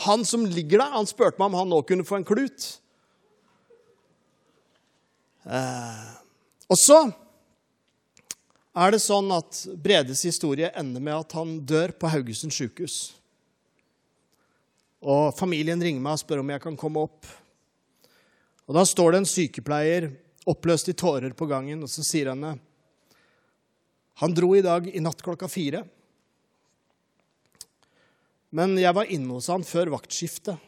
han 0.06 0.26
som 0.26 0.46
ligger 0.48 0.82
der, 0.82 0.94
han 0.94 1.10
spurte 1.10 1.42
meg 1.42 1.50
om 1.50 1.60
han 1.60 1.72
nå 1.72 1.82
kunne 1.88 2.06
få 2.08 2.20
en 2.20 2.28
klut. 2.28 2.68
Eh, 5.42 6.10
og 6.70 6.78
så 6.80 7.00
er 8.78 8.94
det 8.94 9.02
sånn 9.04 9.32
at 9.36 9.64
Bredes 9.84 10.22
historie 10.28 10.70
ender 10.80 11.04
med 11.04 11.26
at 11.26 11.36
han 11.36 11.58
dør 11.68 11.94
på 11.98 12.12
Haugesund 12.14 12.54
sjukehus. 12.56 13.18
Og 15.02 15.32
familien 15.34 15.82
ringer 15.82 16.04
meg 16.04 16.18
og 16.18 16.22
spør 16.22 16.44
om 16.44 16.52
jeg 16.54 16.62
kan 16.62 16.78
komme 16.78 17.06
opp. 17.08 17.26
Og 18.70 18.78
Da 18.78 18.86
står 18.86 19.12
det 19.12 19.22
en 19.22 19.30
sykepleier 19.30 20.12
oppløst 20.50 20.90
i 20.90 20.98
tårer 20.98 21.34
på 21.38 21.48
gangen, 21.50 21.82
og 21.84 21.90
så 21.90 22.06
sier 22.06 22.32
henne 22.32 22.56
Han 24.22 24.36
dro 24.38 24.54
i 24.56 24.62
dag 24.62 24.88
i 24.88 25.02
natt 25.02 25.22
klokka 25.24 25.50
fire. 25.50 25.82
Men 28.52 28.76
jeg 28.78 28.94
var 28.94 29.10
inne 29.10 29.32
hos 29.34 29.48
han 29.50 29.64
før 29.66 29.94
vaktskiftet. 29.96 30.60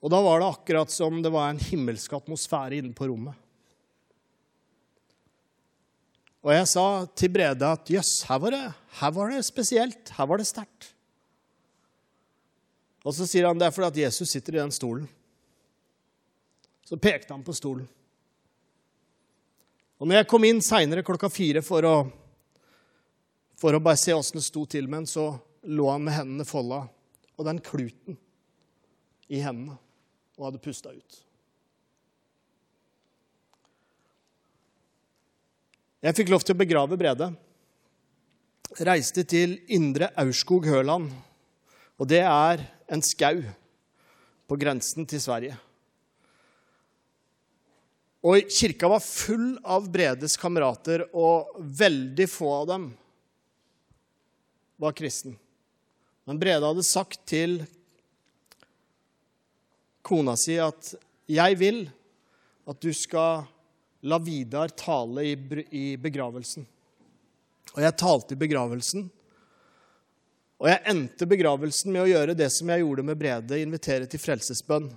Og 0.00 0.12
da 0.12 0.20
var 0.22 0.40
det 0.40 0.48
akkurat 0.48 0.92
som 0.92 1.18
det 1.20 1.32
var 1.34 1.50
en 1.50 1.60
himmelsk 1.60 2.14
atmosfære 2.16 2.78
inne 2.78 2.94
på 2.96 3.08
rommet. 3.10 3.34
Og 6.46 6.54
jeg 6.54 6.68
sa 6.70 6.86
til 7.18 7.32
Brede 7.34 7.68
at 7.74 7.90
jøss, 7.90 8.20
her, 8.28 8.44
her, 9.00 9.14
var 9.16 9.32
det 9.34 9.42
spesielt. 9.42 10.12
Her 10.14 10.28
var 10.30 10.38
det 10.38 10.46
sterkt. 10.46 10.92
Og 13.06 13.14
så 13.14 13.26
sier 13.28 13.46
han 13.46 13.58
det 13.58 13.68
er 13.68 13.74
fordi 13.74 13.92
at 13.92 14.00
Jesus 14.08 14.32
sitter 14.34 14.56
i 14.56 14.62
den 14.64 14.74
stolen. 14.74 15.06
Så 16.86 16.98
pekte 16.98 17.32
han 17.34 17.44
på 17.46 17.54
stolen. 17.54 17.86
Og 19.96 20.08
når 20.08 20.20
jeg 20.20 20.28
kom 20.30 20.44
inn 20.44 20.58
seinere 20.62 21.06
klokka 21.06 21.30
fire 21.32 21.62
for 21.64 21.86
å, 21.86 21.94
for 23.56 23.78
å 23.78 23.82
bare 23.82 24.00
se 24.00 24.14
åssen 24.14 24.40
det 24.40 24.44
sto 24.44 24.66
til 24.68 24.90
med 24.90 25.04
han, 25.04 25.08
så 25.08 25.30
lå 25.70 25.86
han 25.88 26.04
med 26.04 26.18
hendene 26.18 26.46
folda 26.46 26.82
og 27.36 27.46
den 27.46 27.62
kluten 27.64 28.18
i 29.30 29.40
hendene 29.42 29.78
og 30.36 30.50
hadde 30.50 30.62
pusta 30.62 30.92
ut. 30.92 31.22
Jeg 36.04 36.14
fikk 36.18 36.30
lov 36.30 36.44
til 36.44 36.54
å 36.54 36.60
begrave 36.60 36.98
Brede. 37.00 37.32
Reiste 38.84 39.24
til 39.26 39.56
Indre 39.72 40.10
Aurskog-Høland. 40.20 41.08
Og 41.96 42.10
det 42.10 42.20
er 42.20 42.66
en 42.86 43.02
skau 43.02 43.40
på 44.46 44.58
grensen 44.58 45.06
til 45.08 45.22
Sverige. 45.22 45.56
Og 48.26 48.48
kirka 48.50 48.88
var 48.90 49.04
full 49.04 49.54
av 49.62 49.86
Bredes 49.92 50.34
kamerater, 50.40 51.04
og 51.14 51.58
veldig 51.58 52.26
få 52.30 52.52
av 52.62 52.68
dem 52.72 52.86
var 54.82 54.96
kristen. 54.98 55.36
Men 56.26 56.40
Brede 56.40 56.66
hadde 56.66 56.86
sagt 56.86 57.20
til 57.28 57.60
kona 60.06 60.36
si 60.38 60.58
at 60.58 60.94
'jeg 61.26 61.58
vil 61.58 61.90
at 62.66 62.80
du 62.80 62.92
skal 62.92 63.46
la 64.02 64.18
Vidar 64.18 64.68
tale 64.68 65.22
i 65.70 65.96
begravelsen'. 65.96 66.66
Og 67.74 67.82
jeg 67.82 67.96
talte 67.96 68.32
i 68.32 68.38
begravelsen. 68.38 69.10
Og 70.56 70.70
jeg 70.70 70.82
endte 70.88 71.28
begravelsen 71.28 71.92
med 71.92 72.06
å 72.06 72.08
gjøre 72.08 72.36
det 72.36 72.48
som 72.54 72.70
jeg 72.72 72.80
gjorde 72.80 73.04
med 73.04 73.18
Brede, 73.20 73.58
invitere 73.60 74.08
til 74.08 74.22
frelsesbønn. 74.22 74.88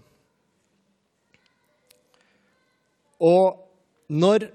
Og 3.20 3.60
når 4.08 4.48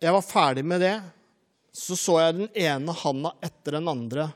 jeg 0.00 0.14
var 0.16 0.24
ferdig 0.24 0.64
med 0.64 0.80
det, 0.80 0.96
så 1.74 1.96
så 1.98 2.18
jeg 2.22 2.38
den 2.38 2.50
ene 2.64 2.94
handa 2.96 3.34
etter 3.44 3.76
den 3.76 3.90
andre 3.90 4.28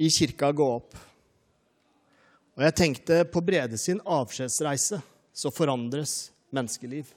i 0.00 0.08
kirka 0.10 0.52
gå 0.56 0.66
opp. 0.78 0.96
Og 2.56 2.64
jeg 2.66 2.76
tenkte 2.78 3.22
på 3.28 3.42
Brede 3.44 3.78
sin 3.80 4.00
avskjedsreise 4.00 5.00
så 5.32 5.52
forandres 5.52 6.30
menneskeliv. 6.52 7.08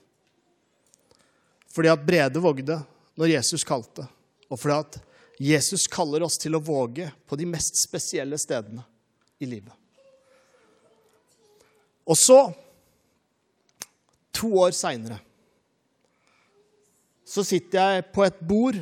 Fordi 1.72 1.92
at 1.92 2.06
Brede 2.08 2.44
vågde 2.44 2.80
når 3.20 3.34
Jesus 3.34 3.64
kalte, 3.68 4.08
og 4.48 4.60
fordi 4.60 4.78
at 4.80 4.98
Jesus 5.40 5.88
kaller 5.92 6.24
oss 6.24 6.38
til 6.40 6.56
å 6.56 6.64
våge 6.64 7.10
på 7.28 7.38
de 7.40 7.48
mest 7.50 7.76
spesielle 7.80 8.38
stedene 8.40 8.86
i 9.44 9.50
livet. 9.50 9.74
Og 12.06 12.18
så 12.20 12.40
To 14.36 14.50
år 14.60 14.74
seinere 14.76 15.22
så 17.26 17.42
sitter 17.42 17.80
jeg 17.82 18.04
på 18.14 18.22
et 18.22 18.42
bord 18.46 18.76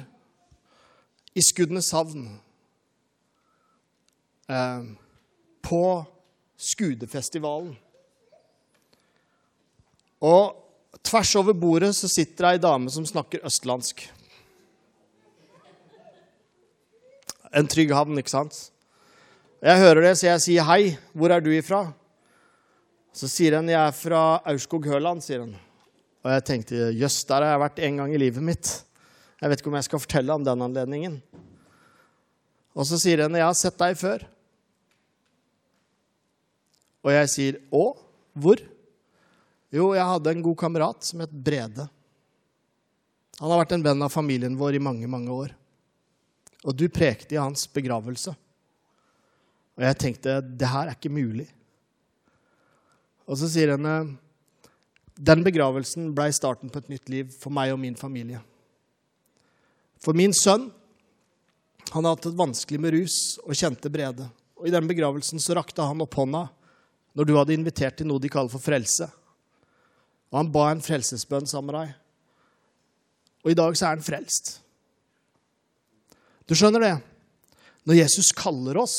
i 1.32 1.42
Skudeneshavn. 1.42 2.26
Eh, 4.52 4.82
på 5.64 5.84
Skudefestivalen. 6.60 7.78
Og 10.20 11.00
tvers 11.04 11.32
over 11.40 11.56
bordet 11.56 11.94
så 11.96 12.10
sitter 12.12 12.50
ei 12.50 12.60
dame 12.60 12.92
som 12.92 13.08
snakker 13.08 13.46
østlandsk. 13.48 14.04
En 17.54 17.70
trygg 17.70 17.92
havn, 17.94 18.18
ikke 18.18 18.34
sant? 18.34 18.56
Jeg 19.64 19.80
hører 19.80 20.10
det, 20.10 20.16
så 20.20 20.32
jeg 20.32 20.44
sier 20.44 20.66
hei. 20.68 20.96
Hvor 21.14 21.32
er 21.32 21.44
du 21.44 21.52
ifra? 21.54 21.86
Så 23.14 23.30
sier 23.30 23.60
han 23.60 23.70
jeg 23.70 23.80
er 23.80 23.94
fra 23.96 24.24
Aurskog-Høland. 24.50 25.22
sier 25.24 25.46
han. 25.46 25.54
Og 26.24 26.32
jeg 26.34 26.46
tenkte 26.48 26.90
jøss, 26.98 27.22
der 27.30 27.46
har 27.46 27.54
jeg 27.54 27.64
vært 27.64 27.80
en 27.86 28.02
gang 28.02 28.14
i 28.16 28.20
livet 28.20 28.44
mitt. 28.44 28.72
Jeg 29.40 29.52
vet 29.52 29.62
ikke 29.62 29.70
om 29.70 29.78
jeg 29.78 29.88
skal 29.88 30.02
fortelle 30.02 30.36
om 30.36 30.44
den 30.48 30.66
anledningen. 30.66 31.18
Og 32.74 32.88
så 32.90 32.98
sier 32.98 33.26
han 33.26 33.38
jeg 33.38 33.46
har 33.46 33.58
sett 33.60 33.78
deg 33.78 33.98
før. 34.00 34.24
Og 37.04 37.12
jeg 37.14 37.32
sier 37.32 37.60
å? 37.70 37.92
Hvor? 38.34 38.62
Jo, 39.74 39.92
jeg 39.94 40.10
hadde 40.10 40.32
en 40.32 40.46
god 40.46 40.58
kamerat 40.58 41.06
som 41.06 41.22
het 41.22 41.34
Brede. 41.34 41.86
Han 43.40 43.52
har 43.52 43.62
vært 43.64 43.76
en 43.76 43.86
venn 43.86 44.06
av 44.06 44.14
familien 44.14 44.58
vår 44.58 44.80
i 44.80 44.82
mange, 44.82 45.10
mange 45.12 45.34
år. 45.34 45.54
Og 46.64 46.76
du 46.78 46.88
prekte 46.92 47.36
i 47.36 47.42
hans 47.42 47.66
begravelse. 47.72 48.34
Og 49.74 49.86
jeg 49.88 50.00
tenkte 50.00 50.38
det 50.42 50.70
her 50.70 50.90
er 50.90 50.98
ikke 50.98 51.12
mulig. 51.12 51.48
Og 53.28 53.40
så 53.40 53.50
sier 53.52 53.74
henne 53.74 53.96
den 55.14 55.44
begravelsen 55.46 56.10
ble 56.16 56.30
starten 56.34 56.72
på 56.74 56.82
et 56.82 56.90
nytt 56.90 57.12
liv 57.12 57.34
for 57.38 57.54
meg 57.54 57.74
og 57.74 57.82
min 57.82 57.98
familie. 57.98 58.40
For 60.02 60.18
min 60.18 60.34
sønn 60.36 60.70
han 61.92 62.00
hadde 62.02 62.16
hatt 62.16 62.26
det 62.26 62.40
vanskelig 62.40 62.80
med 62.82 62.96
rus 62.96 63.18
og 63.44 63.54
kjente 63.58 63.92
Brede. 63.94 64.26
Og 64.58 64.68
I 64.68 64.74
den 64.74 64.88
begravelsen 64.90 65.42
så 65.44 65.58
rakte 65.58 65.86
han 65.86 66.02
opp 66.02 66.16
hånda 66.18 66.48
når 67.14 67.28
du 67.28 67.36
hadde 67.38 67.54
invitert 67.54 68.00
til 68.00 68.10
noe 68.10 68.22
de 68.22 68.32
kaller 68.32 68.50
for 68.50 68.64
frelse. 68.64 69.06
Og 70.34 70.40
han 70.40 70.50
ba 70.54 70.72
en 70.72 70.82
frelsesbønn 70.82 71.46
sammen 71.50 71.70
med 71.70 71.78
deg. 71.78 71.94
Og 73.44 73.52
i 73.54 73.58
dag 73.60 73.76
så 73.78 73.86
er 73.86 73.98
han 73.98 74.06
frelst. 74.06 74.63
Du 76.48 76.56
skjønner 76.58 76.84
det? 76.84 76.96
Når 77.88 78.00
Jesus 78.00 78.32
kaller 78.36 78.80
oss, 78.80 78.98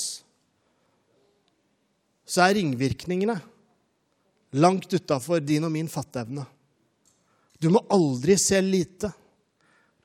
så 2.24 2.44
er 2.44 2.56
ringvirkningene 2.58 3.36
langt 4.54 4.92
utafor 4.94 5.42
din 5.44 5.66
og 5.66 5.72
min 5.74 5.90
fatteevne. 5.90 6.46
Du 7.60 7.70
må 7.72 7.82
aldri 7.92 8.36
se 8.40 8.60
lite 8.62 9.10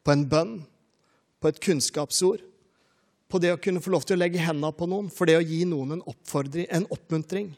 på 0.04 0.14
en 0.14 0.26
bønn, 0.30 0.54
på 1.40 1.52
et 1.52 1.60
kunnskapsord, 1.64 2.44
på 3.30 3.40
det 3.40 3.54
å 3.54 3.60
kunne 3.62 3.82
få 3.84 3.94
lov 3.94 4.06
til 4.08 4.18
å 4.18 4.24
legge 4.24 4.42
hendene 4.42 4.74
på 4.76 4.88
noen, 4.90 5.10
for 5.14 5.30
det 5.30 5.38
å 5.38 5.46
gi 5.46 5.62
noen 5.70 6.00
en, 6.00 6.04
en 6.04 6.88
oppmuntring. 6.90 7.52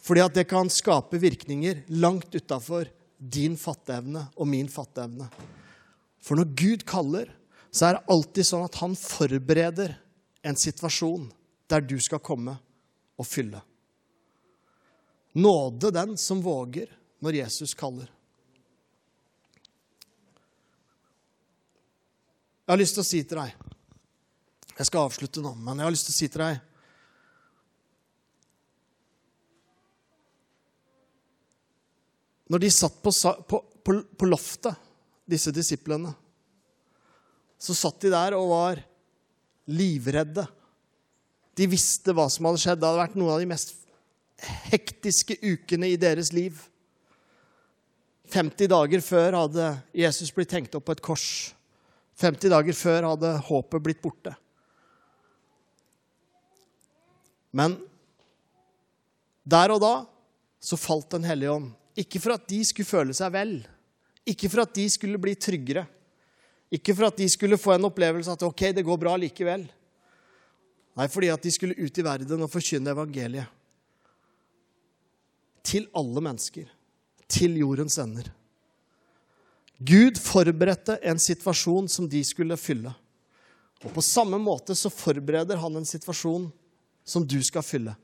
Fordi 0.00 0.24
at 0.24 0.36
det 0.36 0.48
kan 0.50 0.70
skape 0.72 1.20
virkninger 1.20 1.84
langt 2.00 2.34
utafor 2.34 2.88
din 3.20 3.56
fatteevne 3.60 4.26
og 4.34 4.48
min 4.48 4.68
fatteevne. 4.72 5.28
For 6.24 6.40
når 6.40 6.54
Gud 6.56 6.84
kaller, 6.88 7.30
så 7.70 7.86
er 7.86 7.96
det 7.96 8.06
alltid 8.10 8.46
sånn 8.46 8.66
at 8.66 8.78
han 8.82 8.96
forbereder 8.98 9.94
en 10.46 10.58
situasjon 10.58 11.28
der 11.70 11.84
du 11.86 11.96
skal 12.02 12.22
komme 12.24 12.56
og 13.20 13.28
fylle. 13.28 13.60
Nåde 15.38 15.92
den 15.94 16.16
som 16.18 16.42
våger 16.42 16.90
når 17.22 17.42
Jesus 17.42 17.76
kaller. 17.78 18.08
Jeg 22.66 22.72
har 22.72 22.80
lyst 22.80 22.94
til 22.94 23.02
å 23.02 23.08
si 23.08 23.18
til 23.26 23.38
deg 23.40 23.54
Jeg 24.78 24.86
skal 24.86 25.08
avslutte 25.08 25.42
nå, 25.42 25.56
men 25.58 25.80
jeg 25.80 25.88
har 25.88 25.90
lyst 25.90 26.06
til 26.06 26.14
å 26.14 26.18
si 26.20 26.28
til 26.30 26.42
deg 26.44 26.60
Når 32.50 32.62
de 32.62 32.70
satt 32.74 33.00
på, 33.02 33.10
på, 33.50 33.60
på, 34.18 34.26
loftet, 34.26 34.74
disse 35.26 35.52
disiplene, 35.54 36.10
så 37.60 37.76
satt 37.76 38.00
de 38.00 38.12
der 38.12 38.36
og 38.38 38.48
var 38.54 38.80
livredde. 39.70 40.46
De 41.58 41.68
visste 41.68 42.14
hva 42.16 42.26
som 42.32 42.48
hadde 42.48 42.62
skjedd. 42.62 42.80
Det 42.80 42.88
hadde 42.88 43.02
vært 43.02 43.18
noen 43.20 43.34
av 43.34 43.42
de 43.42 43.50
mest 43.50 43.74
hektiske 44.70 45.36
ukene 45.44 45.90
i 45.92 45.98
deres 46.00 46.32
liv. 46.32 46.56
50 48.30 48.70
dager 48.70 49.02
før 49.04 49.36
hadde 49.42 49.66
Jesus 49.96 50.30
blitt 50.32 50.54
hengt 50.54 50.76
opp 50.78 50.86
på 50.88 50.96
et 50.96 51.04
kors. 51.04 51.26
50 52.20 52.52
dager 52.52 52.76
før 52.76 53.08
hadde 53.10 53.34
håpet 53.48 53.84
blitt 53.84 54.00
borte. 54.02 54.32
Men 57.56 57.74
der 59.42 59.74
og 59.74 59.82
da 59.82 59.94
så 60.60 60.76
falt 60.76 61.08
Den 61.10 61.24
hellige 61.24 61.54
ånd. 61.56 61.70
Ikke 61.98 62.20
for 62.22 62.36
at 62.36 62.44
de 62.48 62.60
skulle 62.64 62.88
føle 62.88 63.14
seg 63.16 63.32
vel, 63.34 63.54
ikke 64.28 64.48
for 64.52 64.62
at 64.62 64.74
de 64.76 64.84
skulle 64.92 65.18
bli 65.20 65.32
tryggere, 65.34 65.82
ikke 66.70 66.94
for 66.94 67.10
at 67.10 67.18
de 67.18 67.26
skulle 67.30 67.58
få 67.58 67.74
en 67.74 67.88
opplevelse 67.88 68.30
at 68.30 68.42
ok, 68.46 68.70
det 68.76 68.86
går 68.86 68.98
bra 69.00 69.16
likevel. 69.18 69.64
Nei, 70.98 71.06
fordi 71.10 71.30
at 71.32 71.42
de 71.42 71.52
skulle 71.54 71.78
ut 71.78 71.98
i 71.98 72.04
verden 72.04 72.44
og 72.44 72.52
forkynne 72.52 72.92
evangeliet. 72.94 73.56
til 75.62 75.86
alle 75.94 76.20
mennesker. 76.24 76.66
Til 77.28 77.58
jordens 77.60 77.98
ender. 77.98 78.30
Gud 79.78 80.18
forberedte 80.18 80.96
en 81.02 81.18
situasjon 81.20 81.86
som 81.88 82.08
de 82.08 82.22
skulle 82.24 82.56
fylle. 82.56 82.90
Og 83.84 83.92
på 83.94 84.02
samme 84.02 84.40
måte 84.40 84.74
så 84.74 84.90
forbereder 84.90 85.60
han 85.60 85.76
en 85.76 85.86
situasjon 85.86 86.48
som 87.04 87.24
du 87.24 87.38
skal 87.44 87.62
fylle. 87.62 87.94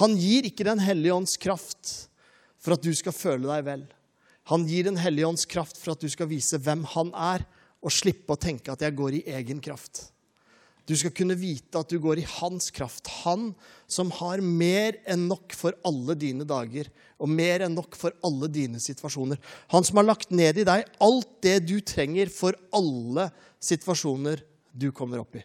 Han 0.00 0.16
gir 0.16 0.46
ikke 0.46 0.64
Den 0.64 0.78
hellige 0.78 1.14
ånds 1.14 1.36
kraft 1.36 2.08
for 2.58 2.74
at 2.74 2.82
du 2.82 2.94
skal 2.94 3.12
føle 3.12 3.46
deg 3.46 3.66
vel. 3.66 3.84
Han 4.50 4.66
gir 4.66 4.84
Den 4.84 4.96
hellige 4.96 5.26
ånds 5.26 5.46
kraft 5.46 5.78
for 5.78 5.92
at 5.92 6.00
du 6.00 6.08
skal 6.08 6.30
vise 6.30 6.58
hvem 6.58 6.84
han 6.94 7.12
er, 7.14 7.44
og 7.80 7.94
slippe 7.94 8.34
å 8.34 8.40
tenke 8.40 8.72
at 8.72 8.82
jeg 8.84 8.96
går 8.96 9.18
i 9.18 9.26
egen 9.40 9.60
kraft. 9.64 10.10
Du 10.88 10.96
skal 10.98 11.12
kunne 11.14 11.36
vite 11.38 11.78
at 11.78 11.92
du 11.92 12.00
går 12.02 12.18
i 12.18 12.26
hans 12.40 12.70
kraft. 12.74 13.06
Han 13.22 13.52
som 13.90 14.10
har 14.16 14.42
mer 14.42 14.96
enn 15.08 15.28
nok 15.30 15.54
for 15.54 15.76
alle 15.86 16.16
dine 16.18 16.46
dager 16.48 16.88
og 17.20 17.30
mer 17.30 17.66
enn 17.66 17.76
nok 17.76 17.94
for 17.98 18.16
alle 18.26 18.48
dine 18.50 18.80
situasjoner. 18.82 19.38
Han 19.70 19.86
som 19.86 20.00
har 20.00 20.08
lagt 20.08 20.32
ned 20.34 20.58
i 20.58 20.66
deg 20.66 20.88
alt 21.04 21.30
det 21.44 21.60
du 21.68 21.76
trenger 21.84 22.32
for 22.32 22.58
alle 22.74 23.28
situasjoner 23.62 24.42
du 24.72 24.88
kommer 24.96 25.22
opp 25.22 25.38
i. 25.38 25.44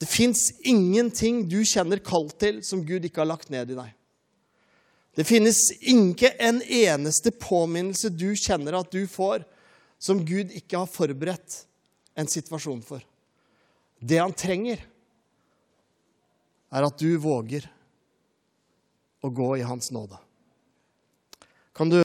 Det 0.00 0.08
fins 0.08 0.48
ingenting 0.64 1.44
du 1.44 1.60
kjenner 1.60 2.00
kall 2.00 2.30
til, 2.40 2.62
som 2.64 2.80
Gud 2.88 3.04
ikke 3.04 3.20
har 3.20 3.28
lagt 3.28 3.52
ned 3.52 3.70
i 3.70 3.76
deg. 3.76 3.90
Det 5.14 5.26
finnes 5.28 5.58
ikke 5.78 6.32
en 6.40 6.62
eneste 6.62 7.34
påminnelse 7.36 8.08
du 8.14 8.30
kjenner 8.38 8.78
at 8.78 8.88
du 8.94 9.04
får, 9.10 9.44
som 10.00 10.22
Gud 10.24 10.52
ikke 10.56 10.80
har 10.80 10.88
forberedt 10.88 11.64
en 12.18 12.28
situasjon 12.30 12.80
for. 12.84 13.04
Det 14.00 14.18
han 14.20 14.32
trenger, 14.32 14.80
er 16.70 16.86
at 16.86 17.02
du 17.02 17.18
våger 17.20 17.66
å 19.20 19.28
gå 19.34 19.48
i 19.58 19.66
hans 19.66 19.90
nåde. 19.92 20.16
Kan 21.76 21.90
du 21.90 21.98